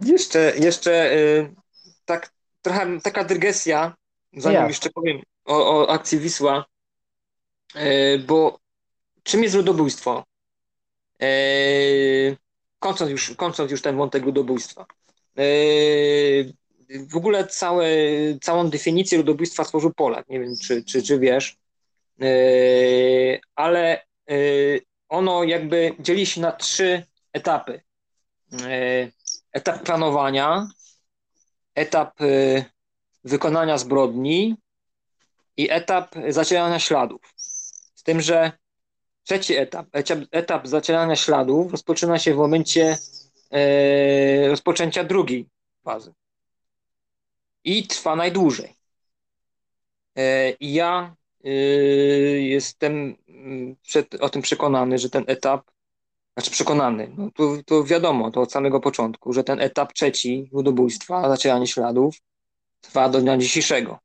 [0.00, 1.54] jeszcze, jeszcze y,
[2.04, 3.96] tak, trochę taka dygresja,
[4.36, 4.68] zanim ja.
[4.68, 6.64] jeszcze powiem o, o akcji Wisła,
[7.76, 8.58] y, bo
[9.22, 10.24] czym jest ludobójstwo?
[11.22, 12.36] Y,
[12.78, 14.86] kończąc już, kończąc już ten wątek ludobójstwa.
[17.08, 17.88] W ogóle całe,
[18.42, 20.28] całą definicję ludobójstwa stworzył Polak.
[20.28, 21.56] Nie wiem, czy, czy, czy wiesz,
[23.54, 24.06] ale
[25.08, 27.02] ono jakby dzieli się na trzy
[27.32, 27.80] etapy
[29.54, 30.68] etap planowania,
[31.74, 32.64] etap y,
[33.24, 34.56] wykonania zbrodni
[35.56, 37.20] i etap zacierania śladów.
[37.94, 38.52] Z tym, że
[39.22, 39.86] trzeci etap,
[40.30, 42.98] etap zacierania śladów rozpoczyna się w momencie
[43.50, 45.48] e, rozpoczęcia drugiej
[45.84, 46.12] fazy.
[47.64, 48.74] I trwa najdłużej.
[50.60, 51.16] I ja
[51.46, 51.50] y,
[52.42, 55.70] jestem mm, przed, o tym przekonany, że ten etap
[56.34, 61.28] znaczy przekonany, no to, to wiadomo, to od samego początku, że ten etap trzeci ludobójstwa,
[61.28, 62.16] zacieranie śladów,
[62.80, 63.98] trwa do dnia dzisiejszego.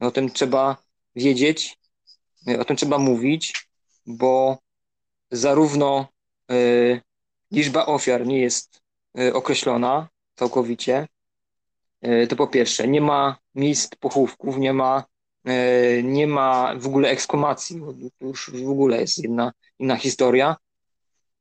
[0.00, 0.76] O tym trzeba
[1.16, 1.78] wiedzieć,
[2.58, 3.68] o tym trzeba mówić,
[4.06, 4.58] bo
[5.30, 6.06] zarówno
[6.52, 7.00] y,
[7.50, 8.80] liczba ofiar nie jest
[9.20, 11.08] y, określona całkowicie,
[12.06, 15.04] y, to po pierwsze, nie ma miejsc pochówków, nie ma,
[16.02, 17.80] nie ma w ogóle ekskumacji,
[18.18, 20.56] to już w ogóle jest jedna inna historia.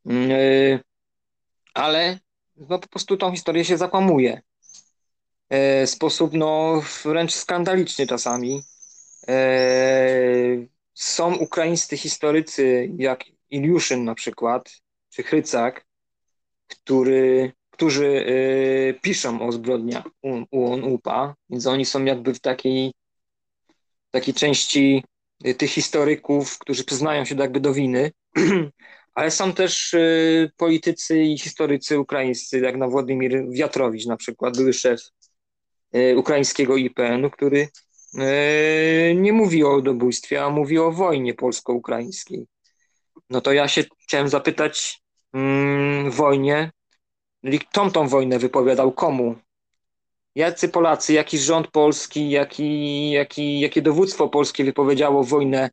[0.08, 0.80] Mm, y,
[1.74, 2.20] ale
[2.56, 4.42] no, po prostu tą historię się zakłamuje.
[5.50, 8.62] E, w sposób no, wręcz skandaliczny czasami.
[9.28, 9.38] E,
[10.94, 14.72] są ukraińscy historycy, jak Iliuszyn na przykład,
[15.10, 15.86] czy Chrycak,
[16.68, 18.26] który, którzy
[19.02, 20.04] piszą o zbrodniach
[20.52, 22.94] UON-UPA, więc oni są jakby w takiej,
[24.12, 25.04] takiej części
[25.58, 28.12] tych historyków, którzy przyznają się jakby do winy,
[29.18, 29.96] ale są też
[30.58, 35.02] politycy i historycy ukraińscy, jak na Władimir Wiatrowicz na przykład, były szef
[36.16, 37.68] ukraińskiego IPN-u, który
[39.16, 42.48] nie mówi o ludobójstwie, a mówi o wojnie polsko-ukraińskiej.
[43.30, 45.02] No to ja się chciałem zapytać,
[45.34, 46.72] mm, wojnie,
[47.60, 49.36] kto tą wojnę wypowiadał, komu?
[50.36, 55.70] Jacy Polacy, jaki rząd polski, jaki, jaki, jakie dowództwo polskie wypowiedziało wojnę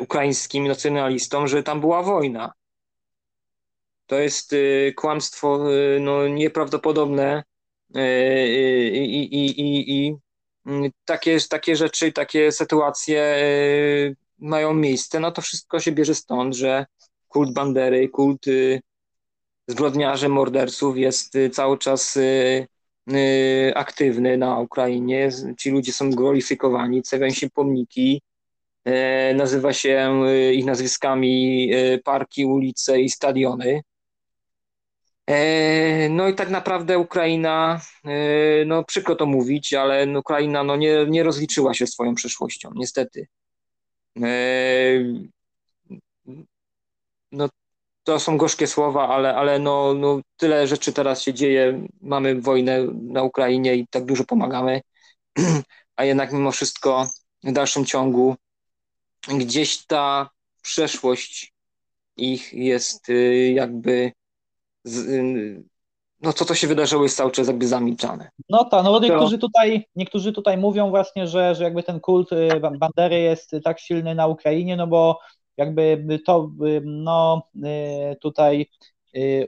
[0.00, 2.52] ukraińskim nacjonalistom, że tam była wojna?
[4.06, 7.42] To jest e, kłamstwo e, no, nieprawdopodobne
[7.94, 10.16] e, i,
[11.04, 16.86] takie, takie rzeczy, takie sytuacje e, mają miejsce, no to wszystko się bierze stąd, że
[17.28, 18.44] kult Bandery, kult
[19.68, 22.18] zbrodniarzy, morderców jest cały czas
[23.74, 25.30] aktywny na Ukrainie.
[25.58, 28.35] Ci ludzie są gloryfikowani, stawiają się pomniki, e,
[29.34, 30.20] nazywa się
[30.52, 31.70] ich nazwiskami
[32.04, 33.82] parki, ulice i stadiony.
[35.26, 41.06] E, no i tak naprawdę Ukraina, e, no przykro to mówić, ale Ukraina no nie,
[41.08, 43.26] nie rozliczyła się swoją przyszłością, niestety.
[47.32, 47.48] No,
[48.04, 51.86] to są gorzkie słowa, ale, ale no, no, tyle rzeczy teraz się dzieje.
[52.00, 54.80] Mamy wojnę na Ukrainie i tak dużo pomagamy,
[55.96, 57.06] a jednak mimo wszystko
[57.44, 58.36] w dalszym ciągu
[59.28, 60.30] gdzieś ta
[60.62, 61.54] przeszłość
[62.16, 64.12] ich jest y, jakby
[64.86, 65.64] y,
[66.20, 68.30] no co to się wydarzyło jest cały czas jakby zamilczane.
[68.48, 72.32] No tak, no bo niektórzy tutaj, niektórzy tutaj mówią właśnie, że, że jakby ten kult
[72.32, 75.20] y, Bandery jest tak silny na Ukrainie, no bo
[75.56, 76.50] jakby to
[76.84, 77.42] no
[78.20, 78.70] tutaj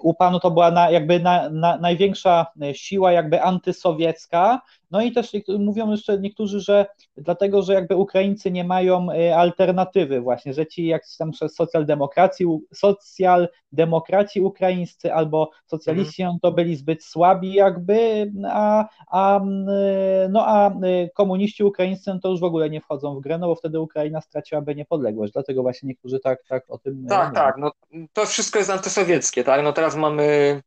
[0.01, 4.61] u panu to była na, jakby na, na, największa siła jakby antysowiecka,
[4.91, 6.87] no i też mówią jeszcze niektórzy, że
[7.17, 14.41] dlatego, że jakby Ukraińcy nie mają y, alternatywy właśnie, że ci jak tam socjaldemokracji, socjaldemokraci
[14.41, 16.39] ukraińscy albo socjaliści mhm.
[16.43, 20.73] to byli zbyt słabi jakby, a, a, y, no a
[21.15, 24.21] komuniści ukraińscy no to już w ogóle nie wchodzą w grę, no bo wtedy Ukraina
[24.21, 27.35] straciłaby niepodległość, dlatego właśnie niektórzy tak, tak o tym Tak, mówią.
[27.35, 27.71] tak, no
[28.13, 29.65] to wszystko jest antysowieckie, tak?
[29.65, 30.63] No teraz mamy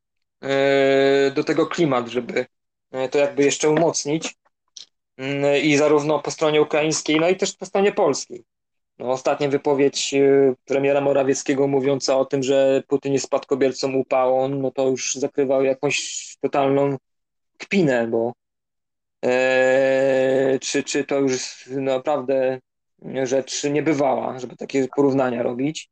[1.36, 2.46] do tego klimat, żeby
[3.12, 4.36] to jakby jeszcze umocnić
[5.18, 8.44] mm, i zarówno po stronie ukraińskiej, no i też po stronie polskiej.
[9.00, 14.72] No, ostatnia wypowiedź e, premiera Morawieckiego mówiąca o tym, że Putin jest spadkobiercą upałon, no
[14.72, 16.98] to już zakrywał jakąś totalną
[17.58, 18.34] kpinę, bo
[19.26, 22.60] e, czy, czy to już naprawdę
[23.24, 25.90] rzecz niebywała, żeby takie porównania robić.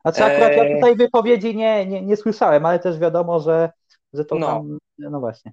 [0.00, 0.74] Znaczy akurat ja eee.
[0.74, 3.70] tutaj wypowiedzi nie, nie, nie słyszałem, ale też wiadomo, że,
[4.12, 4.46] że to no.
[4.46, 5.52] tam, no właśnie.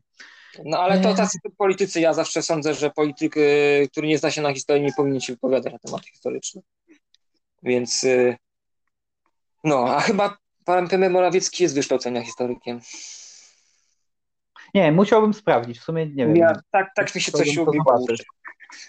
[0.65, 4.41] No ale to tacy politycy, ja zawsze sądzę, że polityk, y, który nie zna się
[4.41, 6.61] na historii, nie powinien się wypowiadać na temat historyczny.
[7.64, 8.38] Więc y,
[9.64, 12.82] no, a chyba pan premier Morawiecki jest wykształcenia historykiem.
[14.73, 16.36] Nie, musiałbym sprawdzić, w sumie nie wiem.
[16.36, 18.06] Ja, tak, tak mi się coś ubiegło.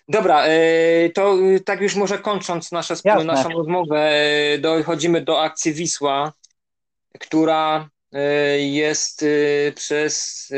[0.09, 2.95] Dobra, e, to tak już może kończąc nasze,
[3.25, 4.13] naszą rozmowę,
[4.61, 6.33] dochodzimy do akcji Wisła,
[7.19, 7.89] która
[8.59, 9.25] jest
[9.75, 10.49] przez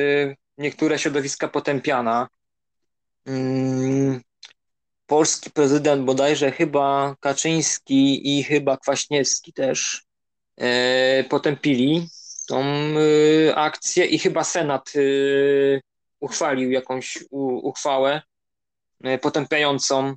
[0.58, 2.28] niektóre środowiska potępiana.
[3.26, 4.20] Mm,
[5.06, 10.04] polski prezydent bodajże chyba Kaczyński i chyba Kwaśniewski też
[11.28, 12.08] potępili
[12.48, 12.64] tą
[13.54, 14.92] akcję i chyba Senat
[16.20, 17.18] uchwalił jakąś
[17.62, 18.22] uchwałę
[19.04, 20.14] E, potępiającą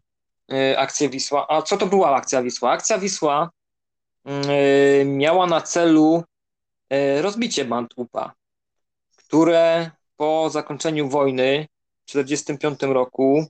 [0.51, 1.45] e, akcję Wisła.
[1.49, 2.71] A co to była akcja Wisła?
[2.71, 3.49] Akcja Wisła
[4.25, 6.23] mm, e, miała na celu
[7.21, 7.95] rozbicie band
[9.17, 11.67] które po zakończeniu wojny
[12.05, 13.47] w 1945 roku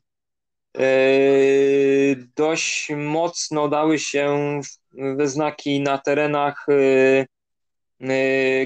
[2.35, 4.59] dość mocno dały się
[4.91, 6.65] we znaki na terenach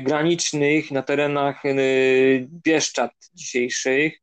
[0.02, 1.64] granicznych, na terenach
[2.64, 4.14] Bieszczad dzisiejszych.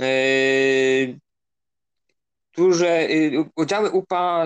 [0.00, 1.18] Y,
[3.56, 4.44] oddziały UPA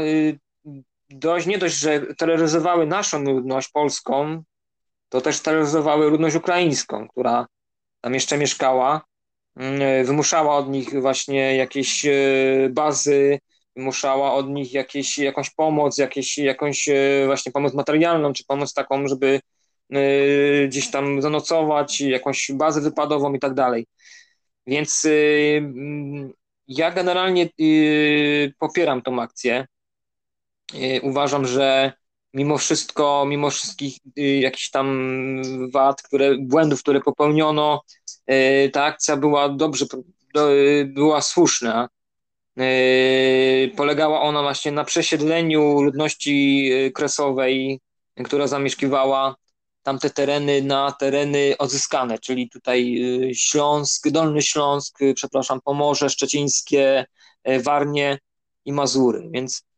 [1.10, 4.42] dość, nie dość, że terroryzowały naszą ludność polską,
[5.08, 7.46] to też terroryzowały ludność ukraińską, która
[8.02, 9.04] tam jeszcze mieszkała,
[9.56, 13.38] mm, wymuszała od nich właśnie jakieś y, bazy,
[13.76, 16.88] wymuszała od nich jakieś, jakąś pomoc, jakieś, jakąś
[17.26, 19.40] właśnie pomoc materialną, czy pomoc taką, żeby
[20.66, 23.86] gdzieś tam zanocować, jakąś bazę wypadową i tak dalej.
[24.66, 25.06] Więc
[26.68, 27.48] ja generalnie
[28.58, 29.66] popieram tą akcję.
[31.02, 31.92] Uważam, że
[32.34, 35.42] mimo wszystko, mimo wszystkich y, jakichś tam
[35.72, 37.82] wad, które, błędów, które popełniono,
[38.30, 39.86] y, ta akcja była dobrze,
[40.86, 41.88] była słuszna.
[43.76, 47.80] Polegała ona właśnie na przesiedleniu ludności kresowej,
[48.24, 49.36] która zamieszkiwała
[49.82, 53.00] tamte tereny na tereny odzyskane, czyli tutaj
[53.34, 57.06] Śląsk, Dolny Śląsk, przepraszam, Pomorze Szczecińskie,
[57.64, 58.18] Warnie
[58.64, 59.28] i Mazury.
[59.30, 59.71] Więc y,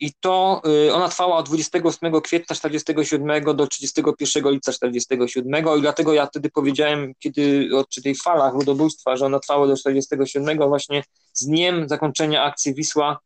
[0.00, 6.12] I to y, ona trwała od 28 kwietnia 47 do 31 lipca 47 i dlatego
[6.12, 11.46] ja wtedy powiedziałem, kiedy o tej falach ludobójstwa, że ona trwała do 47 właśnie z
[11.46, 13.18] dniem zakończenia akcji Wisła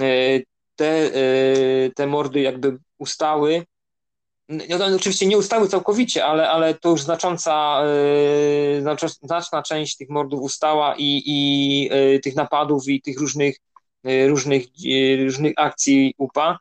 [0.00, 0.44] y,
[0.76, 1.10] te,
[1.96, 3.64] te mordy jakby ustały.
[4.48, 7.82] No, oczywiście nie ustały całkowicie, ale, ale to już znacząca,
[9.22, 13.56] znaczna część tych mordów ustała i, i tych napadów i tych różnych
[14.04, 16.58] różnych, y, różnych akcji UPA,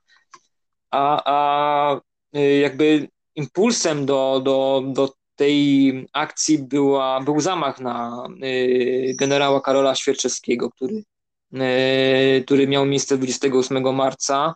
[0.91, 2.01] a, a
[2.37, 8.27] y, jakby impulsem do, do, do tej akcji była, był zamach na
[9.19, 11.03] generała Karola Świerczewskiego, który,
[12.45, 14.55] który miał miejsce 28 marca.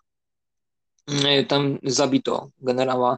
[1.47, 3.17] Tam zabito generała.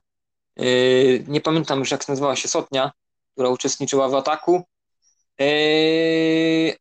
[1.28, 2.92] Nie pamiętam już, jak nazywała się Sotnia,
[3.34, 4.64] która uczestniczyła w ataku,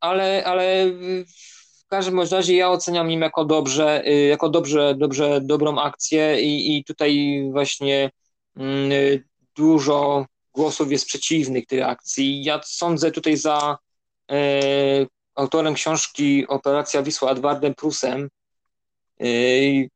[0.00, 0.86] ale, ale
[1.88, 6.76] w każdym razie ja oceniam im jako dobrze, y, jako dobrze, dobrze, dobrą akcję i,
[6.76, 8.10] i tutaj właśnie
[8.56, 8.90] mm,
[9.56, 12.44] dużo głosów jest przeciwnych tej akcji.
[12.44, 13.78] Ja sądzę tutaj za
[14.30, 14.36] e,
[15.34, 18.28] autorem książki Operacja Wisła Edwardem Prusem.
[19.20, 19.26] E,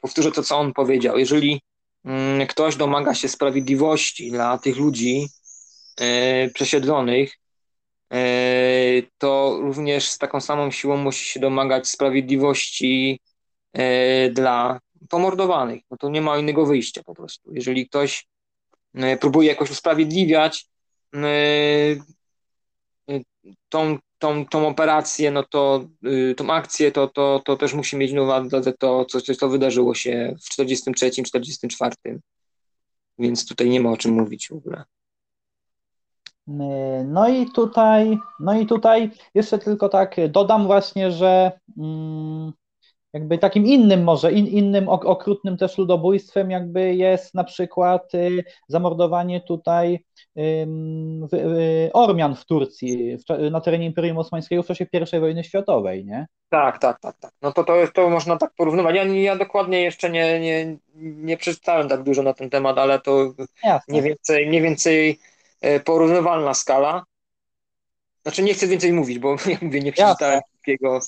[0.01, 1.19] powtórzę to, co on powiedział.
[1.19, 1.61] Jeżeli
[2.05, 5.27] mm, ktoś domaga się sprawiedliwości dla tych ludzi
[6.01, 7.42] e, przesiedlonych,
[9.19, 13.21] to również z taką samą siłą musi się domagać sprawiedliwości
[13.73, 15.83] e, dla pomordowanych.
[15.91, 17.55] No to nie ma innego wyjścia po prostu.
[17.55, 18.27] Jeżeli ktoś
[18.95, 20.67] e, próbuje jakoś usprawiedliwiać
[23.69, 25.85] tą, tą, tą operację, no to
[26.37, 30.37] tą akcję, to, to, to też musi mieć na uwadze to, co, co wydarzyło się
[30.43, 31.95] w 43, 44.
[33.19, 34.85] Więc tutaj nie ma o czym mówić w ogóle.
[37.05, 42.53] No i tutaj, no i tutaj jeszcze tylko tak dodam właśnie, że mm,
[43.13, 49.41] jakby takim innym może, in, innym okrutnym też ludobójstwem jakby jest na przykład y, zamordowanie
[49.41, 50.05] tutaj
[50.39, 53.17] y, Ormian w Turcji,
[53.51, 54.87] na terenie Imperium Osmańskiego w czasie
[55.17, 56.27] I wojny światowej, nie?
[56.49, 57.33] Tak, tak, tak, tak.
[57.43, 58.97] No to, to, to można tak porównywać.
[58.97, 63.33] Ja, ja dokładnie jeszcze nie, nie, nie przeczytałem tak dużo na ten temat, ale to
[63.65, 63.93] Jasne.
[63.93, 65.19] mniej więcej, mniej więcej
[65.85, 67.05] porównywalna skala.
[68.23, 71.01] Znaczy nie chcę więcej mówić, bo jak mówię, nie przeczytałem wszystkiego,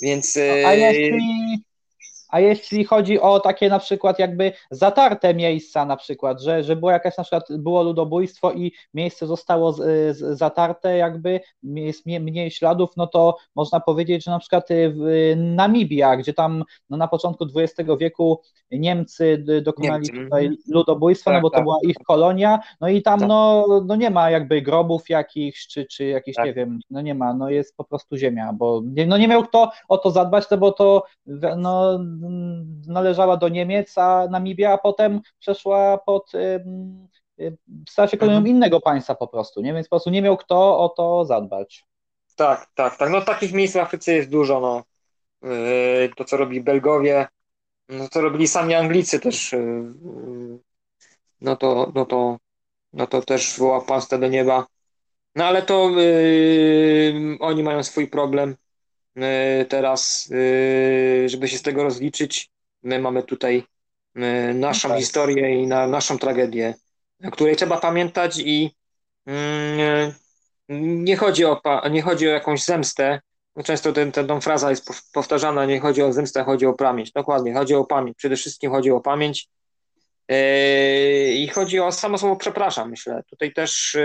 [0.00, 0.38] więc...
[0.66, 1.64] A jeśli,
[2.36, 6.90] a jeśli chodzi o takie na przykład jakby zatarte miejsca na przykład, że, że było
[6.90, 9.76] jakaś na przykład było ludobójstwo i miejsce zostało z,
[10.16, 16.16] z, zatarte jakby, jest mniej śladów, no to można powiedzieć, że na przykład w Namibia,
[16.16, 18.40] gdzie tam no, na początku XX wieku
[18.70, 20.34] Niemcy dokonali Niemcy.
[20.34, 20.56] mhm.
[20.68, 21.60] ludobójstwa, tak, no bo tak.
[21.60, 23.28] to była ich kolonia, no i tam tak.
[23.28, 26.46] no, no nie ma jakby grobów jakichś, czy, czy jakichś, tak.
[26.46, 29.70] nie wiem, no nie ma, no jest po prostu ziemia, bo no nie miał kto
[29.88, 31.02] o to zadbać, no bo to
[31.56, 31.98] no
[32.86, 36.32] należała do Niemiec, a Namibia a potem przeszła pod
[37.88, 38.56] stała się kolonią mhm.
[38.56, 39.74] innego państwa po prostu, nie?
[39.74, 41.84] Więc po prostu nie miał kto o to zadbać.
[42.36, 43.10] Tak, tak, tak.
[43.10, 44.82] No takich miejsc w Afryce jest dużo, no.
[45.42, 47.26] Yy, to, co robi Belgowie,
[47.88, 50.58] no to robili sami Anglicy też, yy,
[51.40, 52.36] no to, no to,
[52.92, 54.66] no to też woła pastę do nieba.
[55.34, 58.56] No ale to yy, oni mają swój problem.
[59.16, 62.50] E, teraz, e, żeby się z tego rozliczyć.
[62.82, 63.64] My mamy tutaj
[64.14, 65.00] e, naszą okay.
[65.00, 66.74] historię i na, naszą tragedię,
[67.24, 68.76] o której trzeba pamiętać i
[69.26, 70.12] mm,
[71.04, 71.60] nie chodzi o,
[71.90, 73.20] nie chodzi o jakąś zemstę.
[73.56, 77.12] No, często ten, ten, tą fraza jest powtarzana, nie chodzi o zemstę, chodzi o pamięć.
[77.12, 78.16] Dokładnie, chodzi o pamięć.
[78.16, 79.48] Przede wszystkim chodzi o pamięć
[81.34, 83.22] i chodzi o samo słowo przepraszam, myślę.
[83.30, 83.96] Tutaj też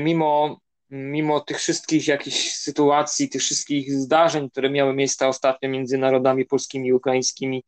[0.00, 6.44] mimo mimo tych wszystkich jakichś sytuacji, tych wszystkich zdarzeń, które miały miejsce ostatnio między narodami
[6.44, 7.64] polskimi i ukraińskimi,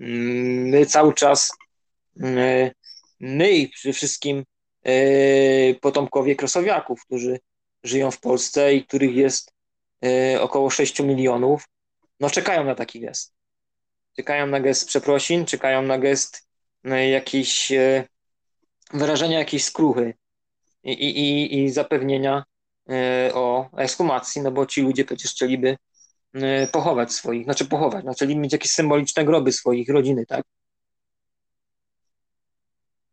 [0.00, 1.52] mm, my cały czas,
[2.20, 2.70] mm,
[3.20, 4.44] my i przede wszystkim
[4.84, 4.94] e,
[5.74, 7.40] potomkowie Krosowiaków, którzy
[7.82, 9.52] żyją w Polsce i których jest
[10.04, 11.68] e, około 6 milionów,
[12.20, 13.34] no czekają na taki gest.
[14.16, 16.48] Czekają na gest przeprosin, czekają na gest
[17.10, 18.04] jakiejś e,
[18.92, 20.14] wyrażenia jakiejś skruchy
[20.84, 22.44] i, i, i zapewnienia
[23.34, 25.76] o ekshumacji, no bo ci ludzie przecież chcieliby
[26.72, 30.44] pochować swoich, znaczy pochować, znaczy mieć jakieś symboliczne groby swoich rodziny, tak?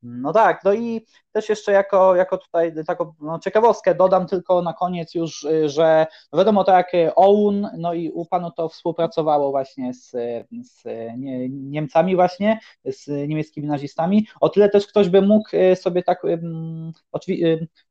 [0.03, 4.73] No tak, no i też jeszcze jako, jako tutaj taką no, ciekawostkę dodam tylko na
[4.73, 10.11] koniec już, y, że wiadomo tak, OUN, no i UPA to współpracowało właśnie z,
[10.61, 10.83] z
[11.17, 16.25] nie, Niemcami właśnie, z niemieckimi nazistami, o tyle też ktoś by mógł y, sobie tak,
[16.25, 16.39] y,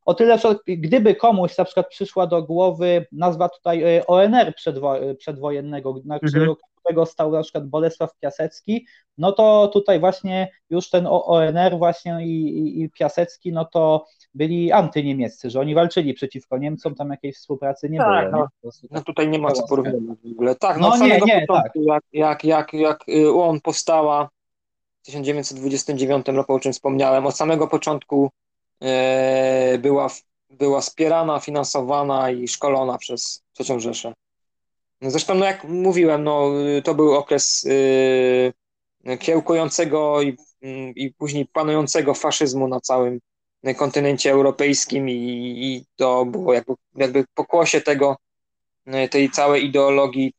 [0.05, 6.15] o tyle, gdyby komuś na przykład przyszła do głowy nazwa tutaj ONR przedwo, przedwojennego, na
[6.15, 6.55] mhm
[6.89, 8.87] którego stał na przykład Bolesław Piasecki,
[9.19, 14.73] no to tutaj właśnie już ten ONR właśnie i, i, i Piasecki, no to byli
[14.73, 18.49] antyniemieccy, że oni walczyli przeciwko Niemcom, tam jakiejś współpracy nie tak, było.
[18.63, 18.89] No, nie?
[18.91, 20.55] no tutaj nie ma co porównać w ogóle.
[20.55, 21.73] Tak, no, no nie, nie, tak.
[21.75, 23.05] jak, jak, jak, jak
[23.35, 24.29] on powstała
[25.03, 28.31] w 1929 roku, o czym wspomniałem, od samego początku
[28.83, 30.09] e, była,
[30.51, 34.13] była wspierana, finansowana i szkolona przez III Rzeszę.
[35.01, 36.51] No zresztą, no jak mówiłem, no,
[36.85, 37.67] to był okres
[39.05, 40.37] yy, kiełkującego i,
[40.97, 43.21] i później panującego faszyzmu na całym
[43.77, 45.15] kontynencie europejskim i,
[45.59, 48.17] i to było jakby, jakby pokłosie tego,
[48.87, 50.33] yy, tej całej ideologii,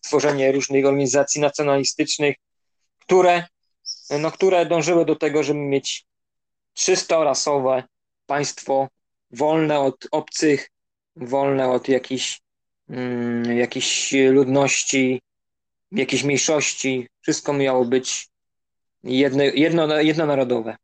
[0.00, 2.36] tworzenie różnych organizacji nacjonalistycznych,
[2.98, 3.44] które,
[4.20, 6.06] no, które dążyły do tego, żeby mieć
[6.74, 7.84] czysto rasowe
[8.26, 8.88] państwo,
[9.30, 10.70] wolne od obcych,
[11.16, 12.40] wolne od jakichś
[13.56, 15.20] jakiejś ludności,
[15.92, 17.08] jakiejś mniejszości.
[17.20, 18.28] Wszystko miało być
[19.04, 20.76] jedno, jedno, jednonarodowe.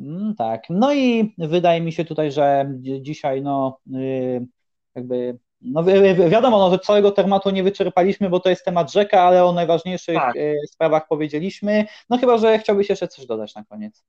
[0.00, 0.62] Mm, tak.
[0.70, 4.46] No i wydaje mi się tutaj, że dzisiaj no y,
[4.94, 5.84] jakby no
[6.30, 10.14] wiadomo, no, że całego tematu nie wyczerpaliśmy, bo to jest temat rzeka, ale o najważniejszych
[10.14, 10.36] tak.
[10.36, 11.86] Y, sprawach powiedzieliśmy.
[12.10, 14.04] No chyba, że chciałbyś jeszcze coś dodać na koniec.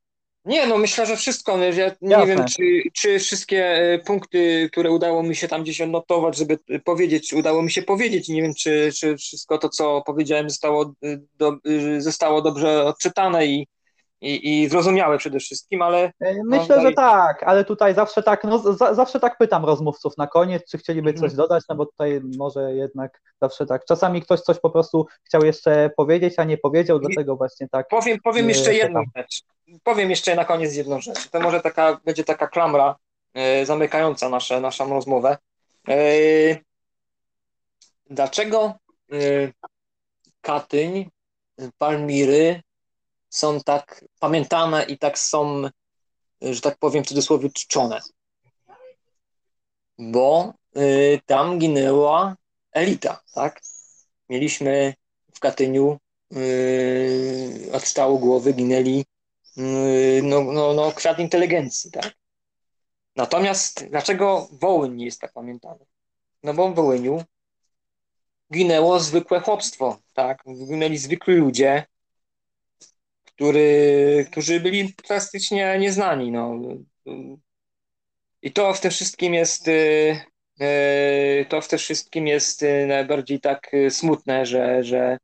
[0.49, 1.57] Nie, no myślę, że wszystko.
[1.57, 2.27] Ja nie Jasne.
[2.27, 2.63] wiem, czy,
[2.93, 7.71] czy wszystkie e, punkty, które udało mi się tam gdzieś odnotować, żeby powiedzieć, udało mi
[7.71, 8.29] się powiedzieć.
[8.29, 11.57] Nie wiem, czy, czy wszystko to, co powiedziałem, zostało, e, do,
[11.97, 13.67] e, zostało dobrze odczytane i,
[14.21, 16.11] i, i zrozumiałe przede wszystkim, ale...
[16.45, 20.27] Myślę, no, że tak, ale tutaj zawsze tak, no, za, zawsze tak pytam rozmówców na
[20.27, 21.37] koniec, czy chcieliby coś mhm.
[21.37, 25.91] dodać, no bo tutaj może jednak zawsze tak, czasami ktoś coś po prostu chciał jeszcze
[25.97, 27.87] powiedzieć, a nie powiedział, dlatego właśnie tak...
[27.87, 29.43] Powiem, powiem jeszcze jedną rzecz
[29.83, 31.29] powiem jeszcze na koniec jedną rzecz.
[31.29, 32.95] To może taka, będzie taka klamra
[33.33, 35.37] e, zamykająca nasze, naszą rozmowę.
[35.89, 35.95] E,
[38.09, 38.73] dlaczego
[39.11, 39.17] e,
[40.41, 41.09] Katyń,
[41.77, 42.61] Palmiry
[43.29, 45.69] są tak pamiętane i tak są,
[46.41, 47.99] że tak powiem w cudzysłowie, czczone?
[49.97, 50.53] Bo
[51.25, 52.35] tam ginęła
[52.71, 53.61] elita, tak?
[54.29, 54.93] Mieliśmy
[55.33, 55.97] w Katyniu
[57.73, 59.05] od stału głowy ginęli
[59.59, 62.13] Yy, no, no, no, kwiat inteligencji, tak?
[63.15, 65.85] Natomiast dlaczego Wołyń nie jest tak pamiętany?
[66.43, 67.23] No bo w Wołyniu
[68.53, 70.43] ginęło zwykłe chłopstwo, tak?
[70.67, 71.85] Ginęli zwykli ludzie,
[73.39, 76.59] który, którzy byli praktycznie nieznani, no.
[78.41, 80.21] I to w tym wszystkim jest yy,
[80.59, 85.17] yy, to w tym wszystkim jest najbardziej tak smutne, że, że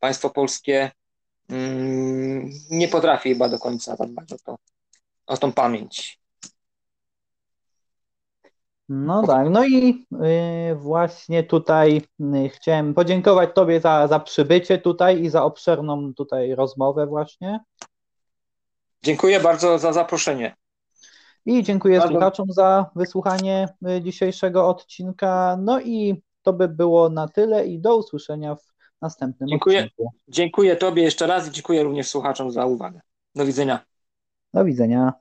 [0.00, 0.90] państwo polskie
[1.48, 4.58] Mm, nie potrafi chyba do końca zadbać o, to,
[5.26, 6.20] o tą pamięć.
[8.88, 10.06] No tak, no i
[10.70, 16.54] y, właśnie tutaj y, chciałem podziękować Tobie za, za przybycie tutaj i za obszerną tutaj
[16.54, 17.60] rozmowę właśnie.
[19.02, 20.56] Dziękuję bardzo za zaproszenie.
[21.46, 22.12] I dziękuję bardzo.
[22.12, 25.58] słuchaczom za wysłuchanie y, dzisiejszego odcinka.
[25.60, 28.62] No i to by było na tyle i do usłyszenia w
[29.02, 30.10] następnym dziękuję, odcinku.
[30.28, 33.00] Dziękuję Tobie jeszcze raz i dziękuję również słuchaczom za uwagę.
[33.34, 33.80] Do widzenia.
[34.54, 35.12] Do widzenia.